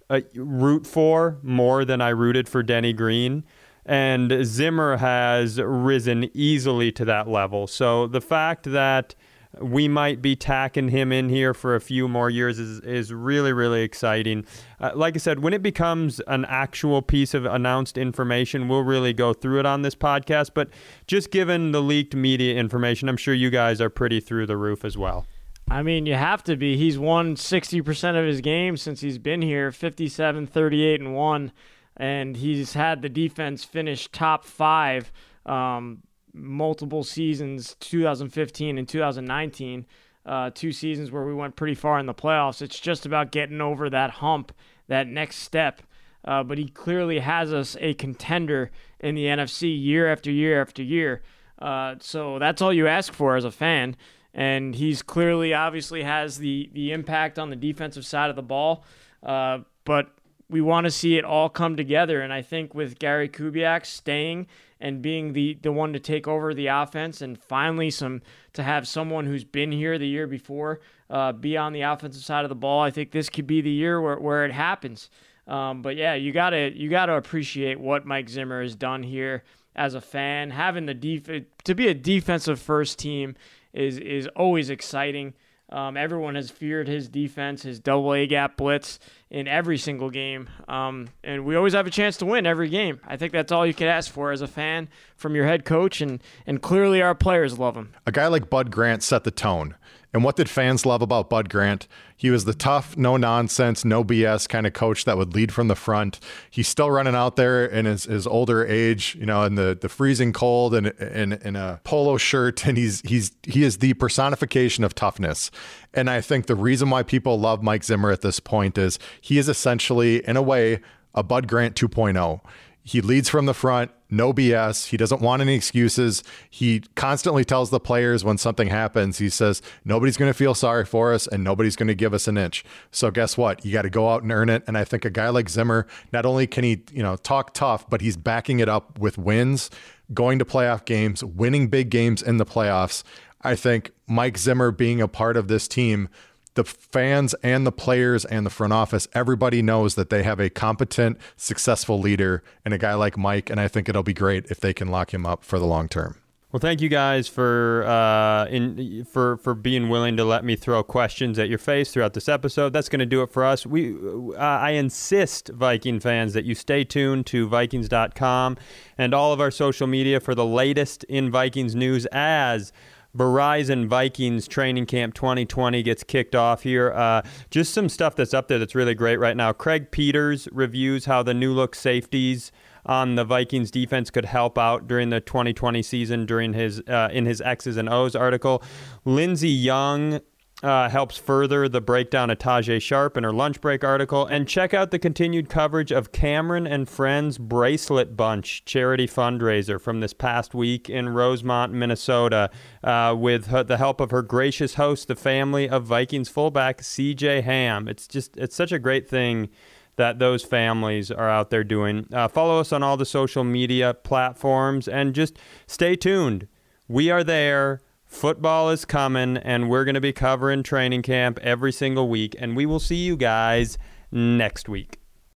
uh, 0.09 0.21
root 0.35 0.87
for 0.87 1.37
more 1.43 1.85
than 1.85 2.01
I 2.01 2.09
rooted 2.09 2.49
for 2.49 2.63
Denny 2.63 2.93
Green. 2.93 3.43
And 3.85 4.45
Zimmer 4.45 4.97
has 4.97 5.59
risen 5.59 6.31
easily 6.33 6.91
to 6.93 7.05
that 7.05 7.27
level. 7.27 7.67
So 7.67 8.07
the 8.07 8.21
fact 8.21 8.71
that 8.71 9.13
we 9.61 9.87
might 9.87 10.21
be 10.21 10.35
tacking 10.35 10.89
him 10.89 11.11
in 11.11 11.29
here 11.29 11.53
for 11.53 11.75
a 11.75 11.81
few 11.81 12.07
more 12.07 12.29
years 12.29 12.59
is, 12.59 12.79
is 12.81 13.13
really, 13.13 13.53
really 13.53 13.81
exciting. 13.81 14.45
Uh, 14.79 14.91
like 14.95 15.15
I 15.15 15.19
said, 15.19 15.39
when 15.39 15.53
it 15.53 15.61
becomes 15.61 16.19
an 16.27 16.45
actual 16.45 17.01
piece 17.01 17.33
of 17.33 17.45
announced 17.45 17.97
information, 17.97 18.67
we'll 18.67 18.83
really 18.83 19.13
go 19.13 19.33
through 19.33 19.59
it 19.59 19.65
on 19.65 19.81
this 19.81 19.95
podcast. 19.95 20.51
But 20.53 20.69
just 21.07 21.31
given 21.31 21.71
the 21.71 21.81
leaked 21.81 22.15
media 22.15 22.55
information, 22.55 23.09
I'm 23.09 23.17
sure 23.17 23.33
you 23.33 23.49
guys 23.49 23.81
are 23.81 23.89
pretty 23.89 24.19
through 24.19 24.47
the 24.47 24.57
roof 24.57 24.83
as 24.83 24.97
well. 24.97 25.25
I 25.69 25.81
mean, 25.81 26.05
you 26.05 26.13
have 26.13 26.43
to 26.43 26.55
be. 26.55 26.77
He's 26.77 26.99
won 26.99 27.35
60% 27.35 28.19
of 28.19 28.25
his 28.25 28.41
games 28.41 28.81
since 28.81 29.01
he's 29.01 29.17
been 29.17 29.41
here 29.41 29.71
57, 29.71 30.47
38, 30.47 31.01
and 31.01 31.15
1. 31.15 31.51
And 31.97 32.37
he's 32.37 32.73
had 32.73 33.01
the 33.01 33.09
defense 33.09 33.63
finish 33.63 34.09
top 34.11 34.43
five 34.43 35.11
um, 35.45 36.03
multiple 36.35 37.03
seasons 37.03 37.75
2015 37.79 38.77
and 38.77 38.87
2019. 38.87 39.85
Uh, 40.25 40.49
two 40.53 40.71
seasons 40.71 41.11
where 41.11 41.23
we 41.23 41.33
went 41.33 41.55
pretty 41.55 41.75
far 41.75 41.99
in 41.99 42.07
the 42.07 42.13
playoffs. 42.13 42.61
It's 42.61 42.79
just 42.79 43.05
about 43.05 43.31
getting 43.31 43.61
over 43.61 43.89
that 43.89 44.09
hump, 44.09 44.51
that 44.87 45.07
next 45.07 45.37
step. 45.37 45.81
Uh, 46.23 46.41
but 46.41 46.57
he 46.57 46.67
clearly 46.67 47.19
has 47.19 47.53
us 47.53 47.77
a 47.79 47.93
contender 47.93 48.71
in 48.99 49.13
the 49.13 49.25
NFC 49.25 49.79
year 49.79 50.11
after 50.11 50.31
year 50.31 50.59
after 50.59 50.81
year. 50.81 51.21
Uh, 51.59 51.95
so 51.99 52.39
that's 52.39 52.61
all 52.61 52.73
you 52.73 52.87
ask 52.87 53.13
for 53.13 53.35
as 53.35 53.45
a 53.45 53.51
fan 53.51 53.95
and 54.35 54.75
he's 54.75 55.01
clearly 55.01 55.53
obviously 55.53 56.03
has 56.03 56.37
the 56.37 56.69
the 56.73 56.91
impact 56.91 57.39
on 57.39 57.49
the 57.49 57.55
defensive 57.55 58.05
side 58.05 58.29
of 58.29 58.35
the 58.35 58.43
ball. 58.43 58.83
Uh, 59.23 59.59
but 59.85 60.09
we 60.49 60.61
want 60.61 60.83
to 60.83 60.91
see 60.91 61.17
it 61.17 61.23
all 61.23 61.49
come 61.49 61.75
together, 61.75 62.21
and 62.21 62.31
I 62.31 62.43
think 62.43 62.75
with 62.75 62.99
Gary 62.99 63.29
Kubiak 63.29 63.85
staying 63.85 64.45
and 64.79 65.01
being 65.01 65.33
the 65.33 65.57
the 65.61 65.71
one 65.71 65.93
to 65.93 65.99
take 65.99 66.27
over 66.27 66.53
the 66.53 66.67
offense, 66.67 67.21
and 67.21 67.37
finally 67.37 67.89
some 67.89 68.21
to 68.53 68.63
have 68.63 68.87
someone 68.87 69.25
who's 69.25 69.43
been 69.43 69.71
here 69.71 69.97
the 69.97 70.07
year 70.07 70.27
before 70.27 70.79
uh, 71.09 71.31
be 71.31 71.57
on 71.57 71.73
the 71.73 71.81
offensive 71.81 72.23
side 72.23 72.45
of 72.45 72.49
the 72.49 72.55
ball, 72.55 72.81
I 72.81 72.91
think 72.91 73.11
this 73.11 73.29
could 73.29 73.47
be 73.47 73.61
the 73.61 73.71
year 73.71 74.01
where 74.01 74.17
where 74.17 74.45
it 74.45 74.51
happens. 74.51 75.09
Um, 75.47 75.81
but 75.81 75.95
yeah, 75.95 76.15
you 76.15 76.31
gotta 76.31 76.71
you 76.75 76.89
gotta 76.89 77.13
appreciate 77.13 77.79
what 77.79 78.05
Mike 78.05 78.29
Zimmer 78.29 78.61
has 78.61 78.75
done 78.75 79.03
here 79.03 79.43
as 79.75 79.93
a 79.93 80.01
fan, 80.01 80.51
having 80.51 80.85
the 80.85 80.93
def- 80.93 81.43
to 81.65 81.75
be 81.75 81.87
a 81.87 81.93
defensive 81.93 82.59
first 82.59 82.97
team 82.97 83.35
is 83.73 83.97
is 83.97 84.27
always 84.35 84.69
exciting. 84.69 85.33
Um, 85.69 85.97
everyone 85.97 86.35
has 86.35 86.51
feared 86.51 86.87
his 86.87 87.09
defense, 87.09 87.63
his 87.63 87.79
double 87.79 88.13
A 88.13 88.27
gap 88.27 88.55
blitz 88.55 88.99
in 89.31 89.47
every 89.47 89.77
single 89.77 90.11
game. 90.11 90.47
Um, 90.67 91.07
and 91.23 91.43
we 91.43 91.55
always 91.55 91.73
have 91.73 91.87
a 91.87 91.91
chance 91.91 92.17
to 92.17 92.25
win 92.25 92.45
every 92.45 92.69
game. 92.69 92.99
I 93.05 93.17
think 93.17 93.31
that's 93.31 93.51
all 93.51 93.65
you 93.65 93.73
could 93.73 93.87
ask 93.87 94.11
for 94.11 94.31
as 94.31 94.41
a 94.41 94.47
fan 94.47 94.89
from 95.15 95.35
your 95.35 95.45
head 95.45 95.65
coach. 95.65 96.01
And, 96.01 96.21
and 96.45 96.61
clearly 96.61 97.01
our 97.01 97.15
players 97.15 97.57
love 97.57 97.75
him. 97.75 97.93
A 98.05 98.11
guy 98.11 98.27
like 98.27 98.49
Bud 98.49 98.69
Grant 98.69 99.01
set 99.01 99.23
the 99.23 99.31
tone. 99.31 99.75
And 100.15 100.23
what 100.23 100.37
did 100.37 100.49
fans 100.49 100.85
love 100.85 101.01
about 101.01 101.29
Bud 101.29 101.49
Grant? 101.49 101.89
He 102.15 102.29
was 102.29 102.45
the 102.45 102.53
tough, 102.53 102.95
no 102.95 103.17
nonsense, 103.17 103.83
no 103.83 104.01
BS 104.01 104.47
kind 104.47 104.65
of 104.65 104.71
coach 104.71 105.03
that 105.03 105.17
would 105.17 105.35
lead 105.35 105.51
from 105.51 105.67
the 105.67 105.75
front. 105.75 106.21
He's 106.49 106.69
still 106.69 106.89
running 106.89 107.15
out 107.15 107.35
there 107.35 107.65
in 107.65 107.83
his, 107.83 108.05
his 108.05 108.25
older 108.25 108.65
age, 108.65 109.17
you 109.19 109.25
know, 109.25 109.43
in 109.43 109.55
the, 109.55 109.77
the 109.79 109.89
freezing 109.89 110.31
cold 110.31 110.73
and 110.73 110.87
in, 110.87 111.57
a 111.57 111.81
polo 111.83 112.15
shirt. 112.15 112.65
And 112.65 112.77
he's 112.77 113.01
he's 113.01 113.33
he 113.43 113.65
is 113.65 113.79
the 113.79 113.93
personification 113.95 114.85
of 114.85 114.95
toughness. 114.95 115.51
And 115.93 116.09
I 116.09 116.21
think 116.21 116.45
the 116.45 116.55
reason 116.55 116.89
why 116.89 117.03
people 117.03 117.37
love 117.37 117.61
Mike 117.61 117.83
Zimmer 117.83 118.09
at 118.09 118.21
this 118.21 118.39
point 118.39 118.77
is 118.77 118.97
he 119.19 119.37
is 119.37 119.49
essentially, 119.49 120.25
in 120.25 120.37
a 120.37 120.41
way, 120.41 120.79
a 121.13 121.23
Bud 121.23 121.49
Grant 121.49 121.75
2.0. 121.75 122.39
He 122.87 123.01
leads 123.01 123.29
from 123.29 123.47
the 123.47 123.55
front, 123.55 123.89
no 124.11 124.31
BS. 124.31 124.89
He 124.89 124.97
doesn't 124.97 125.19
want 125.19 125.41
any 125.41 125.55
excuses. 125.55 126.23
He 126.51 126.81
constantly 126.93 127.43
tells 127.43 127.71
the 127.71 127.79
players 127.79 128.23
when 128.23 128.37
something 128.37 128.67
happens, 128.67 129.17
he 129.17 129.27
says, 129.27 129.63
nobody's 129.83 130.17
going 130.17 130.29
to 130.29 130.37
feel 130.37 130.53
sorry 130.53 130.85
for 130.85 131.11
us 131.11 131.25
and 131.25 131.43
nobody's 131.43 131.75
going 131.75 131.87
to 131.87 131.95
give 131.95 132.13
us 132.13 132.27
an 132.27 132.37
inch. 132.37 132.63
So 132.91 133.09
guess 133.09 133.39
what? 133.39 133.65
You 133.65 133.73
got 133.73 133.81
to 133.81 133.89
go 133.89 134.11
out 134.11 134.21
and 134.21 134.31
earn 134.31 134.49
it. 134.49 134.61
And 134.67 134.77
I 134.77 134.83
think 134.83 135.03
a 135.03 135.09
guy 135.09 135.29
like 135.29 135.49
Zimmer, 135.49 135.87
not 136.13 136.27
only 136.27 136.45
can 136.45 136.63
he, 136.63 136.83
you 136.91 137.01
know, 137.01 137.15
talk 137.15 137.55
tough, 137.55 137.89
but 137.89 138.01
he's 138.01 138.17
backing 138.17 138.59
it 138.59 138.69
up 138.69 138.99
with 138.99 139.17
wins, 139.17 139.71
going 140.13 140.37
to 140.37 140.45
playoff 140.45 140.85
games, 140.85 141.23
winning 141.23 141.69
big 141.69 141.89
games 141.89 142.21
in 142.21 142.37
the 142.37 142.45
playoffs. 142.45 143.01
I 143.41 143.55
think 143.55 143.89
Mike 144.05 144.37
Zimmer 144.37 144.69
being 144.69 145.01
a 145.01 145.07
part 145.07 145.37
of 145.37 145.47
this 145.47 145.67
team 145.67 146.07
the 146.55 146.63
fans 146.63 147.33
and 147.43 147.65
the 147.65 147.71
players 147.71 148.25
and 148.25 148.45
the 148.45 148.49
front 148.49 148.73
office, 148.73 149.07
everybody 149.13 149.61
knows 149.61 149.95
that 149.95 150.09
they 150.09 150.23
have 150.23 150.39
a 150.39 150.49
competent, 150.49 151.17
successful 151.37 151.99
leader 151.99 152.43
and 152.63 152.73
a 152.73 152.77
guy 152.77 152.95
like 152.95 153.17
Mike. 153.17 153.49
And 153.49 153.59
I 153.59 153.67
think 153.67 153.87
it'll 153.87 154.03
be 154.03 154.13
great 154.13 154.45
if 154.47 154.59
they 154.59 154.73
can 154.73 154.87
lock 154.87 155.13
him 155.13 155.25
up 155.25 155.43
for 155.43 155.59
the 155.59 155.65
long 155.65 155.87
term. 155.87 156.15
Well, 156.55 156.61
thank 156.61 156.79
you 156.79 156.87
guys 156.87 157.27
for 157.27 157.83
uh, 157.85 158.45
in 158.45 159.03
for 159.03 159.35
for 159.35 159.53
being 159.53 159.89
willing 159.89 160.15
to 160.15 160.23
let 160.23 160.45
me 160.45 160.55
throw 160.55 160.81
questions 160.83 161.37
at 161.37 161.49
your 161.49 161.57
face 161.57 161.91
throughout 161.91 162.13
this 162.13 162.29
episode. 162.29 162.71
That's 162.71 162.87
going 162.87 162.99
to 162.99 163.05
do 163.05 163.21
it 163.23 163.29
for 163.29 163.43
us. 163.43 163.65
We 163.65 163.93
uh, 163.93 164.39
I 164.39 164.71
insist, 164.71 165.49
Viking 165.49 165.99
fans, 165.99 166.31
that 166.31 166.45
you 166.45 166.55
stay 166.55 166.85
tuned 166.85 167.25
to 167.25 167.49
Vikings.com 167.49 168.55
and 168.97 169.13
all 169.13 169.33
of 169.33 169.41
our 169.41 169.51
social 169.51 169.85
media 169.85 170.21
for 170.21 170.33
the 170.33 170.45
latest 170.45 171.03
in 171.05 171.29
Vikings 171.29 171.75
news 171.75 172.05
as 172.13 172.71
Verizon 173.15 173.87
Vikings 173.87 174.47
Training 174.47 174.85
Camp 174.85 175.13
2020 175.13 175.81
gets 175.83 176.03
kicked 176.03 176.35
off 176.35 176.63
here. 176.63 176.91
Uh, 176.91 177.21
just 177.49 177.73
some 177.73 177.89
stuff 177.89 178.15
that's 178.15 178.33
up 178.33 178.47
there 178.47 178.59
that's 178.59 178.75
really 178.75 178.95
great 178.95 179.17
right 179.17 179.37
now. 179.37 179.53
Craig 179.53 179.91
Peters 179.91 180.47
reviews 180.51 181.05
how 181.05 181.23
the 181.23 181.33
new 181.33 181.53
look 181.53 181.75
safeties 181.75 182.51
on 182.85 183.15
the 183.15 183.23
Vikings 183.23 183.71
defense 183.71 184.11
could 184.11 184.25
help 184.25 184.57
out 184.57 184.87
during 184.87 185.09
the 185.09 185.19
2020 185.19 185.81
season 185.81 186.25
during 186.25 186.53
his 186.53 186.81
uh, 186.81 187.09
in 187.11 187.25
his 187.25 187.41
X's 187.41 187.77
and 187.77 187.89
O's 187.89 188.15
article. 188.15 188.61
Lindsey 189.05 189.49
Young 189.49 190.19
uh, 190.63 190.89
helps 190.89 191.17
further 191.17 191.67
the 191.67 191.81
breakdown 191.81 192.29
of 192.29 192.37
Tajae 192.37 192.81
Sharpe 192.81 193.17
in 193.17 193.23
her 193.23 193.33
lunch 193.33 193.59
break 193.59 193.83
article. 193.83 194.25
And 194.25 194.47
check 194.47 194.73
out 194.73 194.91
the 194.91 194.99
continued 194.99 195.49
coverage 195.49 195.91
of 195.91 196.11
Cameron 196.11 196.65
and 196.65 196.87
Friends 196.87 197.37
Bracelet 197.37 198.15
Bunch 198.15 198.63
charity 198.65 199.07
fundraiser 199.07 199.79
from 199.79 199.99
this 199.99 200.13
past 200.13 200.53
week 200.53 200.89
in 200.89 201.09
Rosemount, 201.09 201.73
Minnesota, 201.73 202.49
uh, 202.83 203.15
with 203.17 203.47
her, 203.47 203.63
the 203.63 203.77
help 203.77 203.99
of 203.99 204.11
her 204.11 204.21
gracious 204.21 204.75
host, 204.75 205.07
the 205.07 205.15
family 205.15 205.67
of 205.67 205.83
Vikings 205.83 206.29
fullback 206.29 206.81
CJ 206.81 207.43
Ham. 207.43 207.87
It's 207.87 208.07
just 208.07 208.37
it's 208.37 208.55
such 208.55 208.71
a 208.71 208.79
great 208.79 209.09
thing 209.09 209.49
that 209.97 210.19
those 210.19 210.43
families 210.43 211.11
are 211.11 211.29
out 211.29 211.49
there 211.49 211.63
doing. 211.63 212.07
Uh, 212.11 212.27
follow 212.27 212.59
us 212.59 212.73
on 212.73 212.83
all 212.83 212.97
the 212.97 213.05
social 213.05 213.43
media 213.43 213.93
platforms 213.93 214.87
and 214.87 215.13
just 215.13 215.37
stay 215.67 215.95
tuned. 215.95 216.47
We 216.87 217.09
are 217.09 217.23
there 217.23 217.81
Football 218.15 218.69
is 218.69 218.85
coming, 218.85 219.35
and 219.35 219.69
we're 219.69 219.83
going 219.83 219.95
to 219.95 220.01
be 220.01 220.13
covering 220.13 220.63
training 220.63 221.01
camp 221.01 221.37
every 221.41 221.73
single 221.73 222.07
week. 222.07 222.33
And 222.39 222.55
we 222.55 222.65
will 222.65 222.79
see 222.79 222.95
you 222.95 223.17
guys 223.17 223.77
next 224.09 224.69
week. 224.69 224.99